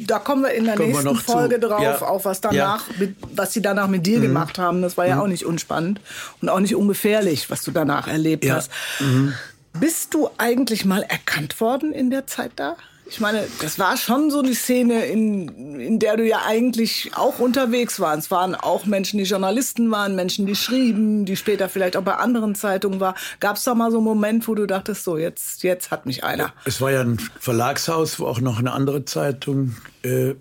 Da 0.08 0.18
kommen 0.18 0.42
wir 0.42 0.52
in 0.56 0.66
der 0.66 0.78
kommen 0.78 0.94
nächsten 0.94 1.16
Folge 1.18 1.60
zu. 1.60 1.68
drauf, 1.68 1.84
ja. 1.84 2.02
auch 2.02 2.26
was 2.26 2.42
danach, 2.42 2.88
ja. 2.90 2.96
mit, 2.98 3.16
was 3.36 3.54
sie 3.54 3.62
danach 3.62 3.88
mit 3.88 4.08
dir 4.08 4.18
mhm. 4.18 4.24
gemacht 4.24 4.58
haben. 4.58 4.82
Das 4.82 4.98
war 4.98 5.06
ja 5.06 5.18
mhm. 5.18 5.22
auch 5.22 5.28
nicht 5.28 5.46
unspannend 5.46 6.02
und 6.42 6.50
auch 6.50 6.60
nicht 6.60 6.76
ungefährlich, 6.76 7.52
was 7.52 7.62
du 7.62 7.70
danach 7.70 8.08
erlebt 8.08 8.46
ja. 8.46 8.56
hast. 8.56 8.72
Mhm. 9.00 9.36
Bist 9.80 10.16
du 10.16 10.28
eigentlich 10.40 10.86
mal 10.86 11.04
erkannt 11.04 11.62
worden 11.62 11.94
in 11.94 12.10
der 12.10 12.26
Zeit 12.26 12.54
da? 12.56 12.78
Ich 13.12 13.20
meine, 13.20 13.46
das 13.62 13.78
war 13.78 13.98
schon 13.98 14.32
so 14.32 14.42
die 14.42 14.54
Szene, 14.54 15.06
in, 15.06 15.80
in 15.82 16.00
der 16.00 16.16
du 16.16 16.26
ja 16.26 16.44
eigentlich 16.46 17.12
auch 17.14 17.40
unterwegs 17.40 18.00
warst. 18.00 18.24
Es 18.24 18.32
waren 18.32 18.56
auch 18.56 18.86
Menschen, 18.86 19.18
die 19.18 19.26
Journalisten 19.26 19.92
waren, 19.92 20.16
Menschen, 20.16 20.46
die 20.46 20.56
schrieben, 20.56 21.26
die 21.26 21.36
später 21.36 21.68
vielleicht 21.68 21.98
auch 21.98 22.04
bei 22.04 22.16
anderen 22.16 22.56
Zeitungen 22.56 23.02
waren. 23.02 23.16
Gab 23.42 23.58
es 23.58 23.66
da 23.66 23.76
mal 23.76 23.92
so 23.92 23.98
einen 23.98 24.06
Moment, 24.06 24.48
wo 24.48 24.56
du 24.56 24.66
dachtest, 24.66 25.04
so 25.04 25.18
jetzt, 25.18 25.62
jetzt 25.62 25.92
hat 25.92 26.06
mich 26.06 26.24
einer? 26.24 26.54
Es 26.64 26.80
war 26.80 26.90
ja 26.90 27.02
ein 27.02 27.20
Verlagshaus, 27.38 28.18
wo 28.18 28.28
auch 28.28 28.40
noch 28.40 28.60
eine 28.60 28.72
andere 28.72 29.04
Zeitung, 29.04 29.76
äh, 30.04 30.36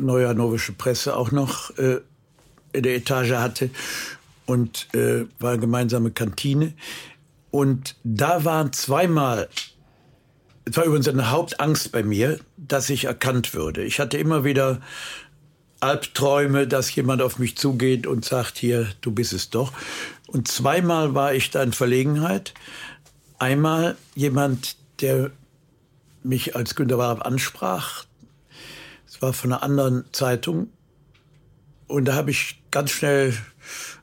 Neue 0.00 0.26
Hannoversche 0.28 0.72
Presse, 0.72 1.16
auch 1.16 1.30
noch 1.30 1.76
äh, 1.78 2.00
in 2.72 2.82
der 2.82 2.96
Etage 2.96 3.32
hatte 3.32 3.70
und 4.44 4.92
äh, 4.92 5.24
war 5.38 5.52
eine 5.52 5.60
gemeinsame 5.60 6.10
Kantine. 6.10 6.72
Und 7.52 7.94
da 8.02 8.44
waren 8.44 8.72
zweimal 8.72 9.48
es 10.68 10.76
war 10.76 10.84
übrigens 10.84 11.08
eine 11.08 11.30
Hauptangst 11.30 11.92
bei 11.92 12.02
mir, 12.02 12.38
dass 12.56 12.90
ich 12.90 13.04
erkannt 13.04 13.54
würde. 13.54 13.84
Ich 13.84 14.00
hatte 14.00 14.18
immer 14.18 14.44
wieder 14.44 14.80
Albträume, 15.80 16.66
dass 16.66 16.94
jemand 16.94 17.22
auf 17.22 17.38
mich 17.38 17.56
zugeht 17.56 18.06
und 18.06 18.24
sagt, 18.24 18.58
hier, 18.58 18.88
du 19.00 19.12
bist 19.12 19.32
es 19.32 19.50
doch. 19.50 19.72
Und 20.26 20.48
zweimal 20.48 21.14
war 21.14 21.32
ich 21.32 21.50
da 21.50 21.62
in 21.62 21.72
Verlegenheit. 21.72 22.52
Einmal 23.38 23.96
jemand, 24.14 24.76
der 25.00 25.30
mich 26.22 26.56
als 26.56 26.74
Günter 26.74 26.98
Warab 26.98 27.24
ansprach. 27.24 28.04
Es 29.06 29.22
war 29.22 29.32
von 29.32 29.52
einer 29.52 29.62
anderen 29.62 30.04
Zeitung. 30.12 30.68
Und 31.86 32.04
da 32.06 32.14
habe 32.14 32.30
ich 32.30 32.60
ganz 32.70 32.90
schnell 32.90 33.34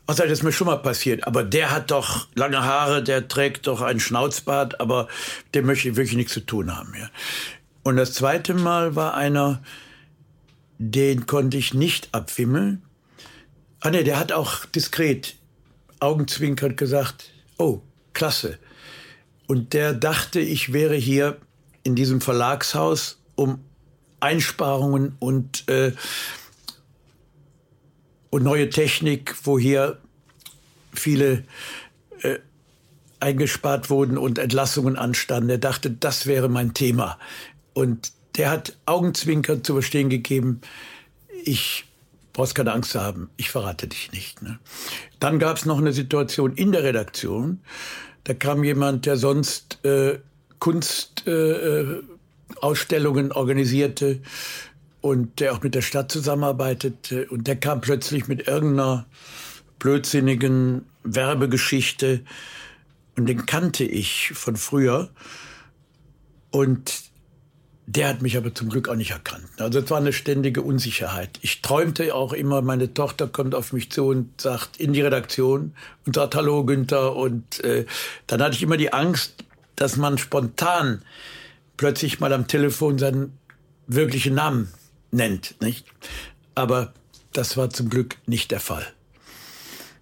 was 0.07 0.17
das 0.17 0.29
ist 0.29 0.43
mir 0.43 0.51
schon 0.51 0.67
mal 0.67 0.77
passiert. 0.77 1.25
Aber 1.25 1.43
der 1.43 1.71
hat 1.71 1.91
doch 1.91 2.27
lange 2.35 2.63
Haare, 2.63 3.03
der 3.03 3.27
trägt 3.27 3.67
doch 3.67 3.81
ein 3.81 3.99
Schnauzbart, 3.99 4.79
aber 4.79 5.07
dem 5.53 5.65
möchte 5.65 5.89
ich 5.89 5.95
wirklich 5.95 6.15
nichts 6.15 6.33
zu 6.33 6.41
tun 6.41 6.75
haben. 6.75 6.93
Ja. 6.97 7.09
Und 7.83 7.97
das 7.97 8.13
zweite 8.13 8.53
Mal 8.53 8.95
war 8.95 9.15
einer, 9.15 9.61
den 10.77 11.25
konnte 11.25 11.57
ich 11.57 11.73
nicht 11.73 12.09
abwimmeln. 12.13 12.83
Ah 13.79 13.89
nee, 13.89 14.03
der 14.03 14.19
hat 14.19 14.31
auch 14.31 14.65
diskret, 14.65 15.35
augenzwinkernd 15.99 16.77
gesagt, 16.77 17.31
oh, 17.57 17.81
klasse. 18.13 18.57
Und 19.47 19.73
der 19.73 19.93
dachte, 19.93 20.39
ich 20.39 20.73
wäre 20.73 20.95
hier 20.95 21.37
in 21.83 21.95
diesem 21.95 22.21
Verlagshaus, 22.21 23.19
um 23.35 23.63
Einsparungen 24.19 25.15
und 25.19 25.67
äh, 25.69 25.91
und 28.35 28.43
neue 28.43 28.69
Technik, 28.69 29.33
wo 29.45 29.57
hier 29.57 29.97
viele 30.93 31.45
äh, 32.21 32.39
eingespart 33.21 33.89
wurden 33.89 34.17
und 34.17 34.39
Entlassungen 34.39 34.97
anstanden. 34.97 35.49
Er 35.49 35.57
dachte, 35.57 35.89
das 35.89 36.25
wäre 36.25 36.49
mein 36.49 36.73
Thema. 36.73 37.17
Und 37.73 38.11
der 38.35 38.49
hat 38.49 38.75
augenzwinkernd 38.85 39.65
zu 39.65 39.71
verstehen 39.71 40.09
gegeben, 40.09 40.59
ich 41.45 41.85
brauchst 42.33 42.55
keine 42.55 42.73
Angst 42.73 42.91
zu 42.91 42.99
haben, 42.99 43.29
ich 43.37 43.51
verrate 43.51 43.87
dich 43.87 44.11
nicht. 44.11 44.41
Ne? 44.41 44.59
Dann 45.21 45.39
gab 45.39 45.55
es 45.55 45.65
noch 45.65 45.77
eine 45.77 45.93
Situation 45.93 46.55
in 46.55 46.73
der 46.73 46.83
Redaktion. 46.83 47.61
Da 48.25 48.33
kam 48.33 48.65
jemand, 48.65 49.05
der 49.05 49.15
sonst 49.15 49.79
äh, 49.85 50.19
Kunstausstellungen 50.59 53.31
äh, 53.31 53.33
organisierte, 53.33 54.19
und 55.05 55.39
der 55.39 55.53
auch 55.53 55.61
mit 55.61 55.75
der 55.75 55.83
Stadt 55.83 56.11
zusammenarbeitet. 56.11 57.11
Und 57.29 57.45
der 57.45 57.57
kam 57.57 57.79
plötzlich 57.79 58.27
mit 58.27 58.47
irgendeiner 58.47 59.05
blödsinnigen 59.77 60.87
Werbegeschichte 61.03 62.21
und 63.15 63.27
den 63.27 63.45
kannte 63.45 63.83
ich 63.83 64.31
von 64.33 64.55
früher. 64.55 65.11
Und 66.49 67.03
der 67.85 68.07
hat 68.07 68.23
mich 68.23 68.35
aber 68.35 68.55
zum 68.55 68.69
Glück 68.69 68.89
auch 68.89 68.95
nicht 68.95 69.11
erkannt. 69.11 69.45
Also 69.59 69.77
es 69.77 69.91
war 69.91 69.99
eine 69.99 70.11
ständige 70.11 70.63
Unsicherheit. 70.63 71.37
Ich 71.43 71.61
träumte 71.61 72.15
auch 72.15 72.33
immer, 72.33 72.63
meine 72.63 72.91
Tochter 72.91 73.27
kommt 73.27 73.53
auf 73.53 73.73
mich 73.73 73.91
zu 73.91 74.07
und 74.07 74.41
sagt 74.41 74.77
in 74.77 74.91
die 74.91 75.01
Redaktion 75.01 75.75
und 76.07 76.15
sagt 76.15 76.33
Hallo 76.33 76.65
Günther. 76.65 77.15
Und 77.15 77.63
äh, 77.63 77.85
dann 78.25 78.41
hatte 78.41 78.55
ich 78.55 78.63
immer 78.63 78.77
die 78.77 78.91
Angst, 78.91 79.43
dass 79.75 79.97
man 79.97 80.17
spontan 80.17 81.03
plötzlich 81.77 82.19
mal 82.19 82.33
am 82.33 82.47
Telefon 82.47 82.97
seinen 82.97 83.37
wirklichen 83.85 84.33
Namen 84.33 84.73
nennt. 85.15 85.59
Nicht? 85.61 85.85
Aber 86.53 86.93
das 87.33 87.57
war 87.57 87.69
zum 87.69 87.89
Glück 87.89 88.17
nicht 88.25 88.51
der 88.51 88.59
Fall. 88.59 88.85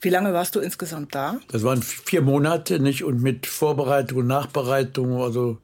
Wie 0.01 0.09
lange 0.09 0.33
warst 0.33 0.55
du 0.55 0.59
insgesamt 0.59 1.15
da? 1.15 1.39
Das 1.49 1.63
waren 1.63 1.81
vier 1.81 2.21
Monate, 2.21 2.79
nicht? 2.79 3.03
Und 3.05 3.21
mit 3.21 3.47
Vorbereitung 3.47 4.19
und 4.19 4.27
Nachbereitung, 4.27 5.21
also 5.21 5.59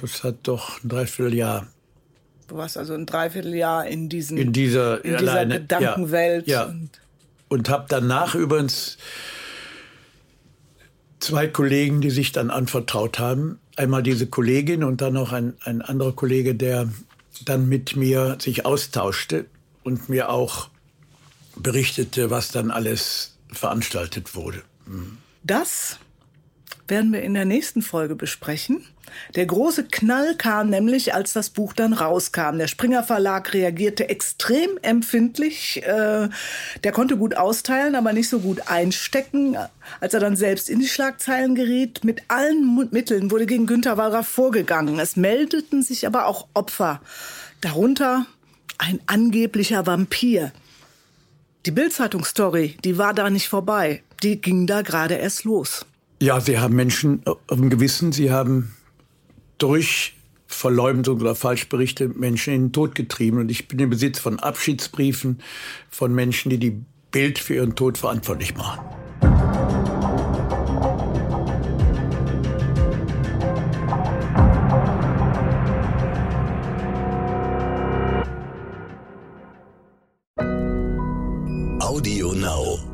das 0.00 0.24
hat 0.24 0.38
doch 0.42 0.82
ein 0.82 0.88
Dreivierteljahr. 0.88 1.68
Du 2.48 2.56
warst 2.56 2.76
also 2.76 2.94
ein 2.94 3.06
Dreivierteljahr 3.06 3.86
in, 3.86 4.08
diesen, 4.08 4.36
in 4.36 4.52
dieser, 4.52 5.04
in 5.04 5.16
dieser 5.16 5.32
alleine, 5.32 5.60
Gedankenwelt. 5.60 6.46
Ja, 6.48 6.64
ja. 6.64 6.68
Und, 6.68 6.90
und 7.48 7.68
habe 7.68 7.86
danach 7.88 8.34
übrigens 8.34 8.98
zwei 11.20 11.46
Kollegen, 11.46 12.00
die 12.00 12.10
sich 12.10 12.32
dann 12.32 12.50
anvertraut 12.50 13.18
haben. 13.18 13.58
Einmal 13.76 14.02
diese 14.02 14.26
Kollegin 14.26 14.84
und 14.84 15.00
dann 15.00 15.14
noch 15.14 15.32
ein, 15.32 15.54
ein 15.62 15.82
anderer 15.82 16.12
Kollege, 16.12 16.54
der 16.54 16.88
dann 17.44 17.68
mit 17.68 17.96
mir 17.96 18.38
sich 18.40 18.66
austauschte 18.66 19.46
und 19.82 20.08
mir 20.08 20.30
auch 20.30 20.68
berichtete, 21.56 22.30
was 22.30 22.50
dann 22.50 22.70
alles 22.70 23.36
veranstaltet 23.52 24.34
wurde. 24.34 24.62
Mhm. 24.86 25.18
Das 25.42 25.98
werden 26.88 27.12
wir 27.12 27.22
in 27.22 27.34
der 27.34 27.44
nächsten 27.44 27.82
Folge 27.82 28.14
besprechen. 28.14 28.84
Der 29.34 29.46
große 29.46 29.84
Knall 29.84 30.34
kam 30.36 30.70
nämlich, 30.70 31.14
als 31.14 31.32
das 31.32 31.50
Buch 31.50 31.72
dann 31.72 31.92
rauskam. 31.92 32.58
Der 32.58 32.66
Springer 32.66 33.02
Verlag 33.02 33.52
reagierte 33.54 34.08
extrem 34.08 34.78
empfindlich. 34.82 35.82
Äh, 35.84 36.28
der 36.84 36.92
konnte 36.92 37.16
gut 37.16 37.36
austeilen, 37.36 37.94
aber 37.94 38.12
nicht 38.12 38.28
so 38.28 38.40
gut 38.40 38.68
einstecken. 38.68 39.56
Als 40.00 40.14
er 40.14 40.20
dann 40.20 40.36
selbst 40.36 40.68
in 40.68 40.80
die 40.80 40.88
Schlagzeilen 40.88 41.54
geriet, 41.54 42.04
mit 42.04 42.22
allen 42.28 42.88
Mitteln 42.90 43.30
wurde 43.30 43.46
gegen 43.46 43.66
Günter 43.66 43.96
Wallraff 43.96 44.28
vorgegangen. 44.28 44.98
Es 44.98 45.16
meldeten 45.16 45.82
sich 45.82 46.06
aber 46.06 46.26
auch 46.26 46.46
Opfer. 46.54 47.00
Darunter 47.60 48.26
ein 48.78 49.00
angeblicher 49.06 49.86
Vampir. 49.86 50.52
Die 51.64 51.70
Bild-Zeitung-Story, 51.70 52.76
die 52.84 52.98
war 52.98 53.14
da 53.14 53.30
nicht 53.30 53.48
vorbei. 53.48 54.02
Die 54.22 54.40
ging 54.40 54.66
da 54.66 54.82
gerade 54.82 55.14
erst 55.14 55.44
los. 55.44 55.84
Ja, 56.18 56.40
sie 56.40 56.58
haben 56.58 56.74
Menschen 56.74 57.22
auf 57.26 57.38
dem 57.50 57.68
Gewissen. 57.68 58.10
Sie 58.10 58.30
haben 58.30 58.74
durch 59.58 60.14
Verleumdung 60.46 61.20
oder 61.20 61.34
Falschberichte 61.34 62.08
Menschen 62.08 62.54
in 62.54 62.62
den 62.66 62.72
Tod 62.72 62.94
getrieben. 62.94 63.38
Und 63.38 63.50
ich 63.50 63.68
bin 63.68 63.78
im 63.78 63.90
Besitz 63.90 64.18
von 64.18 64.38
Abschiedsbriefen 64.38 65.42
von 65.90 66.14
Menschen, 66.14 66.50
die 66.50 66.58
die 66.58 66.82
Bild 67.10 67.38
für 67.38 67.56
ihren 67.56 67.74
Tod 67.74 67.98
verantwortlich 67.98 68.54
machen. 68.56 68.80
Audio 81.80 82.32
Now. 82.32 82.85